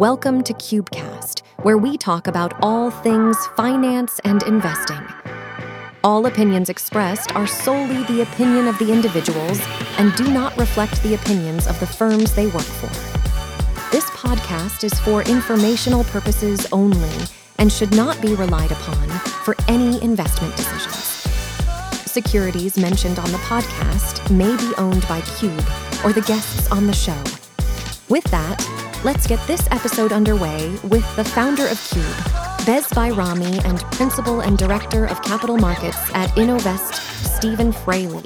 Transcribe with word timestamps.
Welcome 0.00 0.42
to 0.44 0.54
Cubecast, 0.54 1.42
where 1.58 1.76
we 1.76 1.98
talk 1.98 2.26
about 2.26 2.54
all 2.62 2.90
things 2.90 3.36
finance 3.48 4.18
and 4.24 4.42
investing. 4.44 5.06
All 6.02 6.24
opinions 6.24 6.70
expressed 6.70 7.36
are 7.36 7.46
solely 7.46 8.02
the 8.04 8.22
opinion 8.22 8.66
of 8.66 8.78
the 8.78 8.90
individuals 8.90 9.60
and 9.98 10.14
do 10.14 10.32
not 10.32 10.56
reflect 10.56 11.02
the 11.02 11.12
opinions 11.12 11.66
of 11.66 11.78
the 11.80 11.86
firms 11.86 12.34
they 12.34 12.46
work 12.46 12.62
for. 12.62 12.86
This 13.90 14.08
podcast 14.12 14.84
is 14.84 14.98
for 15.00 15.20
informational 15.24 16.04
purposes 16.04 16.66
only 16.72 17.12
and 17.58 17.70
should 17.70 17.94
not 17.94 18.22
be 18.22 18.34
relied 18.34 18.72
upon 18.72 19.06
for 19.44 19.54
any 19.68 20.02
investment 20.02 20.56
decisions. 20.56 20.96
Securities 22.10 22.78
mentioned 22.78 23.18
on 23.18 23.30
the 23.32 23.38
podcast 23.38 24.34
may 24.34 24.56
be 24.56 24.74
owned 24.78 25.06
by 25.08 25.20
Cube 25.38 25.68
or 26.02 26.14
the 26.14 26.24
guests 26.26 26.72
on 26.72 26.86
the 26.86 26.94
show. 26.94 27.22
With 28.08 28.24
that, 28.30 28.58
let's 29.04 29.26
get 29.26 29.44
this 29.46 29.66
episode 29.70 30.12
underway 30.12 30.68
with 30.84 31.16
the 31.16 31.24
founder 31.24 31.66
of 31.66 31.80
Cube, 31.90 32.66
Bez 32.66 32.86
Bayrami, 32.88 33.64
and 33.64 33.80
principal 33.92 34.40
and 34.40 34.58
director 34.58 35.06
of 35.06 35.22
capital 35.22 35.56
markets 35.56 35.98
at 36.14 36.36
Innovest, 36.36 36.94
Steven 37.36 37.72
Fraley. 37.72 38.22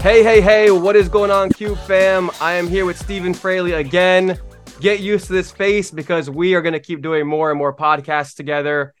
Hey, 0.00 0.22
hey, 0.22 0.40
hey, 0.40 0.70
what 0.70 0.94
is 0.94 1.08
going 1.08 1.30
on, 1.30 1.50
Cube 1.50 1.78
fam? 1.78 2.30
I 2.40 2.52
am 2.52 2.68
here 2.68 2.84
with 2.84 2.98
Steven 2.98 3.32
Fraley 3.32 3.72
again. 3.72 4.38
Get 4.80 5.00
used 5.00 5.26
to 5.26 5.32
this 5.32 5.50
face 5.50 5.90
because 5.90 6.30
we 6.30 6.54
are 6.54 6.62
going 6.62 6.74
to 6.74 6.80
keep 6.80 7.02
doing 7.02 7.26
more 7.26 7.50
and 7.50 7.58
more 7.58 7.74
podcasts 7.74 8.34
together. 8.34 8.94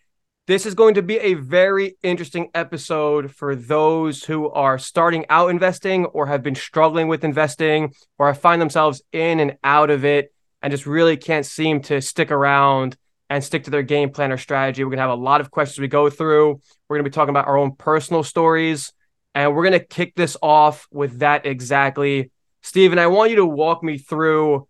This 0.48 0.64
is 0.64 0.72
going 0.72 0.94
to 0.94 1.02
be 1.02 1.18
a 1.18 1.34
very 1.34 1.98
interesting 2.02 2.48
episode 2.54 3.30
for 3.30 3.54
those 3.54 4.24
who 4.24 4.48
are 4.48 4.78
starting 4.78 5.26
out 5.28 5.50
investing 5.50 6.06
or 6.06 6.26
have 6.26 6.42
been 6.42 6.54
struggling 6.54 7.06
with 7.06 7.22
investing 7.22 7.92
or 8.18 8.32
find 8.32 8.58
themselves 8.58 9.02
in 9.12 9.40
and 9.40 9.58
out 9.62 9.90
of 9.90 10.06
it 10.06 10.32
and 10.62 10.70
just 10.70 10.86
really 10.86 11.18
can't 11.18 11.44
seem 11.44 11.82
to 11.82 12.00
stick 12.00 12.30
around 12.30 12.96
and 13.28 13.44
stick 13.44 13.64
to 13.64 13.70
their 13.70 13.82
game 13.82 14.08
plan 14.08 14.32
or 14.32 14.38
strategy. 14.38 14.82
We're 14.82 14.88
going 14.88 14.96
to 14.96 15.02
have 15.02 15.10
a 15.10 15.22
lot 15.22 15.42
of 15.42 15.50
questions 15.50 15.80
we 15.80 15.88
go 15.88 16.08
through. 16.08 16.62
We're 16.88 16.96
going 16.96 17.04
to 17.04 17.10
be 17.10 17.14
talking 17.14 17.28
about 17.28 17.46
our 17.46 17.58
own 17.58 17.76
personal 17.76 18.22
stories 18.22 18.94
and 19.34 19.54
we're 19.54 19.68
going 19.68 19.78
to 19.78 19.86
kick 19.86 20.14
this 20.14 20.34
off 20.40 20.86
with 20.90 21.18
that 21.18 21.44
exactly. 21.44 22.30
Steven, 22.62 22.98
I 22.98 23.08
want 23.08 23.28
you 23.28 23.36
to 23.36 23.44
walk 23.44 23.82
me 23.82 23.98
through 23.98 24.66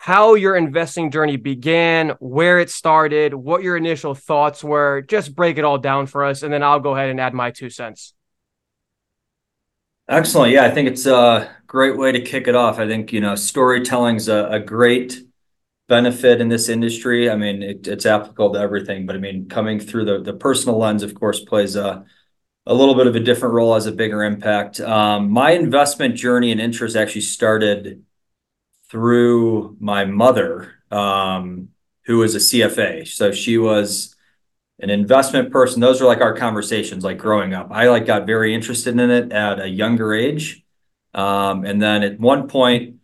how 0.00 0.34
your 0.34 0.56
investing 0.56 1.10
journey 1.10 1.36
began, 1.36 2.10
where 2.20 2.60
it 2.60 2.70
started, 2.70 3.34
what 3.34 3.64
your 3.64 3.76
initial 3.76 4.14
thoughts 4.14 4.62
were. 4.62 5.02
Just 5.02 5.34
break 5.34 5.58
it 5.58 5.64
all 5.64 5.76
down 5.76 6.06
for 6.06 6.24
us, 6.24 6.44
and 6.44 6.52
then 6.52 6.62
I'll 6.62 6.78
go 6.78 6.94
ahead 6.94 7.10
and 7.10 7.20
add 7.20 7.34
my 7.34 7.50
two 7.50 7.68
cents. 7.68 8.14
Excellent. 10.08 10.52
Yeah, 10.52 10.64
I 10.64 10.70
think 10.70 10.88
it's 10.88 11.04
a 11.04 11.50
great 11.66 11.98
way 11.98 12.12
to 12.12 12.20
kick 12.20 12.46
it 12.46 12.54
off. 12.54 12.78
I 12.78 12.86
think, 12.86 13.12
you 13.12 13.20
know, 13.20 13.34
storytelling's 13.34 14.28
a, 14.28 14.46
a 14.46 14.60
great 14.60 15.20
benefit 15.88 16.40
in 16.40 16.48
this 16.48 16.68
industry. 16.68 17.28
I 17.28 17.34
mean, 17.34 17.62
it, 17.62 17.88
it's 17.88 18.06
applicable 18.06 18.54
to 18.54 18.60
everything, 18.60 19.04
but 19.04 19.16
I 19.16 19.18
mean, 19.18 19.48
coming 19.48 19.80
through 19.80 20.04
the, 20.04 20.22
the 20.22 20.32
personal 20.32 20.78
lens, 20.78 21.02
of 21.02 21.14
course, 21.14 21.40
plays 21.40 21.76
a, 21.76 22.06
a 22.66 22.72
little 22.72 22.94
bit 22.94 23.08
of 23.08 23.16
a 23.16 23.20
different 23.20 23.54
role, 23.54 23.74
as 23.74 23.86
a 23.86 23.92
bigger 23.92 24.22
impact. 24.22 24.80
Um, 24.80 25.30
my 25.30 25.50
investment 25.50 26.14
journey 26.14 26.52
and 26.52 26.60
interest 26.60 26.96
actually 26.96 27.22
started 27.22 28.04
through 28.90 29.76
my 29.80 30.04
mother, 30.04 30.72
um, 30.90 31.68
who 32.04 32.18
was 32.18 32.34
a 32.34 32.38
CFA. 32.38 33.06
So 33.06 33.32
she 33.32 33.58
was 33.58 34.16
an 34.80 34.90
investment 34.90 35.50
person. 35.50 35.80
Those 35.80 36.00
are 36.00 36.06
like 36.06 36.20
our 36.20 36.34
conversations, 36.36 37.04
like 37.04 37.18
growing 37.18 37.52
up. 37.52 37.68
I 37.70 37.88
like 37.88 38.06
got 38.06 38.26
very 38.26 38.54
interested 38.54 38.98
in 38.98 39.10
it 39.10 39.32
at 39.32 39.60
a 39.60 39.68
younger 39.68 40.14
age. 40.14 40.64
Um, 41.14 41.64
and 41.64 41.82
then 41.82 42.02
at 42.02 42.20
one 42.20 42.48
point, 42.48 42.96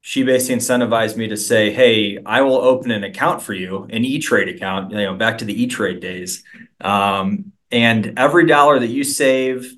she 0.00 0.22
basically 0.22 0.56
incentivized 0.56 1.16
me 1.16 1.28
to 1.28 1.36
say, 1.36 1.72
"Hey, 1.72 2.18
I 2.24 2.42
will 2.42 2.56
open 2.56 2.90
an 2.92 3.02
account 3.02 3.42
for 3.42 3.54
you, 3.54 3.88
an 3.90 4.04
E 4.04 4.18
Trade 4.20 4.48
account. 4.48 4.92
You 4.92 4.98
know, 4.98 5.14
back 5.14 5.38
to 5.38 5.44
the 5.44 5.62
E 5.62 5.66
Trade 5.66 6.00
days. 6.00 6.44
Um, 6.80 7.52
and 7.72 8.16
every 8.16 8.46
dollar 8.46 8.78
that 8.78 8.86
you 8.86 9.02
save 9.02 9.74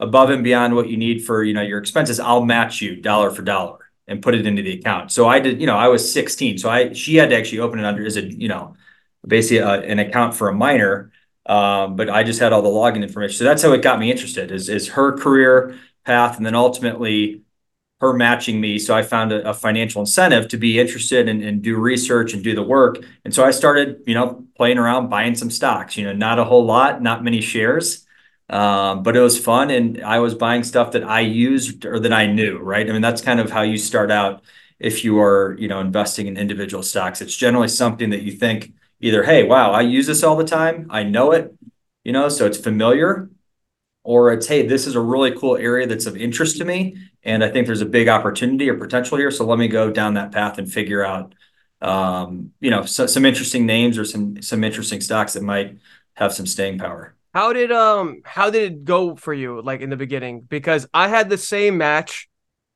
above 0.00 0.30
and 0.30 0.42
beyond 0.42 0.74
what 0.74 0.88
you 0.88 0.96
need 0.96 1.24
for 1.26 1.44
you 1.44 1.52
know 1.52 1.62
your 1.62 1.78
expenses, 1.78 2.18
I'll 2.18 2.44
match 2.44 2.80
you 2.80 2.96
dollar 2.96 3.30
for 3.30 3.42
dollar." 3.42 3.87
And 4.08 4.22
put 4.22 4.34
it 4.34 4.46
into 4.46 4.62
the 4.62 4.78
account. 4.78 5.12
So 5.12 5.28
I 5.28 5.38
did, 5.38 5.60
you 5.60 5.66
know, 5.66 5.76
I 5.76 5.88
was 5.88 6.10
16. 6.12 6.58
So 6.58 6.70
I, 6.70 6.92
she 6.92 7.16
had 7.16 7.30
to 7.30 7.36
actually 7.36 7.60
open 7.60 7.78
it 7.78 7.84
under 7.84 8.04
as 8.04 8.16
a, 8.16 8.22
you 8.22 8.48
know, 8.48 8.74
basically 9.26 9.58
a, 9.58 9.82
an 9.82 9.98
account 9.98 10.34
for 10.34 10.48
a 10.48 10.54
minor. 10.54 11.12
Um, 11.46 11.96
but 11.96 12.10
I 12.10 12.24
just 12.24 12.40
had 12.40 12.52
all 12.52 12.62
the 12.62 12.68
login 12.68 13.02
information. 13.02 13.36
So 13.36 13.44
that's 13.44 13.62
how 13.62 13.72
it 13.72 13.82
got 13.82 13.98
me 13.98 14.10
interested 14.10 14.50
is, 14.50 14.68
is 14.68 14.88
her 14.88 15.16
career 15.16 15.78
path. 16.04 16.36
And 16.36 16.44
then 16.44 16.54
ultimately 16.54 17.42
her 18.00 18.12
matching 18.12 18.60
me. 18.60 18.78
So 18.78 18.94
I 18.94 19.02
found 19.02 19.32
a, 19.32 19.48
a 19.48 19.54
financial 19.54 20.00
incentive 20.00 20.48
to 20.48 20.56
be 20.56 20.78
interested 20.78 21.28
and, 21.28 21.42
and 21.42 21.62
do 21.62 21.76
research 21.76 22.32
and 22.32 22.44
do 22.44 22.54
the 22.54 22.62
work. 22.62 22.98
And 23.24 23.34
so 23.34 23.44
I 23.44 23.50
started, 23.50 24.02
you 24.06 24.14
know, 24.14 24.44
playing 24.56 24.78
around, 24.78 25.08
buying 25.08 25.34
some 25.34 25.50
stocks, 25.50 25.96
you 25.96 26.04
know, 26.04 26.12
not 26.12 26.38
a 26.38 26.44
whole 26.44 26.64
lot, 26.64 27.02
not 27.02 27.24
many 27.24 27.40
shares. 27.40 28.06
Um, 28.48 29.02
but 29.02 29.16
it 29.16 29.20
was 29.20 29.38
fun 29.38 29.70
and 29.70 30.02
I 30.02 30.20
was 30.20 30.34
buying 30.34 30.64
stuff 30.64 30.92
that 30.92 31.04
I 31.04 31.20
used 31.20 31.84
or 31.84 32.00
that 32.00 32.12
I 32.12 32.26
knew, 32.26 32.58
right? 32.58 32.88
I 32.88 32.92
mean, 32.92 33.02
that's 33.02 33.20
kind 33.20 33.40
of 33.40 33.50
how 33.50 33.62
you 33.62 33.76
start 33.76 34.10
out 34.10 34.42
if 34.78 35.04
you 35.04 35.20
are, 35.20 35.54
you 35.58 35.68
know, 35.68 35.80
investing 35.80 36.26
in 36.28 36.36
individual 36.38 36.82
stocks. 36.82 37.20
It's 37.20 37.36
generally 37.36 37.68
something 37.68 38.10
that 38.10 38.22
you 38.22 38.32
think 38.32 38.72
either, 39.00 39.22
hey, 39.22 39.44
wow, 39.44 39.72
I 39.72 39.82
use 39.82 40.06
this 40.06 40.22
all 40.22 40.36
the 40.36 40.44
time. 40.44 40.86
I 40.90 41.02
know 41.02 41.32
it, 41.32 41.54
you 42.04 42.12
know, 42.12 42.28
so 42.28 42.46
it's 42.46 42.58
familiar. 42.58 43.30
Or 44.04 44.32
it's, 44.32 44.46
hey, 44.46 44.66
this 44.66 44.86
is 44.86 44.94
a 44.94 45.00
really 45.00 45.32
cool 45.32 45.56
area 45.56 45.86
that's 45.86 46.06
of 46.06 46.16
interest 46.16 46.56
to 46.58 46.64
me. 46.64 46.96
And 47.24 47.44
I 47.44 47.50
think 47.50 47.66
there's 47.66 47.82
a 47.82 47.86
big 47.86 48.08
opportunity 48.08 48.70
or 48.70 48.78
potential 48.78 49.18
here. 49.18 49.30
So 49.30 49.44
let 49.44 49.58
me 49.58 49.68
go 49.68 49.90
down 49.90 50.14
that 50.14 50.32
path 50.32 50.56
and 50.56 50.72
figure 50.72 51.04
out 51.04 51.34
um, 51.80 52.52
you 52.60 52.70
know, 52.70 52.84
so, 52.84 53.06
some 53.06 53.24
interesting 53.24 53.66
names 53.66 53.98
or 53.98 54.04
some 54.04 54.42
some 54.42 54.64
interesting 54.64 55.00
stocks 55.00 55.34
that 55.34 55.42
might 55.42 55.78
have 56.14 56.32
some 56.32 56.46
staying 56.46 56.78
power. 56.78 57.14
How 57.34 57.52
did 57.52 57.70
um 57.72 58.22
how 58.24 58.50
did 58.50 58.72
it 58.72 58.84
go 58.84 59.16
for 59.16 59.34
you 59.34 59.60
like 59.62 59.80
in 59.80 59.90
the 59.90 59.96
beginning? 59.96 60.40
Because 60.40 60.86
I 60.92 61.08
had 61.08 61.28
the 61.28 61.38
same 61.38 61.78
match. 61.78 62.28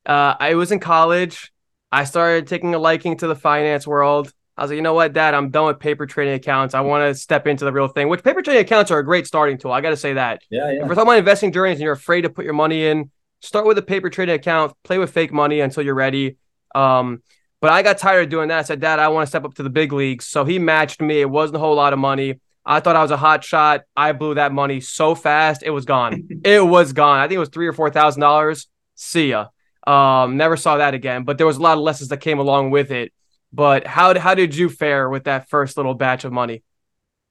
Uh, 0.05 0.35
I 0.39 0.55
was 0.55 0.71
in 0.71 0.79
college. 0.79 1.51
I 1.91 2.03
started 2.05 2.47
taking 2.47 2.75
a 2.75 2.79
liking 2.79 3.17
to 3.17 3.27
the 3.27 3.35
finance 3.35 3.85
world. 3.87 4.31
I 4.55 4.63
was 4.63 4.71
like, 4.71 4.75
you 4.75 4.81
know 4.81 4.93
what, 4.93 5.13
Dad, 5.13 5.33
I'm 5.33 5.49
done 5.49 5.65
with 5.65 5.79
paper 5.79 6.05
trading 6.05 6.35
accounts. 6.35 6.75
I 6.75 6.81
want 6.81 7.09
to 7.09 7.19
step 7.19 7.47
into 7.47 7.65
the 7.65 7.71
real 7.71 7.87
thing. 7.87 8.07
Which 8.09 8.23
paper 8.23 8.41
trading 8.41 8.61
accounts 8.61 8.91
are 8.91 8.99
a 8.99 9.05
great 9.05 9.25
starting 9.25 9.57
tool. 9.57 9.71
I 9.71 9.81
got 9.81 9.89
to 9.89 9.97
say 9.97 10.13
that. 10.13 10.43
Yeah, 10.49 10.71
yeah. 10.71 10.81
If 10.81 10.87
we're 10.87 10.95
talking 10.95 11.09
about 11.09 11.17
investing 11.17 11.51
journeys 11.51 11.77
and 11.77 11.83
you're 11.83 11.93
afraid 11.93 12.21
to 12.21 12.29
put 12.29 12.45
your 12.45 12.53
money 12.53 12.85
in, 12.85 13.09
start 13.41 13.65
with 13.65 13.77
a 13.79 13.81
paper 13.81 14.09
trading 14.09 14.35
account. 14.35 14.73
Play 14.83 14.99
with 14.99 15.11
fake 15.11 15.33
money 15.33 15.59
until 15.59 15.83
you're 15.83 15.95
ready. 15.95 16.37
Um, 16.75 17.23
but 17.61 17.71
I 17.71 17.81
got 17.81 17.97
tired 17.97 18.25
of 18.25 18.29
doing 18.29 18.49
that. 18.49 18.59
I 18.59 18.61
said, 18.63 18.79
Dad, 18.79 18.99
I 18.99 19.07
want 19.07 19.25
to 19.25 19.29
step 19.29 19.45
up 19.45 19.55
to 19.55 19.63
the 19.63 19.69
big 19.69 19.91
leagues. 19.91 20.27
So 20.27 20.45
he 20.45 20.59
matched 20.59 21.01
me. 21.01 21.21
It 21.21 21.29
wasn't 21.29 21.55
a 21.57 21.59
whole 21.59 21.75
lot 21.75 21.93
of 21.93 21.99
money. 21.99 22.39
I 22.65 22.79
thought 22.79 22.95
I 22.95 23.01
was 23.01 23.11
a 23.11 23.17
hot 23.17 23.43
shot. 23.43 23.81
I 23.95 24.13
blew 24.13 24.35
that 24.35 24.51
money 24.51 24.79
so 24.79 25.15
fast, 25.15 25.63
it 25.63 25.69
was 25.69 25.85
gone. 25.85 26.27
it 26.43 26.65
was 26.65 26.93
gone. 26.93 27.19
I 27.19 27.27
think 27.27 27.35
it 27.35 27.39
was 27.39 27.49
three 27.49 27.67
or 27.67 27.73
four 27.73 27.89
thousand 27.89 28.21
dollars. 28.21 28.67
See 28.95 29.29
ya. 29.29 29.47
Um, 29.85 30.37
never 30.37 30.55
saw 30.55 30.77
that 30.77 30.93
again. 30.93 31.23
But 31.23 31.37
there 31.37 31.47
was 31.47 31.57
a 31.57 31.61
lot 31.61 31.77
of 31.77 31.83
lessons 31.83 32.09
that 32.09 32.17
came 32.17 32.39
along 32.39 32.71
with 32.71 32.91
it. 32.91 33.11
But 33.51 33.85
how 33.85 34.17
how 34.17 34.33
did 34.33 34.55
you 34.55 34.69
fare 34.69 35.09
with 35.09 35.25
that 35.25 35.49
first 35.49 35.77
little 35.77 35.93
batch 35.93 36.23
of 36.25 36.31
money? 36.31 36.63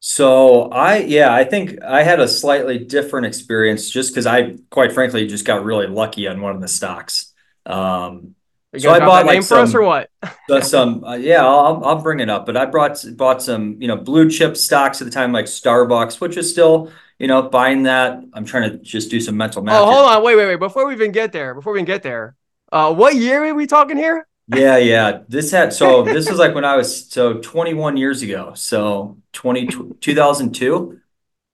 So 0.00 0.68
I 0.70 0.98
yeah, 0.98 1.32
I 1.32 1.44
think 1.44 1.82
I 1.82 2.02
had 2.02 2.20
a 2.20 2.28
slightly 2.28 2.78
different 2.78 3.26
experience 3.26 3.88
just 3.88 4.12
because 4.12 4.26
I 4.26 4.56
quite 4.70 4.92
frankly 4.92 5.26
just 5.26 5.44
got 5.44 5.64
really 5.64 5.86
lucky 5.86 6.26
on 6.26 6.40
one 6.40 6.54
of 6.54 6.60
the 6.60 6.68
stocks. 6.68 7.32
Um, 7.66 8.34
so 8.78 8.90
I 8.90 9.00
bought 9.00 9.26
like 9.26 9.34
name 9.34 9.42
some, 9.42 9.58
for 9.58 9.62
us 9.62 9.74
or 9.74 9.82
what? 9.82 10.10
some 10.64 11.04
uh, 11.04 11.14
yeah, 11.14 11.44
I'll 11.44 11.84
I'll 11.84 12.02
bring 12.02 12.20
it 12.20 12.30
up. 12.30 12.46
But 12.46 12.56
I 12.56 12.64
brought 12.66 13.04
bought 13.16 13.42
some 13.42 13.76
you 13.80 13.88
know 13.88 13.96
blue 13.96 14.30
chip 14.30 14.56
stocks 14.56 15.00
at 15.00 15.04
the 15.04 15.10
time 15.10 15.32
like 15.32 15.44
Starbucks, 15.44 16.20
which 16.20 16.36
is 16.36 16.50
still 16.50 16.90
you 17.18 17.26
know 17.26 17.42
buying 17.42 17.82
that. 17.84 18.22
I'm 18.32 18.44
trying 18.44 18.70
to 18.70 18.78
just 18.78 19.10
do 19.10 19.20
some 19.20 19.36
mental 19.36 19.62
math. 19.62 19.80
Oh, 19.80 19.84
hold 19.84 20.10
on, 20.10 20.22
wait, 20.22 20.36
wait, 20.36 20.46
wait. 20.46 20.56
Before 20.56 20.86
we 20.86 20.94
even 20.94 21.12
get 21.12 21.32
there, 21.32 21.54
before 21.54 21.72
we 21.72 21.80
even 21.80 21.86
get 21.86 22.02
there, 22.02 22.36
uh, 22.70 22.94
what 22.94 23.14
year 23.14 23.44
are 23.44 23.54
we 23.54 23.66
talking 23.66 23.96
here? 23.96 24.26
Yeah, 24.48 24.78
yeah. 24.78 25.20
This 25.28 25.50
had 25.50 25.72
so 25.72 26.02
this 26.02 26.28
was 26.28 26.38
like 26.38 26.54
when 26.54 26.64
I 26.64 26.76
was 26.76 27.10
so 27.10 27.34
21 27.34 27.96
years 27.96 28.22
ago. 28.22 28.54
So 28.54 29.18
20 29.32 29.68
2002. 30.00 30.98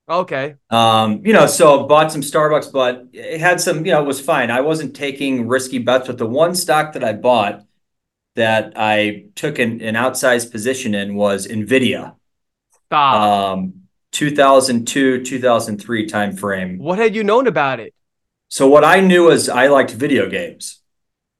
Okay. 0.08 0.55
Um, 0.70 1.20
you 1.25 1.32
know, 1.32 1.46
so 1.46 1.87
bought 1.87 2.10
some 2.10 2.22
Starbucks, 2.22 2.72
but 2.72 3.06
it 3.12 3.40
had 3.40 3.60
some, 3.60 3.84
you 3.84 3.93
know, 3.93 4.02
it 4.02 4.06
was 4.06 4.20
fine. 4.20 4.50
I 4.50 4.62
wasn't 4.62 4.96
taking 4.96 5.46
risky 5.46 5.78
bets, 5.78 6.06
but 6.06 6.16
the 6.16 6.26
one 6.26 6.55
stock 6.55 6.94
that 6.94 7.05
I 7.05 7.12
bought 7.12 7.64
that 8.34 8.72
I 8.76 9.26
took 9.34 9.58
an, 9.58 9.82
an 9.82 9.94
outsized 9.94 10.50
position 10.50 10.94
in 10.94 11.14
was 11.14 11.46
Nvidia. 11.46 12.14
Stop. 12.87 13.56
Um, 13.56 13.75
2002, 14.12 15.25
2003 15.25 16.06
time 16.06 16.37
frame. 16.37 16.78
What 16.78 16.99
had 16.99 17.14
you 17.14 17.22
known 17.22 17.46
about 17.46 17.81
it? 17.81 17.93
So 18.49 18.66
what 18.66 18.84
I 18.84 19.00
knew 19.00 19.25
was 19.25 19.50
I 19.50 19.66
liked 19.66 19.90
video 19.90 20.31
games. 20.31 20.81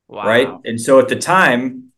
Wow. 0.09 0.27
Right. 0.27 0.49
And 0.65 0.79
so 0.79 0.99
at 0.99 1.09
the 1.09 1.17
time, 1.17 1.93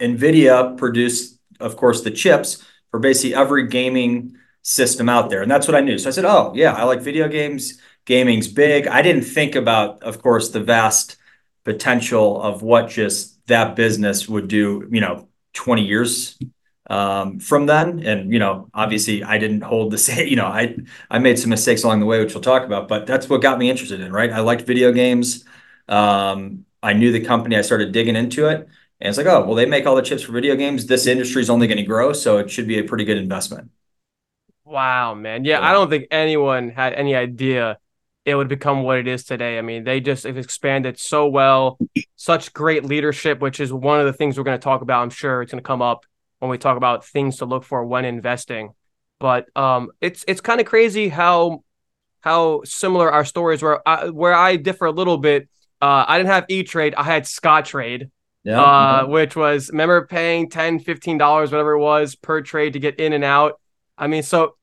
Nvidia 0.00 0.76
produced, 0.78 1.38
of 1.60 1.76
course, 1.76 2.00
the 2.00 2.10
chips 2.10 2.64
for 2.90 3.00
basically 3.00 3.34
every 3.34 3.66
gaming 3.68 4.36
system 4.64 5.08
out 5.08 5.30
there. 5.30 5.42
And 5.42 5.50
that's 5.50 5.68
what 5.68 5.76
I 5.76 5.80
knew. 5.80 5.98
So 5.98 6.08
I 6.08 6.12
said, 6.12 6.24
oh, 6.24 6.52
yeah, 6.56 6.72
I 6.72 6.84
like 6.84 7.00
video 7.00 7.28
games. 7.28 7.78
Gaming's 8.06 8.48
big. 8.48 8.88
I 8.88 9.02
didn't 9.02 9.22
think 9.22 9.54
about, 9.54 10.02
of 10.02 10.20
course, 10.20 10.48
the 10.48 10.60
vast 10.60 11.16
potential 11.64 12.42
of 12.42 12.62
what 12.62 12.88
just 12.88 13.46
that 13.46 13.76
business 13.76 14.28
would 14.28 14.48
do, 14.48 14.88
you 14.90 15.00
know, 15.00 15.28
20 15.52 15.82
years 15.82 16.38
um, 16.88 17.38
from 17.40 17.66
then. 17.66 18.00
And, 18.00 18.32
you 18.32 18.38
know, 18.38 18.68
obviously 18.72 19.22
I 19.22 19.36
didn't 19.36 19.60
hold 19.60 19.92
the 19.92 19.98
same, 20.08 20.28
you 20.28 20.36
know, 20.36 20.46
I, 20.46 20.76
I 21.10 21.18
made 21.18 21.38
some 21.38 21.50
mistakes 21.50 21.84
along 21.84 22.00
the 22.00 22.06
way, 22.06 22.18
which 22.20 22.34
we'll 22.34 22.42
talk 22.42 22.64
about, 22.64 22.88
but 22.88 23.06
that's 23.06 23.28
what 23.28 23.42
got 23.42 23.58
me 23.58 23.70
interested 23.70 24.00
in, 24.00 24.12
right? 24.12 24.32
I 24.32 24.40
liked 24.40 24.66
video 24.66 24.92
games. 24.92 25.44
Um, 25.88 26.64
I 26.82 26.94
knew 26.94 27.12
the 27.12 27.24
company, 27.24 27.56
I 27.56 27.62
started 27.62 27.92
digging 27.92 28.16
into 28.16 28.48
it. 28.48 28.66
And 29.00 29.08
it's 29.08 29.18
like, 29.18 29.26
oh, 29.26 29.44
well, 29.44 29.54
they 29.54 29.66
make 29.66 29.84
all 29.86 29.96
the 29.96 30.02
chips 30.02 30.22
for 30.22 30.32
video 30.32 30.56
games. 30.56 30.86
This 30.86 31.06
industry 31.06 31.42
is 31.42 31.50
only 31.50 31.66
going 31.66 31.78
to 31.78 31.84
grow. 31.84 32.14
So 32.14 32.38
it 32.38 32.50
should 32.50 32.66
be 32.66 32.78
a 32.78 32.84
pretty 32.84 33.04
good 33.04 33.18
investment. 33.18 33.70
Wow, 34.64 35.14
man. 35.14 35.44
Yeah, 35.44 35.60
yeah, 35.60 35.68
I 35.68 35.72
don't 35.72 35.90
think 35.90 36.06
anyone 36.10 36.70
had 36.70 36.94
any 36.94 37.14
idea 37.14 37.78
it 38.24 38.34
would 38.34 38.48
become 38.48 38.82
what 38.82 38.98
it 38.98 39.06
is 39.06 39.24
today. 39.24 39.58
I 39.58 39.62
mean, 39.62 39.84
they 39.84 40.00
just 40.00 40.24
have 40.24 40.38
expanded 40.38 40.98
so 40.98 41.28
well, 41.28 41.78
such 42.16 42.52
great 42.54 42.84
leadership, 42.84 43.40
which 43.40 43.60
is 43.60 43.72
one 43.72 44.00
of 44.00 44.06
the 44.06 44.12
things 44.12 44.38
we're 44.38 44.44
going 44.44 44.58
to 44.58 44.64
talk 44.64 44.80
about. 44.80 45.02
I'm 45.02 45.10
sure 45.10 45.42
it's 45.42 45.52
going 45.52 45.62
to 45.62 45.66
come 45.66 45.82
up 45.82 46.06
when 46.38 46.50
we 46.50 46.56
talk 46.56 46.76
about 46.76 47.04
things 47.04 47.38
to 47.38 47.44
look 47.44 47.64
for 47.64 47.84
when 47.84 48.04
investing. 48.04 48.72
But 49.20 49.46
um, 49.56 49.90
it's 50.00 50.24
it's 50.26 50.40
kind 50.40 50.60
of 50.60 50.66
crazy 50.66 51.08
how 51.08 51.64
how 52.20 52.62
similar 52.64 53.12
our 53.12 53.24
stories 53.24 53.62
were. 53.62 53.86
I, 53.86 54.08
where 54.08 54.34
I 54.34 54.56
differ 54.56 54.86
a 54.86 54.92
little 54.92 55.18
bit, 55.18 55.48
uh, 55.82 56.06
I 56.08 56.16
didn't 56.16 56.30
have 56.30 56.46
E 56.48 56.62
Trade, 56.62 56.94
I 56.94 57.02
had 57.02 57.24
Scottrade. 57.24 58.10
Yeah, 58.42 58.60
uh, 58.60 59.06
which 59.06 59.36
was 59.36 59.70
remember 59.70 60.06
paying 60.06 60.50
10 60.50 60.80
15 60.80 61.16
dollars 61.16 61.50
whatever 61.50 61.72
it 61.72 61.80
was 61.80 62.14
per 62.14 62.42
trade 62.42 62.74
to 62.74 62.78
get 62.78 63.00
in 63.00 63.14
and 63.14 63.24
out 63.24 63.58
i 63.98 64.06
mean 64.06 64.22
so 64.22 64.54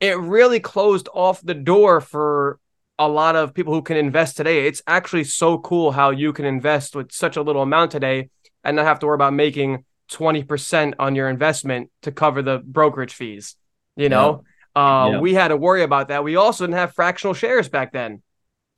it 0.00 0.18
really 0.18 0.58
closed 0.58 1.08
off 1.14 1.40
the 1.42 1.54
door 1.54 2.00
for 2.00 2.58
a 2.98 3.08
lot 3.08 3.36
of 3.36 3.54
people 3.54 3.72
who 3.72 3.82
can 3.82 3.96
invest 3.96 4.36
today. 4.36 4.66
It's 4.66 4.82
actually 4.86 5.24
so 5.24 5.58
cool 5.58 5.92
how 5.92 6.10
you 6.10 6.32
can 6.32 6.44
invest 6.44 6.94
with 6.94 7.12
such 7.12 7.36
a 7.36 7.42
little 7.42 7.62
amount 7.62 7.90
today 7.90 8.30
and 8.64 8.76
not 8.76 8.84
have 8.84 8.98
to 9.00 9.06
worry 9.06 9.14
about 9.14 9.32
making 9.32 9.84
20% 10.10 10.94
on 10.98 11.14
your 11.14 11.28
investment 11.28 11.90
to 12.02 12.12
cover 12.12 12.42
the 12.42 12.58
brokerage 12.58 13.14
fees. 13.14 13.56
You 13.96 14.08
know, 14.08 14.44
yeah. 14.76 15.02
Uh, 15.04 15.10
yeah. 15.10 15.20
we 15.20 15.34
had 15.34 15.48
to 15.48 15.56
worry 15.56 15.82
about 15.82 16.08
that. 16.08 16.24
We 16.24 16.36
also 16.36 16.64
didn't 16.64 16.78
have 16.78 16.94
fractional 16.94 17.34
shares 17.34 17.68
back 17.68 17.92
then. 17.92 18.22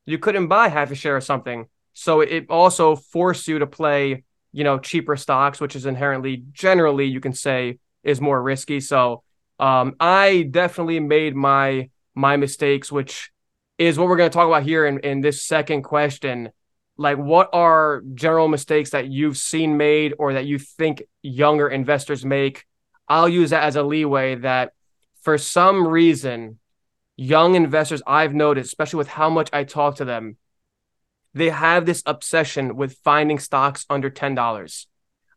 You 0.07 0.19
couldn't 0.19 0.49
buy 0.49 0.69
half 0.69 0.91
a 0.91 0.95
share 0.95 1.17
of 1.17 1.25
something. 1.25 1.67
So 1.93 2.21
it 2.21 2.47
also 2.51 2.97
forced 2.97 3.47
you 3.47 3.61
to 3.61 3.67
play, 3.67 4.25
you 4.53 4.65
know, 4.65 4.79
cheaper 4.79 5.17
stocks, 5.17 5.61
which 5.61 5.77
is 5.77 5.87
inherently, 5.87 6.45
generally, 6.53 7.07
you 7.07 7.21
can 7.21 7.33
say 7.33 7.79
is 8.03 8.21
more 8.21 8.43
risky. 8.43 8.81
So 8.81 9.23
um, 9.59 9.95
I 10.01 10.49
definitely 10.51 11.01
made 11.01 11.35
my 11.35 11.91
my 12.15 12.37
mistakes, 12.37 12.93
which 12.93 13.31
is 13.79 13.99
what 13.99 14.09
we're 14.09 14.17
going 14.17 14.31
to 14.31 14.35
talk 14.35 14.47
about 14.47 14.63
here 14.63 14.87
in, 14.87 15.01
in 15.01 15.21
this 15.21 15.45
second 15.45 15.83
question. 15.83 16.51
Like, 16.97 17.19
what 17.19 17.51
are 17.53 18.03
general 18.15 18.47
mistakes 18.47 18.91
that 18.91 19.09
you've 19.09 19.37
seen 19.37 19.77
made 19.77 20.15
or 20.19 20.35
that 20.35 20.47
you 20.47 20.59
think 20.59 21.03
younger 21.23 21.69
investors 21.69 22.25
make? 22.25 22.67
I'll 23.09 23.29
use 23.29 23.51
that 23.51 23.65
as 23.65 23.75
a 23.75 23.83
leeway 23.83 24.37
that 24.37 24.73
for 25.23 25.39
some 25.39 25.89
reason, 25.89 26.59
young 27.17 27.57
investors 27.57 28.03
I've 28.07 28.35
noticed, 28.35 28.69
especially 28.69 28.99
with 28.99 29.09
how 29.09 29.29
much 29.29 29.51
I 29.53 29.65
talk 29.65 29.97
to 29.97 30.05
them, 30.05 30.37
they 31.33 31.51
have 31.51 31.85
this 31.85 32.03
obsession 32.07 32.77
with 32.77 32.99
finding 33.03 33.41
stocks 33.41 33.85
under 33.91 34.09
$10. 34.09 34.87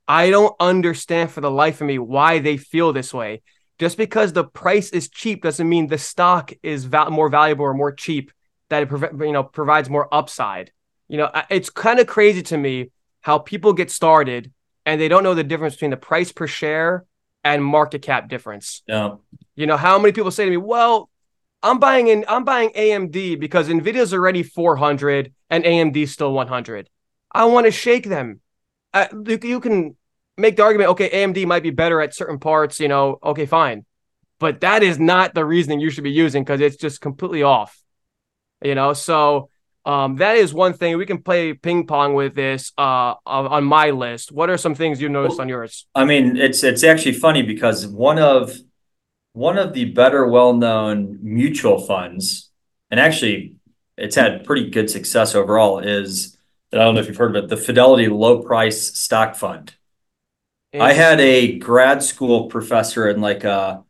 I 0.07 0.29
don't 0.29 0.55
understand 0.59 1.31
for 1.31 1.41
the 1.41 1.51
life 1.51 1.81
of 1.81 1.87
me 1.87 1.97
why 1.97 2.39
they 2.39 2.57
feel 2.57 2.93
this 2.93 3.13
way 3.13 3.41
just 3.79 3.97
because 3.97 4.33
the 4.33 4.43
price 4.43 4.89
is 4.89 5.09
cheap 5.09 5.43
doesn't 5.43 5.67
mean 5.67 5.87
the 5.87 5.97
stock 5.97 6.51
is 6.63 6.85
val- 6.85 7.11
more 7.11 7.29
valuable 7.29 7.65
or 7.65 7.73
more 7.73 7.91
cheap 7.91 8.31
that 8.69 8.83
it 8.83 8.89
prov- 8.89 9.21
you 9.21 9.31
know 9.31 9.43
provides 9.43 9.89
more 9.89 10.13
upside. 10.13 10.71
You 11.07 11.17
know 11.17 11.31
it's 11.49 11.69
kind 11.69 11.99
of 11.99 12.07
crazy 12.07 12.43
to 12.43 12.57
me 12.57 12.91
how 13.21 13.39
people 13.39 13.73
get 13.73 13.91
started 13.91 14.51
and 14.85 14.99
they 14.99 15.07
don't 15.07 15.23
know 15.23 15.33
the 15.33 15.43
difference 15.43 15.75
between 15.75 15.91
the 15.91 15.97
price 15.97 16.31
per 16.31 16.47
share 16.47 17.05
and 17.43 17.63
market 17.63 18.01
cap 18.01 18.29
difference. 18.29 18.83
Yeah. 18.87 19.15
You 19.55 19.67
know 19.67 19.77
how 19.77 19.99
many 19.99 20.11
people 20.11 20.31
say 20.31 20.45
to 20.45 20.51
me 20.51 20.57
well 20.57 21.09
i'm 21.63 21.79
buying 21.79 22.07
in 22.07 22.23
i'm 22.27 22.43
buying 22.43 22.69
amd 22.69 23.39
because 23.39 23.67
nvidia's 23.67 24.13
already 24.13 24.43
400 24.43 25.33
and 25.49 25.63
amd's 25.63 26.11
still 26.11 26.31
100 26.31 26.87
i 27.31 27.45
want 27.45 27.65
to 27.65 27.71
shake 27.71 28.05
them. 28.05 28.41
Uh, 28.93 29.07
you, 29.25 29.39
you 29.41 29.59
can 29.59 29.96
make 30.37 30.55
the 30.55 30.63
argument, 30.63 30.91
okay, 30.91 31.09
AMD 31.09 31.45
might 31.45 31.63
be 31.63 31.71
better 31.71 32.01
at 32.01 32.15
certain 32.15 32.39
parts, 32.39 32.79
you 32.79 32.87
know, 32.87 33.19
okay, 33.23 33.45
fine. 33.45 33.85
But 34.39 34.61
that 34.61 34.83
is 34.83 34.99
not 34.99 35.33
the 35.33 35.43
reasoning 35.43 35.79
you 35.79 35.89
should 35.89 36.03
be 36.03 36.11
using 36.11 36.43
because 36.43 36.61
it's 36.61 36.75
just 36.75 37.01
completely 37.01 37.43
off. 37.43 37.81
You 38.61 38.75
know, 38.75 38.93
so 38.93 39.49
um, 39.85 40.17
that 40.17 40.35
is 40.35 40.53
one 40.53 40.73
thing 40.73 40.97
we 40.97 41.05
can 41.05 41.21
play 41.21 41.53
ping 41.53 41.87
pong 41.87 42.13
with 42.13 42.35
this 42.35 42.73
uh, 42.77 43.13
on 43.25 43.63
my 43.63 43.91
list. 43.91 44.31
What 44.31 44.49
are 44.49 44.57
some 44.57 44.75
things 44.75 45.01
you 45.01 45.07
noticed 45.07 45.37
well, 45.37 45.43
on 45.43 45.49
yours? 45.49 45.87
I 45.95 46.05
mean, 46.05 46.35
it's 46.35 46.63
it's 46.63 46.83
actually 46.83 47.13
funny 47.13 47.41
because 47.41 47.87
one 47.87 48.19
of 48.19 48.53
one 49.33 49.57
of 49.57 49.73
the 49.73 49.85
better 49.85 50.27
well-known 50.27 51.19
mutual 51.21 51.79
funds, 51.79 52.51
and 52.91 52.99
actually 52.99 53.55
it's 53.97 54.15
had 54.15 54.43
pretty 54.43 54.69
good 54.69 54.89
success 54.89 55.35
overall, 55.35 55.79
is 55.79 56.37
I 56.73 56.77
don't 56.77 56.95
know 56.95 57.01
if 57.01 57.07
you've 57.07 57.15
heard 57.15 57.35
of 57.35 57.45
it, 57.45 57.49
the 57.49 57.57
Fidelity 57.57 58.07
Low 58.07 58.41
Price 58.41 58.99
Stock 58.99 59.35
Fund. 59.35 59.73
I 60.73 60.93
had 60.93 61.19
a 61.19 61.57
grad 61.57 62.03
school 62.03 62.47
professor 62.47 63.09
in 63.09 63.21
like 63.21 63.43
a 63.43 63.83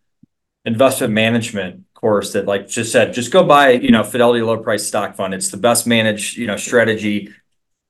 investment 0.65 1.13
management 1.13 1.85
course 1.93 2.33
that 2.33 2.45
like 2.45 2.67
just 2.67 2.91
said, 2.91 3.13
just 3.13 3.31
go 3.31 3.43
buy, 3.43 3.71
you 3.71 3.91
know, 3.91 4.03
Fidelity 4.03 4.43
low 4.43 4.57
price 4.57 4.87
stock 4.87 5.15
fund. 5.15 5.33
It's 5.33 5.49
the 5.49 5.57
best 5.57 5.87
managed, 5.87 6.37
you 6.37 6.47
know, 6.47 6.57
strategy 6.57 7.33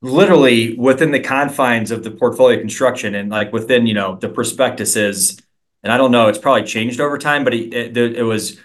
literally 0.02 0.76
within 0.76 1.12
the 1.12 1.20
confines 1.20 1.92
of 1.92 2.04
the 2.04 2.12
portfolio 2.12 2.60
construction 2.60 3.16
and 3.16 3.30
like 3.30 3.52
within, 3.52 3.88
you 3.88 3.94
know, 3.94 4.16
the 4.16 4.30
prospectuses. 4.30 5.38
And 5.84 5.92
I 5.92 5.98
don't 5.98 6.12
know, 6.12 6.28
it's 6.28 6.38
probably 6.38 6.64
changed 6.64 7.00
over 7.00 7.18
time, 7.18 7.44
but 7.44 7.54
it, 7.54 7.98
it, 7.98 8.18
it 8.18 8.24
was 8.24 8.60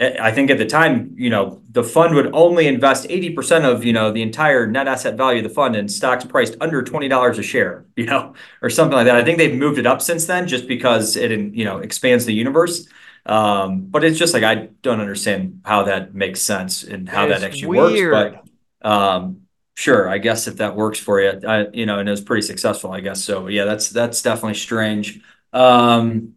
I 0.00 0.32
think 0.32 0.50
at 0.50 0.56
the 0.56 0.64
time, 0.64 1.14
you 1.16 1.28
know, 1.28 1.60
the 1.70 1.84
fund 1.84 2.14
would 2.14 2.30
only 2.32 2.66
invest 2.66 3.06
80% 3.08 3.64
of, 3.64 3.84
you 3.84 3.92
know, 3.92 4.10
the 4.10 4.22
entire 4.22 4.66
net 4.66 4.88
asset 4.88 5.16
value 5.16 5.38
of 5.38 5.44
the 5.44 5.54
fund 5.54 5.76
in 5.76 5.86
stocks 5.86 6.24
priced 6.24 6.56
under 6.62 6.82
$20 6.82 7.38
a 7.38 7.42
share, 7.42 7.84
you 7.96 8.06
know, 8.06 8.32
or 8.62 8.70
something 8.70 8.96
like 8.96 9.04
that. 9.06 9.16
I 9.16 9.24
think 9.24 9.38
they've 9.38 9.54
moved 9.54 9.78
it 9.78 9.86
up 9.86 10.00
since 10.00 10.24
then 10.24 10.48
just 10.48 10.66
because 10.66 11.16
it, 11.16 11.30
you 11.30 11.64
know, 11.64 11.78
expands 11.78 12.24
the 12.24 12.32
universe. 12.32 12.88
Um, 13.26 13.82
but 13.82 14.02
it's 14.02 14.18
just 14.18 14.34
like 14.34 14.42
I 14.42 14.70
don't 14.80 15.00
understand 15.00 15.60
how 15.64 15.84
that 15.84 16.14
makes 16.14 16.40
sense 16.40 16.82
and 16.82 17.08
how 17.08 17.26
it's 17.28 17.40
that 17.40 17.46
actually 17.46 17.68
weird. 17.78 18.12
works. 18.12 18.38
But 18.82 18.90
um, 18.90 19.42
sure, 19.76 20.08
I 20.08 20.18
guess 20.18 20.48
if 20.48 20.56
that 20.56 20.74
works 20.74 20.98
for 20.98 21.20
you, 21.20 21.40
I, 21.46 21.68
you 21.72 21.86
know, 21.86 21.98
and 21.98 22.08
it 22.08 22.10
was 22.10 22.20
pretty 22.20 22.42
successful, 22.42 22.90
I 22.90 23.00
guess. 23.00 23.22
So 23.22 23.46
yeah, 23.46 23.64
that's 23.64 23.90
that's 23.90 24.22
definitely 24.22 24.54
strange. 24.54 25.20
Um, 25.52 26.34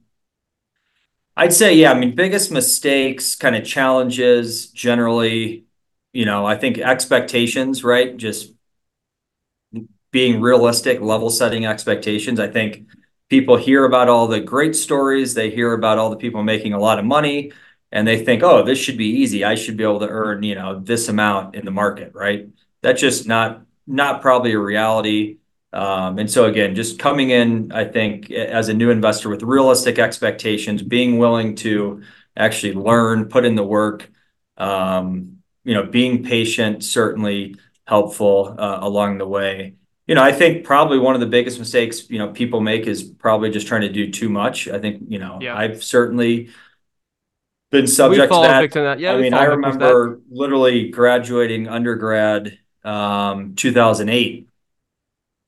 I'd 1.37 1.53
say, 1.53 1.75
yeah, 1.75 1.91
I 1.91 1.99
mean, 1.99 2.15
biggest 2.15 2.51
mistakes, 2.51 3.35
kind 3.35 3.55
of 3.55 3.65
challenges 3.65 4.67
generally, 4.67 5.65
you 6.13 6.25
know, 6.25 6.45
I 6.45 6.55
think 6.55 6.77
expectations, 6.77 7.83
right? 7.83 8.15
Just 8.15 8.53
being 10.11 10.41
realistic, 10.41 11.01
level 11.01 11.29
setting 11.29 11.65
expectations. 11.65 12.39
I 12.39 12.47
think 12.47 12.87
people 13.29 13.57
hear 13.57 13.85
about 13.85 14.07
all 14.09 14.27
the 14.27 14.39
great 14.39 14.75
stories, 14.75 15.33
they 15.33 15.49
hear 15.49 15.73
about 15.73 15.97
all 15.97 16.09
the 16.09 16.15
people 16.15 16.43
making 16.43 16.73
a 16.73 16.79
lot 16.79 16.99
of 16.99 17.05
money, 17.05 17.51
and 17.91 18.07
they 18.07 18.23
think, 18.23 18.43
oh, 18.43 18.63
this 18.63 18.79
should 18.79 18.97
be 18.97 19.07
easy. 19.21 19.43
I 19.43 19.55
should 19.55 19.77
be 19.77 19.83
able 19.83 19.99
to 19.99 20.07
earn, 20.07 20.43
you 20.43 20.55
know, 20.55 20.79
this 20.79 21.07
amount 21.09 21.55
in 21.55 21.65
the 21.65 21.71
market, 21.71 22.13
right? 22.13 22.47
That's 22.81 23.01
just 23.01 23.27
not 23.27 23.61
not 23.87 24.21
probably 24.21 24.53
a 24.53 24.59
reality. 24.59 25.37
Um, 25.75 26.19
and 26.19 26.31
so 26.31 26.45
again, 26.45 26.73
just 26.73 26.99
coming 26.99 27.31
in, 27.31 27.73
I 27.73 27.83
think, 27.83 28.31
as 28.31 28.69
a 28.69 28.73
new 28.73 28.91
investor 28.91 29.27
with 29.27 29.43
realistic 29.43 29.99
expectations, 29.99 30.81
being 30.81 31.17
willing 31.17 31.55
to 31.57 32.01
actually 32.37 32.73
learn, 32.73 33.25
put 33.25 33.43
in 33.43 33.55
the 33.55 33.63
work, 33.63 34.09
um, 34.57 35.39
you 35.65 35.73
know, 35.73 35.83
being 35.83 36.23
patient, 36.23 36.81
certainly 36.81 37.57
helpful 37.85 38.55
uh, 38.57 38.79
along 38.81 39.17
the 39.17 39.27
way. 39.27 39.75
You 40.07 40.15
know, 40.15 40.23
I 40.23 40.31
think 40.31 40.63
probably 40.63 40.97
one 40.97 41.13
of 41.13 41.19
the 41.19 41.27
biggest 41.27 41.59
mistakes, 41.59 42.09
you 42.09 42.19
know, 42.19 42.29
people 42.29 42.61
make 42.61 42.87
is 42.87 43.03
probably 43.03 43.49
just 43.49 43.67
trying 43.67 43.81
to 43.81 43.91
do 43.91 44.09
too 44.11 44.29
much. 44.29 44.69
I 44.69 44.79
think, 44.79 45.03
you 45.09 45.19
know, 45.19 45.39
yeah. 45.41 45.57
I've 45.57 45.83
certainly 45.83 46.51
been 47.71 47.87
subject 47.87 48.31
to 48.31 48.39
that. 48.39 48.71
that. 48.71 48.99
Yeah, 48.99 49.13
I 49.13 49.19
mean, 49.19 49.33
I 49.33 49.43
remember 49.43 50.21
literally 50.29 50.89
graduating 50.89 51.67
undergrad 51.67 52.59
um, 52.85 53.55
2008 53.55 54.47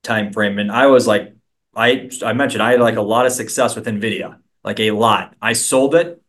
time 0.08 0.32
frame. 0.32 0.58
And 0.58 0.72
I 0.72 0.86
was 0.86 1.06
like, 1.06 1.34
I 1.76 2.10
I 2.24 2.32
mentioned 2.32 2.62
I 2.62 2.72
had 2.72 2.80
like 2.80 2.96
a 2.96 3.02
lot 3.02 3.26
of 3.26 3.32
success 3.32 3.76
with 3.76 3.86
Nvidia, 3.86 4.38
like 4.64 4.80
a 4.80 4.90
lot. 4.90 5.36
I 5.40 5.52
sold 5.52 5.94
it 5.94 6.20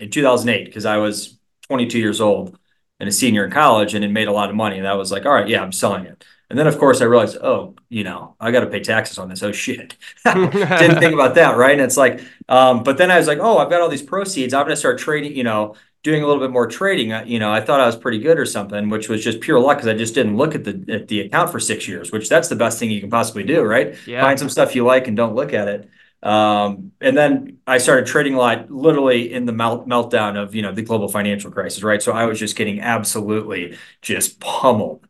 in 0.00 0.10
2008 0.10 0.64
because 0.64 0.84
I 0.84 0.96
was 0.96 1.38
22 1.68 1.98
years 1.98 2.20
old 2.20 2.58
and 2.98 3.08
a 3.08 3.12
senior 3.12 3.44
in 3.44 3.50
college 3.50 3.94
and 3.94 4.04
it 4.04 4.10
made 4.10 4.28
a 4.28 4.32
lot 4.32 4.50
of 4.50 4.56
money. 4.56 4.78
And 4.78 4.88
I 4.88 4.94
was 4.94 5.12
like, 5.12 5.26
all 5.26 5.32
right, 5.32 5.48
yeah, 5.48 5.62
I'm 5.62 5.72
selling 5.72 6.06
it. 6.06 6.24
And 6.48 6.58
then 6.58 6.66
of 6.66 6.78
course 6.78 7.00
I 7.00 7.04
realized, 7.04 7.38
oh, 7.42 7.74
you 7.88 8.04
know, 8.04 8.36
I 8.40 8.50
got 8.52 8.60
to 8.60 8.68
pay 8.68 8.80
taxes 8.80 9.18
on 9.18 9.28
this. 9.28 9.42
Oh 9.42 9.52
shit, 9.52 9.96
didn't 10.24 10.98
think 10.98 11.14
about 11.14 11.34
that, 11.34 11.56
right? 11.56 11.72
And 11.72 11.82
it's 11.82 11.96
like, 11.96 12.20
um, 12.48 12.82
but 12.82 12.98
then 12.98 13.10
I 13.10 13.18
was 13.18 13.26
like, 13.26 13.38
oh, 13.40 13.58
I've 13.58 13.70
got 13.70 13.80
all 13.80 13.88
these 13.88 14.02
proceeds. 14.02 14.54
I'm 14.54 14.64
gonna 14.64 14.76
start 14.76 14.98
trading, 14.98 15.36
you 15.36 15.44
know, 15.44 15.74
doing 16.06 16.22
a 16.22 16.26
little 16.26 16.40
bit 16.40 16.52
more 16.52 16.68
trading, 16.68 17.12
I, 17.12 17.24
you 17.24 17.40
know, 17.40 17.52
I 17.52 17.60
thought 17.60 17.80
I 17.80 17.86
was 17.86 17.96
pretty 17.96 18.20
good 18.20 18.38
or 18.38 18.46
something, 18.46 18.88
which 18.90 19.08
was 19.08 19.24
just 19.24 19.40
pure 19.40 19.58
luck 19.58 19.78
because 19.78 19.88
I 19.88 19.94
just 19.94 20.14
didn't 20.14 20.36
look 20.36 20.54
at 20.54 20.62
the 20.62 20.84
at 20.88 21.08
the 21.08 21.22
account 21.22 21.50
for 21.50 21.58
six 21.58 21.88
years, 21.88 22.12
which 22.12 22.28
that's 22.28 22.46
the 22.48 22.54
best 22.54 22.78
thing 22.78 22.92
you 22.92 23.00
can 23.00 23.10
possibly 23.10 23.42
do, 23.42 23.62
right? 23.62 23.96
Yeah. 24.06 24.22
Find 24.22 24.38
some 24.38 24.48
stuff 24.48 24.76
you 24.76 24.84
like 24.84 25.08
and 25.08 25.16
don't 25.16 25.34
look 25.34 25.52
at 25.52 25.66
it. 25.66 25.90
Um, 26.22 26.92
and 27.00 27.16
then 27.16 27.58
I 27.66 27.78
started 27.78 28.06
trading 28.06 28.34
a 28.34 28.38
lot 28.38 28.70
literally 28.70 29.32
in 29.32 29.46
the 29.46 29.52
melt 29.52 29.88
meltdown 29.88 30.40
of, 30.40 30.54
you 30.54 30.62
know, 30.62 30.72
the 30.72 30.82
global 30.82 31.08
financial 31.08 31.50
crisis, 31.50 31.82
right? 31.82 32.00
So 32.00 32.12
I 32.12 32.26
was 32.26 32.38
just 32.38 32.54
getting 32.54 32.80
absolutely 32.80 33.76
just 34.00 34.38
pummeled 34.38 35.04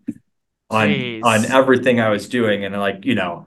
on 0.71 0.89
Jeez. 0.89 1.23
on 1.25 1.45
everything 1.45 2.01
I 2.01 2.09
was 2.09 2.27
doing. 2.27 2.65
And 2.65 2.75
like, 2.79 3.05
you 3.05 3.15
know, 3.15 3.47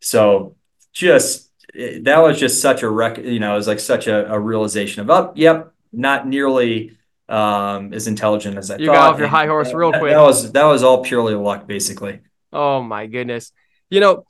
so 0.00 0.56
just 0.94 1.50
that 1.74 2.18
was 2.22 2.40
just 2.40 2.62
such 2.62 2.82
a 2.82 2.88
rec, 2.88 3.18
you 3.18 3.38
know, 3.38 3.52
it 3.52 3.58
was 3.58 3.68
like 3.68 3.80
such 3.80 4.06
a, 4.06 4.32
a 4.32 4.40
realization 4.40 5.02
of, 5.02 5.10
oh, 5.10 5.32
yep, 5.36 5.74
not 5.96 6.26
nearly 6.28 6.96
um 7.28 7.92
as 7.92 8.06
intelligent 8.06 8.56
as 8.56 8.70
I 8.70 8.76
You 8.76 8.86
thought. 8.86 8.94
got 8.94 9.14
off 9.14 9.18
your 9.18 9.28
high 9.28 9.46
horse 9.46 9.72
real 9.72 9.90
quick. 9.92 10.12
That 10.12 10.20
was 10.20 10.52
that 10.52 10.64
was 10.64 10.82
all 10.82 11.02
purely 11.02 11.34
luck, 11.34 11.66
basically. 11.66 12.20
Oh 12.52 12.82
my 12.82 13.06
goodness. 13.06 13.52
You 13.90 14.00
know, 14.00 14.26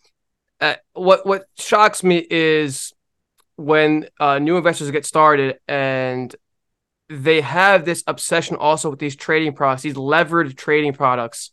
uh, 0.60 0.76
what 0.94 1.26
what 1.26 1.46
shocks 1.58 2.02
me 2.02 2.24
is 2.28 2.92
when 3.56 4.08
uh, 4.20 4.38
new 4.38 4.56
investors 4.56 4.90
get 4.90 5.06
started 5.06 5.58
and 5.68 6.34
they 7.08 7.40
have 7.40 7.84
this 7.84 8.02
obsession 8.06 8.56
also 8.56 8.90
with 8.90 8.98
these 8.98 9.16
trading 9.16 9.52
products, 9.54 9.82
these 9.82 9.96
levered 9.96 10.56
trading 10.56 10.92
products. 10.92 11.52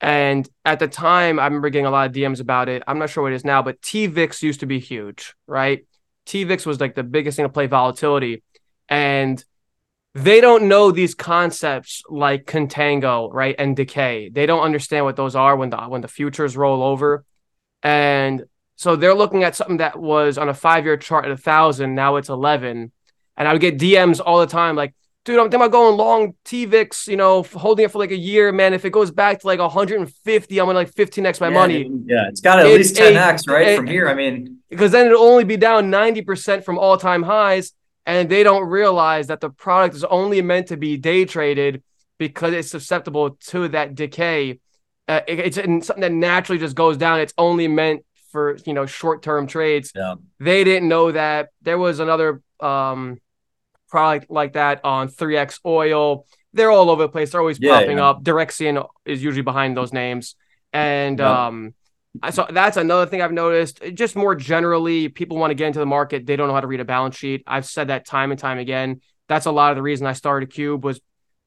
And 0.00 0.48
at 0.64 0.80
the 0.80 0.88
time, 0.88 1.38
I 1.38 1.44
remember 1.44 1.70
getting 1.70 1.86
a 1.86 1.90
lot 1.90 2.08
of 2.08 2.12
DMs 2.12 2.40
about 2.40 2.68
it. 2.68 2.82
I'm 2.86 2.98
not 2.98 3.10
sure 3.10 3.22
what 3.22 3.32
it 3.32 3.36
is 3.36 3.44
now, 3.44 3.62
but 3.62 3.80
TVIX 3.82 4.42
used 4.42 4.60
to 4.60 4.66
be 4.66 4.80
huge, 4.80 5.34
right? 5.46 5.86
TVIX 6.26 6.66
was 6.66 6.80
like 6.80 6.94
the 6.94 7.04
biggest 7.04 7.36
thing 7.36 7.44
to 7.44 7.48
play 7.50 7.66
volatility. 7.68 8.42
And 8.88 9.42
they 10.14 10.40
don't 10.40 10.64
know 10.68 10.90
these 10.90 11.14
concepts 11.14 12.02
like 12.08 12.44
contango, 12.44 13.30
right, 13.32 13.54
and 13.58 13.74
decay. 13.74 14.28
They 14.28 14.44
don't 14.46 14.62
understand 14.62 15.04
what 15.06 15.16
those 15.16 15.34
are 15.34 15.56
when 15.56 15.70
the 15.70 15.78
when 15.78 16.02
the 16.02 16.08
futures 16.08 16.56
roll 16.56 16.82
over, 16.82 17.24
and 17.82 18.44
so 18.76 18.96
they're 18.96 19.14
looking 19.14 19.42
at 19.44 19.56
something 19.56 19.78
that 19.78 19.98
was 19.98 20.36
on 20.38 20.48
a 20.48 20.54
five 20.54 20.84
year 20.84 20.96
chart 20.96 21.24
at 21.24 21.30
a 21.30 21.36
thousand, 21.36 21.94
now 21.94 22.16
it's 22.16 22.28
eleven, 22.28 22.92
and 23.36 23.48
I 23.48 23.52
would 23.52 23.60
get 23.62 23.78
DMs 23.78 24.20
all 24.24 24.40
the 24.40 24.46
time 24.46 24.76
like, 24.76 24.94
dude, 25.24 25.38
I'm 25.38 25.44
thinking 25.46 25.60
about 25.62 25.70
going 25.72 25.96
long 25.96 26.34
TVIX, 26.44 27.06
you 27.06 27.16
know, 27.16 27.42
holding 27.42 27.84
it 27.86 27.90
for 27.90 27.98
like 27.98 28.10
a 28.10 28.16
year, 28.16 28.52
man. 28.52 28.74
If 28.74 28.84
it 28.84 28.90
goes 28.92 29.10
back 29.10 29.40
to 29.40 29.46
like 29.46 29.60
150, 29.60 30.58
I'm 30.60 30.66
gonna 30.66 30.78
like 30.78 30.92
15x 30.92 31.40
my 31.40 31.48
Yeah, 31.48 31.54
money 31.54 31.90
Yeah, 32.06 32.28
it's 32.28 32.40
got 32.42 32.58
at 32.58 32.66
It- 32.66 32.76
least 32.76 32.96
10x, 32.96 33.42
it- 33.46 33.50
right? 33.50 33.68
it- 33.68 33.76
From 33.76 33.86
here. 33.86 34.08
I 34.10 34.14
mean, 34.14 34.58
because 34.68 34.90
then 34.90 35.06
it'll 35.06 35.22
only 35.22 35.44
be 35.44 35.56
down 35.56 35.90
90% 35.90 36.64
from 36.64 36.78
all 36.78 36.96
time 36.98 37.22
highs. 37.22 37.72
And 38.06 38.28
they 38.28 38.42
don't 38.42 38.68
realize 38.68 39.28
that 39.28 39.40
the 39.40 39.50
product 39.50 39.94
is 39.94 40.04
only 40.04 40.42
meant 40.42 40.68
to 40.68 40.76
be 40.76 40.96
day 40.96 41.24
traded 41.24 41.82
because 42.18 42.52
it's 42.52 42.70
susceptible 42.70 43.30
to 43.48 43.68
that 43.68 43.94
decay. 43.94 44.60
Uh, 45.08 45.20
it- 45.28 45.56
it's 45.56 45.56
something 45.86 46.00
that 46.00 46.12
naturally 46.12 46.58
just 46.58 46.74
goes 46.76 46.96
down. 46.96 47.20
It's 47.20 47.34
only 47.38 47.68
meant 47.68 48.04
for, 48.30 48.56
you 48.66 48.72
know, 48.72 48.86
short 48.86 49.22
term 49.22 49.46
trades. 49.46 49.92
yeah. 49.94 50.14
They 50.40 50.64
didn't 50.64 50.88
know 50.88 51.12
that. 51.12 51.50
There 51.62 51.78
was 51.78 52.00
another 52.00 52.40
um, 52.60 53.18
product 53.88 54.30
like 54.30 54.54
that 54.54 54.80
on 54.84 55.08
3X 55.08 55.60
Oil. 55.66 56.26
They're 56.54 56.70
all 56.70 56.90
over 56.90 57.02
the 57.02 57.08
place. 57.08 57.30
They're 57.30 57.40
always 57.40 57.58
Yeah, 57.60 57.78
popping 57.80 57.98
yeah. 57.98 58.08
up. 58.10 58.22
Direxion 58.22 58.86
is 59.04 59.22
usually 59.22 59.42
behind 59.42 59.76
those 59.76 59.92
names. 59.92 60.34
And 60.72 61.20
um, 61.20 61.74
so 62.30 62.46
that's 62.50 62.76
another 62.76 63.06
thing 63.06 63.22
I've 63.22 63.32
noticed. 63.32 63.80
Just 63.94 64.16
more 64.16 64.34
generally, 64.34 65.08
people 65.08 65.36
want 65.36 65.50
to 65.50 65.54
get 65.54 65.66
into 65.68 65.78
the 65.78 65.86
market. 65.86 66.26
They 66.26 66.36
don't 66.36 66.48
know 66.48 66.54
how 66.54 66.60
to 66.60 66.66
read 66.66 66.80
a 66.80 66.84
balance 66.84 67.16
sheet. 67.16 67.42
I've 67.46 67.66
said 67.66 67.88
that 67.88 68.06
time 68.06 68.30
and 68.30 68.38
time 68.38 68.58
again. 68.58 69.00
That's 69.28 69.46
a 69.46 69.50
lot 69.52 69.70
of 69.72 69.76
the 69.76 69.82
reason 69.82 70.06
I 70.06 70.12
started 70.12 70.52
Cube 70.52 70.84
was 70.84 71.00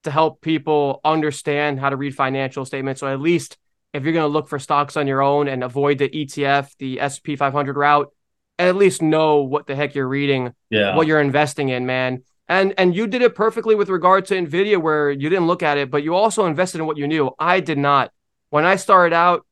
to 0.06 0.12
help 0.12 0.42
people 0.42 1.02
understand 1.04 1.80
how 1.80 1.90
to 1.90 1.96
read 1.96 2.16
financial 2.16 2.66
statements. 2.66 3.00
So 3.00 3.08
at 3.08 3.20
least 3.20 3.58
if 3.94 4.04
you're 4.04 4.14
going 4.14 4.24
to 4.24 4.34
look 4.34 4.50
for 4.50 4.60
stocks 4.60 4.98
on 4.98 5.08
your 5.08 5.22
own 5.22 5.48
and 5.48 5.64
avoid 5.64 6.00
the 6.00 6.10
ETF, 6.10 6.70
the 6.80 7.00
SP 7.02 7.38
500 7.38 7.78
route, 7.78 8.12
at 8.58 8.76
least 8.76 9.02
know 9.02 9.44
what 9.44 9.68
the 9.68 9.76
heck 9.76 9.96
you're 9.96 10.08
reading, 10.08 10.54
Yeah. 10.70 10.96
what 10.96 11.08
you're 11.08 11.22
investing 11.22 11.70
in, 11.70 11.86
man. 11.86 12.24
And 12.48 12.74
and 12.78 12.96
you 12.96 13.08
did 13.08 13.22
it 13.22 13.36
perfectly 13.36 13.74
with 13.74 13.90
regard 13.90 14.26
to 14.28 14.36
Nvidia, 14.36 14.80
where 14.80 15.10
you 15.10 15.30
didn't 15.30 15.48
look 15.48 15.64
at 15.64 15.78
it, 15.78 15.90
but 15.90 16.04
you 16.04 16.14
also 16.14 16.46
invested 16.46 16.80
in 16.80 16.86
what 16.86 16.98
you 16.98 17.08
knew. 17.08 17.32
I 17.40 17.60
did 17.60 17.78
not. 17.78 18.12
When 18.50 18.66
I 18.66 18.76
started 18.76 19.16
out, 19.16 19.45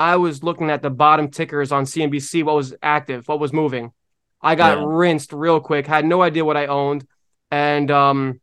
I 0.00 0.16
was 0.16 0.42
looking 0.42 0.70
at 0.70 0.80
the 0.80 0.88
bottom 0.88 1.28
tickers 1.28 1.72
on 1.72 1.84
CNBC, 1.84 2.42
what 2.42 2.56
was 2.56 2.74
active, 2.82 3.28
what 3.28 3.38
was 3.38 3.52
moving. 3.52 3.92
I 4.40 4.54
got 4.54 4.78
Yeah. 4.78 4.84
rinsed 4.88 5.34
real 5.34 5.60
quick, 5.60 5.86
had 5.86 6.06
no 6.06 6.22
idea 6.22 6.42
what 6.42 6.56
I 6.56 6.66
owned, 6.66 7.06
and 7.50 7.90
um, 7.90 8.40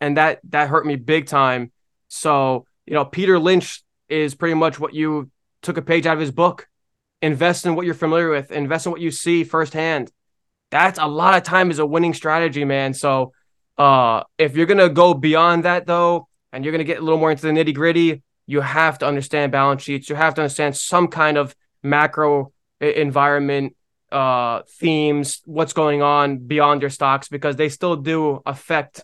and 0.00 0.16
that 0.18 0.38
that 0.50 0.68
hurt 0.68 0.86
me 0.86 0.94
big 0.94 1.26
time. 1.26 1.72
So 2.06 2.66
you 2.86 2.94
know, 2.94 3.04
Peter 3.04 3.40
Lynch 3.40 3.82
is 4.08 4.36
pretty 4.36 4.54
much 4.54 4.78
what 4.78 4.94
you 4.94 5.30
took 5.62 5.78
a 5.78 5.82
page 5.82 6.06
out 6.06 6.14
of 6.14 6.20
his 6.20 6.30
book. 6.30 6.68
Invest 7.20 7.66
in 7.66 7.74
what 7.74 7.86
you're 7.86 7.94
familiar 7.94 8.30
with. 8.30 8.52
Invest 8.52 8.86
in 8.86 8.92
what 8.92 9.00
you 9.00 9.10
see 9.10 9.42
firsthand. 9.42 10.12
That's 10.70 11.00
a 11.00 11.06
lot 11.06 11.36
of 11.36 11.42
time 11.42 11.72
is 11.72 11.80
a 11.80 11.86
winning 11.86 12.14
strategy, 12.14 12.64
man. 12.64 12.94
So 12.94 13.32
uh, 13.78 14.22
if 14.38 14.56
you're 14.56 14.66
gonna 14.66 14.90
go 14.90 15.12
beyond 15.12 15.64
that 15.64 15.86
though, 15.86 16.28
and 16.52 16.64
you're 16.64 16.70
gonna 16.70 16.84
get 16.84 16.98
a 16.98 17.02
little 17.02 17.18
more 17.18 17.32
into 17.32 17.46
the 17.46 17.52
nitty 17.52 17.74
gritty, 17.74 18.22
you 18.46 18.60
have 18.60 18.98
to 18.98 19.06
understand 19.06 19.52
balance 19.52 19.82
sheets. 19.82 20.08
You 20.08 20.16
have 20.16 20.34
to 20.34 20.42
understand 20.42 20.76
some 20.76 21.08
kind 21.08 21.36
of 21.38 21.54
macro 21.82 22.52
environment 22.80 23.76
uh 24.12 24.62
themes 24.78 25.40
what's 25.46 25.72
going 25.72 26.02
on 26.02 26.38
beyond 26.38 26.82
your 26.82 26.90
stocks 26.90 27.28
because 27.28 27.56
they 27.56 27.68
still 27.68 27.96
do 27.96 28.42
affect 28.46 29.02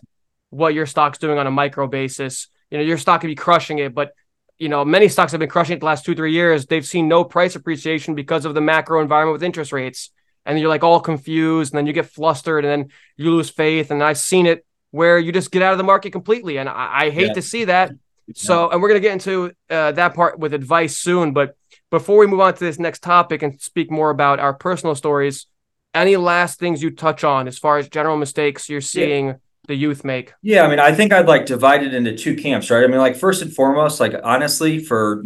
what 0.51 0.73
your 0.73 0.85
stock's 0.85 1.17
doing 1.17 1.37
on 1.37 1.47
a 1.47 1.51
micro 1.51 1.87
basis. 1.87 2.47
You 2.69 2.77
know 2.77 2.83
your 2.83 2.97
stock 2.97 3.21
could 3.21 3.27
be 3.27 3.35
crushing 3.35 3.79
it 3.79 3.93
but 3.95 4.11
you 4.59 4.69
know 4.69 4.85
many 4.85 5.07
stocks 5.07 5.31
have 5.31 5.39
been 5.39 5.49
crushing 5.49 5.75
it 5.77 5.79
the 5.79 5.85
last 5.85 6.05
two 6.05 6.15
three 6.15 6.33
years. 6.33 6.65
They've 6.67 6.85
seen 6.85 7.07
no 7.07 7.23
price 7.23 7.55
appreciation 7.55 8.15
because 8.15 8.45
of 8.45 8.53
the 8.53 8.61
macro 8.61 9.01
environment 9.01 9.33
with 9.33 9.43
interest 9.43 9.71
rates. 9.73 10.11
And 10.45 10.59
you're 10.59 10.69
like 10.69 10.83
all 10.83 10.99
confused 10.99 11.73
and 11.73 11.77
then 11.77 11.85
you 11.87 11.93
get 11.93 12.05
flustered 12.07 12.63
and 12.65 12.71
then 12.83 12.89
you 13.17 13.31
lose 13.31 13.49
faith. 13.49 13.91
And 13.91 14.03
i've 14.03 14.17
seen 14.17 14.45
it 14.45 14.65
where 14.91 15.17
you 15.19 15.31
just 15.31 15.51
get 15.51 15.61
out 15.61 15.71
of 15.71 15.77
the 15.77 15.83
market 15.83 16.11
completely. 16.11 16.57
And 16.57 16.69
i, 16.69 17.05
I 17.05 17.09
hate 17.09 17.27
Yeah. 17.27 17.33
to 17.33 17.41
see 17.41 17.65
that 17.65 17.91
so, 18.35 18.69
and 18.69 18.81
we're 18.81 18.89
going 18.89 19.01
to 19.01 19.07
get 19.07 19.13
into 19.13 19.51
uh, 19.69 19.91
that 19.93 20.13
part 20.13 20.39
with 20.39 20.53
advice 20.53 20.97
soon. 20.97 21.33
But 21.33 21.55
before 21.89 22.17
we 22.17 22.27
move 22.27 22.39
on 22.39 22.53
to 22.53 22.59
this 22.59 22.79
next 22.79 23.03
topic 23.03 23.41
and 23.41 23.59
speak 23.61 23.91
more 23.91 24.09
about 24.09 24.39
our 24.39 24.53
personal 24.53 24.95
stories, 24.95 25.47
any 25.93 26.17
last 26.17 26.59
things 26.59 26.81
you 26.81 26.91
touch 26.91 27.23
on 27.23 27.47
as 27.47 27.57
far 27.57 27.77
as 27.77 27.89
general 27.89 28.17
mistakes 28.17 28.69
you're 28.69 28.81
seeing 28.81 29.35
the 29.67 29.75
youth 29.75 30.03
make? 30.03 30.33
Yeah, 30.41 30.63
I 30.63 30.69
mean, 30.69 30.79
I 30.79 30.93
think 30.93 31.13
I'd 31.13 31.27
like 31.27 31.45
divide 31.45 31.83
it 31.83 31.93
into 31.93 32.15
two 32.15 32.35
camps, 32.35 32.69
right? 32.69 32.83
I 32.83 32.87
mean, 32.87 32.97
like 32.97 33.15
first 33.15 33.41
and 33.41 33.53
foremost, 33.53 33.99
like 33.99 34.13
honestly, 34.23 34.79
for 34.79 35.23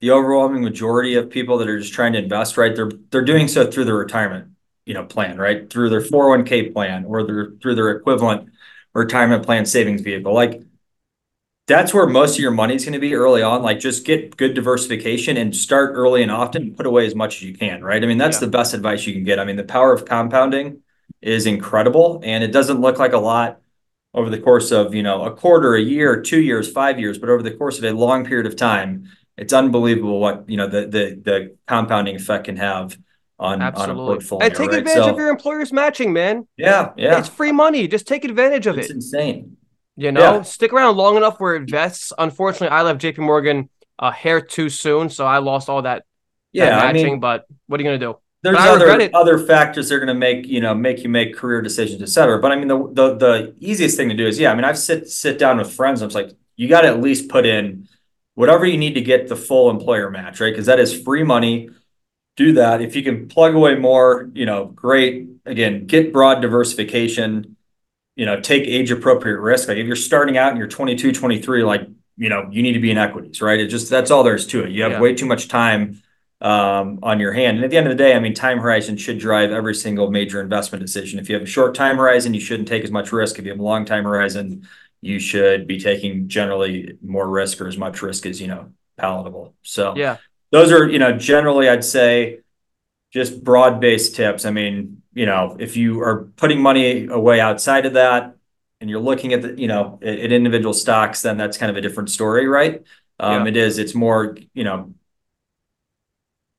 the 0.00 0.10
overwhelming 0.10 0.62
majority 0.62 1.14
of 1.14 1.30
people 1.30 1.58
that 1.58 1.68
are 1.68 1.78
just 1.78 1.92
trying 1.92 2.12
to 2.12 2.18
invest, 2.18 2.56
right? 2.56 2.74
They're 2.74 2.90
they're 3.10 3.24
doing 3.24 3.48
so 3.48 3.70
through 3.70 3.86
their 3.86 3.94
retirement, 3.94 4.48
you 4.84 4.94
know, 4.94 5.04
plan, 5.04 5.38
right? 5.38 5.68
Through 5.70 5.90
their 5.90 6.02
401k 6.02 6.72
plan 6.72 7.04
or 7.04 7.24
their 7.24 7.52
through 7.62 7.76
their 7.76 7.90
equivalent 7.90 8.50
retirement 8.92 9.44
plan 9.44 9.66
savings 9.66 10.02
vehicle. 10.02 10.34
Like 10.34 10.62
that's 11.66 11.92
where 11.92 12.06
most 12.06 12.34
of 12.36 12.40
your 12.40 12.52
money 12.52 12.74
is 12.76 12.84
going 12.84 12.92
to 12.92 12.98
be 13.00 13.14
early 13.14 13.42
on. 13.42 13.62
Like 13.62 13.80
just 13.80 14.04
get 14.04 14.36
good 14.36 14.54
diversification 14.54 15.36
and 15.36 15.54
start 15.54 15.92
early 15.94 16.22
and 16.22 16.30
often 16.30 16.62
and 16.62 16.76
put 16.76 16.86
away 16.86 17.06
as 17.06 17.14
much 17.14 17.36
as 17.36 17.42
you 17.42 17.54
can, 17.54 17.82
right? 17.82 18.02
I 18.02 18.06
mean, 18.06 18.18
that's 18.18 18.36
Yeah. 18.36 18.46
the 18.46 18.50
best 18.52 18.72
advice 18.74 19.06
you 19.06 19.12
can 19.12 19.24
get. 19.24 19.38
I 19.40 19.44
mean, 19.44 19.56
the 19.56 19.64
power 19.64 19.92
of 19.92 20.04
compounding 20.04 20.78
is 21.22 21.46
incredible 21.46 22.20
and 22.24 22.44
it 22.44 22.52
doesn't 22.52 22.80
look 22.80 22.98
like 22.98 23.12
a 23.12 23.18
lot 23.18 23.58
over 24.14 24.30
the 24.30 24.38
course 24.38 24.70
of, 24.70 24.94
you 24.94 25.02
know, 25.02 25.24
a 25.24 25.30
quarter, 25.32 25.74
a 25.74 25.80
year, 25.80 26.20
two 26.22 26.40
years, 26.40 26.70
five 26.70 27.00
years, 27.00 27.18
but 27.18 27.28
over 27.28 27.42
the 27.42 27.50
course 27.50 27.78
of 27.78 27.84
a 27.84 27.92
long 27.92 28.24
period 28.24 28.46
of 28.46 28.54
time, 28.56 29.04
it's 29.36 29.52
unbelievable 29.52 30.20
what, 30.20 30.44
you 30.48 30.56
know, 30.56 30.68
the 30.68 30.82
the 30.86 31.20
the 31.22 31.56
compounding 31.66 32.16
effect 32.16 32.44
can 32.44 32.56
have 32.56 32.96
on 33.38 33.54
on 33.54 33.62
a 33.62 33.64
Absolutely. 33.66 34.04
portfolio. 34.14 34.46
And 34.46 34.54
take 34.54 34.70
right? 34.70 34.78
advantage 34.78 35.04
So- 35.04 35.10
of 35.10 35.16
your 35.18 35.28
employer's 35.28 35.72
matching, 35.72 36.12
man. 36.12 36.46
yeah, 36.56 36.92
yeah. 36.96 37.18
It's 37.18 37.28
free 37.28 37.52
money. 37.52 37.86
Just 37.88 38.06
take 38.06 38.24
advantage 38.24 38.66
of 38.66 38.78
It's 38.78 38.88
it. 38.88 38.96
It's 38.96 39.12
insane. 39.12 39.56
You 39.96 40.12
know, 40.12 40.20
Yeah. 40.20 40.42
stick 40.42 40.72
around 40.72 40.96
long 40.96 41.16
enough 41.16 41.40
where 41.40 41.56
it 41.56 41.68
vests. 41.70 42.12
Unfortunately, 42.18 42.68
I 42.68 42.82
left 42.82 43.00
JP 43.00 43.18
Morgan 43.18 43.68
a 43.98 44.12
hair 44.12 44.40
too 44.40 44.68
soon, 44.68 45.08
so 45.08 45.24
I 45.26 45.38
lost 45.38 45.68
all 45.70 45.82
that, 45.82 46.04
that 46.54 46.66
Yeah, 46.66 46.78
I 46.78 46.92
matching. 46.92 47.12
mean, 47.12 47.20
but 47.20 47.46
what 47.66 47.80
are 47.80 47.82
you 47.82 47.88
going 47.88 48.00
to 48.00 48.06
do? 48.06 48.16
there's 48.42 48.56
other 48.58 49.10
other 49.14 49.38
factors 49.38 49.88
that 49.88 49.94
are 49.96 49.98
going 49.98 50.06
to 50.08 50.14
make 50.14 50.46
you 50.46 50.60
know 50.60 50.74
make 50.74 51.02
you 51.02 51.08
make 51.08 51.34
career 51.34 51.60
decisions, 51.62 52.00
et 52.02 52.08
cetera. 52.10 52.38
But 52.40 52.52
I 52.52 52.56
mean, 52.56 52.68
the 52.68 52.78
the 52.92 53.14
the 53.16 53.54
easiest 53.58 53.96
thing 53.96 54.08
to 54.10 54.14
do 54.14 54.26
is 54.26 54.38
yeah. 54.38 54.52
I 54.52 54.54
mean, 54.54 54.64
I've 54.64 54.78
sit 54.78 55.08
sit 55.08 55.38
down 55.38 55.58
with 55.58 55.72
friends. 55.72 56.02
I'm 56.02 56.10
like, 56.10 56.30
you 56.56 56.68
got 56.68 56.82
to 56.82 56.88
at 56.88 57.00
least 57.00 57.28
put 57.28 57.44
in 57.46 57.88
whatever 58.34 58.64
you 58.66 58.76
need 58.78 58.94
to 58.94 59.00
get 59.00 59.28
the 59.28 59.36
full 59.36 59.70
employer 59.70 60.10
match, 60.10 60.40
right? 60.40 60.52
Because 60.52 60.66
that 60.66 60.78
is 60.78 60.92
free 61.02 61.24
money. 61.24 61.70
Do 62.36 62.52
that. 62.52 62.82
If 62.82 62.94
you 62.94 63.02
can 63.02 63.28
plug 63.28 63.54
away 63.54 63.76
more, 63.76 64.28
you 64.34 64.44
know, 64.46 64.66
great. 64.66 65.26
Again, 65.46 65.86
get 65.86 66.12
broad 66.12 66.40
diversification. 66.42 67.56
You 68.16 68.26
know, 68.26 68.40
take 68.40 68.64
age 68.64 68.90
appropriate 68.90 69.40
risk. 69.40 69.68
Like 69.68 69.76
if 69.76 69.86
you're 69.86 69.94
starting 69.94 70.36
out 70.36 70.50
and 70.50 70.58
you're 70.58 70.68
22, 70.68 71.12
23, 71.12 71.62
like 71.62 71.82
you 72.16 72.30
know, 72.30 72.48
you 72.50 72.62
need 72.62 72.72
to 72.72 72.80
be 72.80 72.90
in 72.90 72.96
equities, 72.96 73.42
right? 73.42 73.60
It 73.60 73.68
just 73.68 73.90
that's 73.90 74.10
all 74.10 74.22
there 74.24 74.34
is 74.34 74.46
to 74.48 74.64
it. 74.64 74.70
You 74.70 74.82
have 74.84 74.92
Yeah. 74.92 75.00
way 75.00 75.14
too 75.14 75.26
much 75.26 75.48
time 75.48 76.00
um, 76.40 76.98
on 77.02 77.20
your 77.20 77.32
hand. 77.32 77.56
And 77.58 77.64
at 77.64 77.70
the 77.70 77.76
end 77.76 77.86
of 77.86 77.90
the 77.90 78.02
day, 78.02 78.14
I 78.14 78.18
mean, 78.20 78.34
time 78.34 78.58
horizon 78.58 78.96
should 78.96 79.18
drive 79.18 79.50
every 79.52 79.74
single 79.74 80.10
major 80.10 80.40
investment 80.40 80.82
decision. 80.82 81.18
If 81.18 81.28
you 81.28 81.34
have 81.34 81.42
a 81.42 81.46
short 81.46 81.74
time 81.74 81.96
horizon, 81.96 82.34
you 82.34 82.40
shouldn't 82.40 82.68
take 82.68 82.84
as 82.84 82.90
much 82.90 83.12
risk. 83.12 83.38
If 83.38 83.44
you 83.44 83.50
have 83.52 83.60
a 83.60 83.62
long 83.62 83.84
time 83.84 84.04
horizon, 84.04 84.66
you 85.02 85.18
should 85.18 85.66
be 85.66 85.78
taking 85.78 86.28
generally 86.28 86.96
more 87.02 87.28
risk 87.28 87.60
or 87.60 87.68
as 87.68 87.76
much 87.78 88.00
risk 88.02 88.24
as, 88.26 88.40
you 88.40 88.48
know, 88.48 88.70
palatable. 88.96 89.54
So 89.62 89.94
Yeah. 89.96 90.16
those 90.50 90.72
are, 90.72 90.88
you 90.88 90.98
know, 90.98 91.12
generally 91.12 91.68
I'd 91.68 91.84
say 91.84 92.40
just 93.12 93.42
broad-based 93.44 94.14
tips. 94.14 94.44
I 94.44 94.50
mean, 94.50 94.95
you 95.16 95.24
know, 95.24 95.56
if 95.58 95.78
you 95.78 96.02
are 96.02 96.24
putting 96.36 96.60
money 96.60 97.06
away 97.06 97.40
outside 97.40 97.86
of 97.86 97.94
that 97.94 98.36
and 98.82 98.90
you're 98.90 99.00
looking 99.00 99.32
at 99.32 99.40
the, 99.40 99.58
you 99.58 99.66
know, 99.66 99.98
at, 100.02 100.18
at 100.18 100.30
individual 100.30 100.74
stocks, 100.74 101.22
then 101.22 101.38
that's 101.38 101.56
kind 101.56 101.70
of 101.70 101.76
a 101.78 101.80
different 101.80 102.10
story, 102.10 102.46
right? 102.46 102.82
Um, 103.18 103.46
Yeah. 103.46 103.48
It 103.48 103.56
is. 103.56 103.78
It's 103.78 103.94
more, 103.94 104.36
you 104.52 104.62
know, 104.62 104.92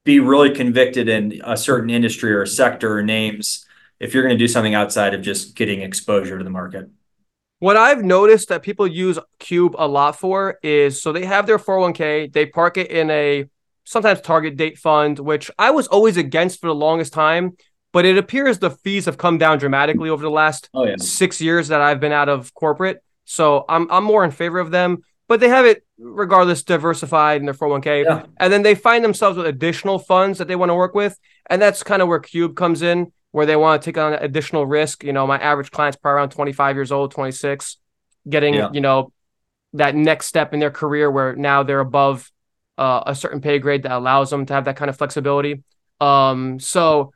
be 0.05 0.19
really 0.19 0.49
convicted 0.49 1.07
in 1.07 1.39
a 1.45 1.55
certain 1.55 1.91
industry 1.91 2.33
or 2.33 2.47
sector 2.47 2.97
or 2.97 3.03
names 3.03 3.67
if 3.99 4.15
you're 4.15 4.23
going 4.23 4.35
to 4.35 4.43
do 4.43 4.47
something 4.47 4.73
outside 4.73 5.13
of 5.13 5.21
just 5.21 5.55
getting 5.55 5.81
exposure 5.81 6.39
to 6.39 6.43
the 6.43 6.49
market. 6.49 6.89
What 7.59 7.77
I've 7.77 8.03
noticed 8.03 8.49
that 8.49 8.63
people 8.63 8.87
use 8.87 9.19
Cube 9.37 9.75
a 9.77 9.87
lot 9.87 10.17
for 10.17 10.57
is 10.63 10.99
so 10.99 11.11
they 11.11 11.25
have 11.25 11.45
their 11.45 11.59
401k, 11.59 12.33
they 12.33 12.47
park 12.47 12.77
it 12.77 12.89
in 12.89 13.11
a 13.11 13.45
sometimes 13.83 14.21
target 14.21 14.57
date 14.57 14.79
fund, 14.79 15.19
which 15.19 15.51
I 15.59 15.69
was 15.69 15.87
always 15.87 16.17
against 16.17 16.59
for 16.59 16.67
the 16.67 16.75
longest 16.75 17.13
time, 17.13 17.55
but 17.97 18.05
it 18.05 18.17
appears 18.23 18.59
the 18.59 18.69
fees 18.83 19.05
have 19.05 19.17
come 19.17 19.37
down 19.39 19.57
dramatically 19.57 20.09
over 20.13 20.21
the 20.29 20.35
last 20.43 20.61
Oh 20.73 20.85
yeah. 20.85 20.95
six 21.21 21.41
years 21.41 21.69
that 21.69 21.81
I've 21.87 21.99
been 22.05 22.11
out 22.21 22.29
of 22.35 22.53
corporate. 22.53 22.97
So 23.25 23.65
I'm 23.67 23.85
I'm 23.95 24.03
more 24.13 24.23
in 24.23 24.31
favor 24.31 24.59
of 24.59 24.69
them, 24.77 24.91
but 25.29 25.39
they 25.39 25.49
have 25.49 25.65
it 25.65 25.83
regardless 25.97 26.61
diversified 26.63 27.37
in 27.41 27.45
their 27.47 27.53
401k. 27.61 27.89
Yeah. 28.05 28.25
And 28.41 28.49
then 28.53 28.61
they 28.67 28.75
find 28.75 29.01
themselves 29.03 29.35
with 29.37 29.47
additional 29.55 29.97
funds 30.11 30.37
that 30.37 30.47
they 30.47 30.55
want 30.61 30.69
to 30.69 30.75
work 30.75 30.93
with. 31.03 31.13
And 31.49 31.57
that's 31.63 31.81
kind 31.91 32.01
of 32.03 32.07
where 32.07 32.19
Cube 32.19 32.55
comes 32.55 32.81
in, 32.91 33.11
where 33.35 33.47
they 33.47 33.55
want 33.55 33.81
to 33.81 33.85
take 33.87 33.97
on 33.97 34.13
additional 34.13 34.65
risk. 34.79 35.03
You 35.03 35.13
know, 35.13 35.25
my 35.33 35.39
average 35.39 35.71
client's 35.71 35.97
probably 35.97 36.17
around 36.17 36.29
25 36.29 36.75
years 36.75 36.91
old, 36.91 37.11
26, 37.11 37.77
getting, 38.29 38.53
Yeah. 38.53 38.69
you 38.77 38.81
know, 38.81 39.11
that 39.73 39.95
next 39.95 40.27
step 40.27 40.53
in 40.53 40.59
their 40.59 40.71
career 40.81 41.09
where 41.15 41.35
now 41.35 41.63
they're 41.63 41.85
above 41.91 42.31
uh, 42.77 43.01
a 43.07 43.15
certain 43.15 43.41
pay 43.41 43.57
grade 43.59 43.83
that 43.83 43.91
allows 43.91 44.29
them 44.29 44.45
to 44.45 44.53
have 44.53 44.65
that 44.65 44.75
kind 44.77 44.89
of 44.89 44.97
flexibility. 44.97 45.63
Um, 45.99 46.59
so 46.59 47.11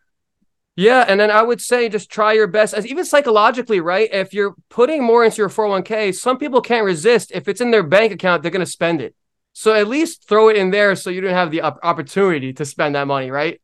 yeah, 0.76 1.06
and 1.08 1.20
then 1.20 1.30
I 1.32 1.42
would 1.42 1.62
say 1.62 1.90
just 1.90 2.10
try 2.10 2.34
your 2.34 2.48
best, 2.48 2.74
as 2.74 2.86
even 2.88 3.06
psychologically, 3.06 3.80
right? 3.80 4.10
If 4.12 4.34
you're 4.34 4.56
putting 4.70 5.04
more 5.04 5.24
into 5.26 5.38
your 5.38 5.50
401k, 5.50 6.14
some 6.16 6.38
people 6.38 6.62
can't 6.62 6.86
resist. 6.86 7.32
If 7.34 7.48
it's 7.48 7.62
in 7.62 7.72
their 7.72 7.84
bank 7.84 8.12
account, 8.14 8.42
they're 8.42 8.52
going 8.52 8.66
to 8.66 8.72
spend 8.72 9.02
it. 9.02 9.14
So 9.54 9.74
at 9.74 9.88
least 9.88 10.28
throw 10.28 10.48
it 10.50 10.56
in 10.56 10.72
there 10.72 10.96
so 10.96 11.10
you 11.10 11.20
don't 11.22 11.34
have 11.34 11.52
the 11.52 11.62
op- 11.62 11.80
opportunity 11.84 12.54
to 12.54 12.66
spend 12.66 12.96
that 12.96 13.06
money, 13.06 13.30
right? 13.32 13.60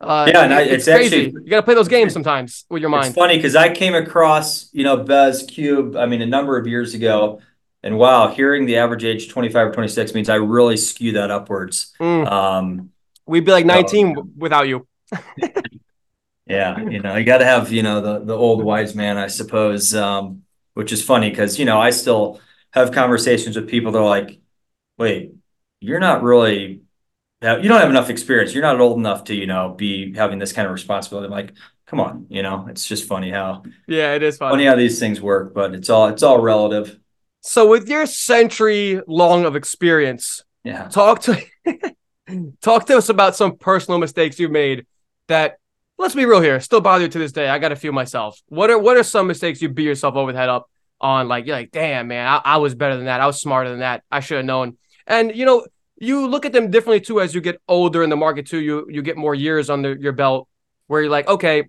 Uh, 0.00 0.26
Yeah, 0.32 0.42
and 0.44 0.54
I- 0.54 0.62
it's, 0.62 0.86
it's 0.86 0.96
crazy. 0.96 1.26
actually- 1.26 1.42
you 1.44 1.50
got 1.50 1.56
to 1.56 1.62
play 1.64 1.74
those 1.74 1.88
games 1.88 2.12
sometimes 2.12 2.64
with 2.70 2.80
your 2.80 2.90
mind. 2.90 3.06
It's 3.06 3.14
funny 3.16 3.36
because 3.36 3.56
I 3.56 3.72
came 3.74 3.94
across, 3.94 4.68
you 4.72 4.84
know, 4.84 4.96
Bez 4.98 5.42
Cube, 5.44 5.96
I 5.96 6.06
mean, 6.06 6.22
a 6.22 6.26
number 6.26 6.56
of 6.56 6.66
years 6.66 6.94
ago. 6.94 7.40
And 7.84 7.98
wow, 7.98 8.28
hearing 8.28 8.66
the 8.66 8.76
average 8.76 9.02
age 9.02 9.28
25 9.28 9.66
or 9.68 9.72
26 9.72 10.14
means 10.14 10.28
I 10.28 10.36
really 10.36 10.76
skew 10.76 11.12
that 11.14 11.32
upwards. 11.32 11.92
Mm, 12.00 12.30
Um, 12.30 12.90
we'd 13.26 13.44
be 13.44 13.50
like 13.50 13.64
Oh, 13.64 13.68
19 13.68 14.06
yeah. 14.08 14.14
w- 14.14 14.32
without 14.36 14.68
you. 14.68 14.86
yeah, 16.52 16.78
you 16.88 17.00
know, 17.00 17.16
you 17.16 17.24
got 17.24 17.38
to 17.38 17.44
have, 17.44 17.72
you 17.72 17.82
know, 17.82 18.00
the 18.00 18.24
the 18.24 18.36
old 18.36 18.62
wise 18.64 18.94
man, 18.94 19.16
I 19.18 19.28
suppose. 19.28 19.94
Um, 19.94 20.42
which 20.74 20.90
is 20.90 21.04
funny 21.04 21.28
because, 21.28 21.58
you 21.58 21.66
know, 21.66 21.78
I 21.78 21.90
still 21.90 22.40
have 22.72 22.92
conversations 22.92 23.56
with 23.56 23.68
people 23.68 23.92
that 23.92 23.98
are 23.98 24.08
like, 24.08 24.40
wait, 24.98 25.34
you're 25.80 26.00
not 26.00 26.22
really 26.22 26.82
you 27.42 27.68
don't 27.68 27.80
have 27.80 27.90
enough 27.90 28.08
experience. 28.10 28.54
You're 28.54 28.62
not 28.62 28.80
old 28.80 28.98
enough 28.98 29.24
to, 29.24 29.34
you 29.34 29.46
know, 29.46 29.74
be 29.76 30.14
having 30.14 30.38
this 30.38 30.52
kind 30.52 30.66
of 30.66 30.72
responsibility. 30.72 31.26
I'm 31.26 31.32
like, 31.32 31.54
come 31.86 32.00
on, 32.00 32.26
you 32.30 32.42
know, 32.42 32.66
it's 32.68 32.86
just 32.86 33.08
funny 33.08 33.30
how 33.30 33.64
Yeah, 33.88 34.14
it 34.14 34.22
is 34.22 34.38
fun. 34.38 34.52
funny 34.52 34.66
how 34.66 34.76
these 34.76 34.98
things 35.00 35.20
work, 35.20 35.52
but 35.54 35.74
it's 35.74 35.90
all 35.90 36.08
it's 36.08 36.22
all 36.22 36.40
relative. 36.40 36.98
So 37.40 37.68
with 37.68 37.88
your 37.88 38.06
century 38.06 39.00
long 39.08 39.44
of 39.44 39.56
experience, 39.56 40.44
Yeah. 40.64 40.88
talk 40.88 41.22
to 41.22 41.42
talk 42.62 42.86
to 42.86 42.96
us 42.96 43.08
about 43.08 43.36
some 43.36 43.56
personal 43.56 43.98
mistakes 43.98 44.38
you've 44.38 44.52
made 44.52 44.86
that 45.28 45.58
let's 46.02 46.14
be 46.14 46.26
real 46.26 46.40
here. 46.40 46.60
Still 46.60 46.80
bother 46.80 47.04
you 47.04 47.10
to 47.10 47.18
this 47.18 47.32
day. 47.32 47.48
I 47.48 47.58
got 47.58 47.72
a 47.72 47.76
few 47.76 47.92
myself. 47.92 48.40
What 48.48 48.70
are 48.70 48.78
what 48.78 48.96
are 48.96 49.02
some 49.02 49.26
mistakes 49.26 49.62
you 49.62 49.68
beat 49.68 49.84
yourself 49.84 50.14
over 50.16 50.32
the 50.32 50.38
head 50.38 50.48
up 50.48 50.68
on? 51.00 51.28
Like 51.28 51.46
you're 51.46 51.56
like 51.56 51.70
damn 51.70 52.08
man 52.08 52.26
I, 52.26 52.40
I 52.44 52.56
was 52.58 52.74
better 52.74 52.96
than 52.96 53.06
that. 53.06 53.20
I 53.20 53.26
was 53.26 53.40
smarter 53.40 53.70
than 53.70 53.78
that. 53.80 54.02
I 54.10 54.20
should 54.20 54.36
have 54.38 54.46
known. 54.46 54.76
And 55.06 55.34
you 55.34 55.46
know 55.46 55.66
you 55.96 56.26
look 56.26 56.44
at 56.44 56.52
them 56.52 56.70
differently 56.70 57.00
too 57.00 57.20
as 57.20 57.34
you 57.34 57.40
get 57.40 57.60
older 57.68 58.02
in 58.02 58.10
the 58.10 58.16
market 58.16 58.46
too. 58.46 58.58
You 58.60 58.86
you 58.90 59.02
get 59.02 59.16
more 59.16 59.34
years 59.34 59.70
under 59.70 59.94
your 59.94 60.12
belt 60.12 60.48
where 60.88 61.00
you're 61.02 61.10
like 61.10 61.28
okay 61.28 61.68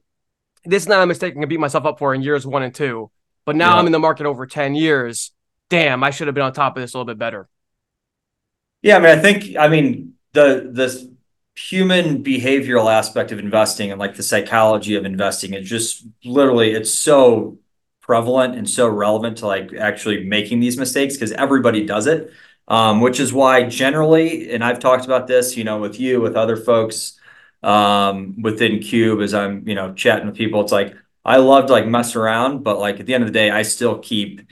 this 0.65 0.83
is 0.83 0.89
not 0.89 1.03
a 1.03 1.05
mistake 1.05 1.33
i 1.35 1.39
can 1.39 1.47
beat 1.49 1.59
myself 1.59 1.85
up 1.85 1.99
for 1.99 2.15
in 2.15 2.21
years 2.21 2.47
one 2.47 2.63
and 2.63 2.73
two 2.73 3.11
but 3.45 3.55
now 3.55 3.73
Yeah. 3.73 3.79
i'm 3.79 3.85
in 3.85 3.91
the 3.91 3.99
market 3.99 4.25
over 4.25 4.45
10 4.45 4.75
years. 4.75 5.31
Damn 5.69 6.03
i 6.03 6.09
should 6.09 6.27
have 6.27 6.35
been 6.35 6.43
on 6.43 6.53
top 6.53 6.75
of 6.77 6.81
this 6.81 6.93
a 6.93 6.97
little 6.97 7.05
bit 7.05 7.17
better. 7.19 7.47
Yeah, 8.81 8.97
I 8.97 8.99
mean, 8.99 9.17
I 9.17 9.21
think, 9.21 9.55
I 9.57 9.67
mean, 9.69 10.13
the 10.33 10.69
the 10.71 11.12
human 11.55 12.23
behavioral 12.23 12.91
aspect 12.91 13.31
of 13.31 13.39
investing 13.39 13.91
and 13.91 13.99
like 13.99 14.15
the 14.15 14.23
psychology 14.23 14.95
of 14.95 15.05
investing 15.05 15.53
is 15.53 15.69
just 15.69 16.05
literally 16.25 16.71
it's 16.71 16.93
so 16.93 17.59
prevalent 18.01 18.55
and 18.55 18.69
so 18.69 18.87
relevant 18.87 19.37
to 19.37 19.47
like 19.47 19.73
actually 19.73 20.23
making 20.25 20.59
these 20.59 20.77
mistakes 20.77 21.15
because 21.15 21.31
everybody 21.33 21.85
does 21.85 22.07
it. 22.07 22.31
Um, 22.65 23.01
which 23.01 23.19
is 23.19 23.33
why 23.33 23.63
generally, 23.63 24.49
and 24.53 24.63
I've 24.63 24.79
talked 24.79 25.03
about 25.03 25.27
this, 25.27 25.57
you 25.57 25.65
know, 25.65 25.79
with 25.79 25.99
you, 25.99 26.21
with 26.21 26.37
other 26.37 26.55
folks, 26.55 27.19
um, 27.61 28.41
within 28.41 28.79
Cube 28.79 29.19
as 29.21 29.33
I'm, 29.33 29.67
you 29.67 29.75
know, 29.75 29.93
chatting 29.93 30.27
with 30.27 30.37
people, 30.37 30.61
it's 30.61 30.71
like 30.71 30.95
I 31.25 31.37
love 31.37 31.65
to 31.67 31.73
like 31.73 31.87
mess 31.87 32.15
around, 32.15 32.63
but 32.63 32.79
like 32.79 33.01
at 33.01 33.05
the 33.05 33.13
end 33.13 33.23
of 33.23 33.27
the 33.27 33.37
day, 33.37 33.49
I 33.51 33.63
still 33.63 33.99
keep 33.99 34.47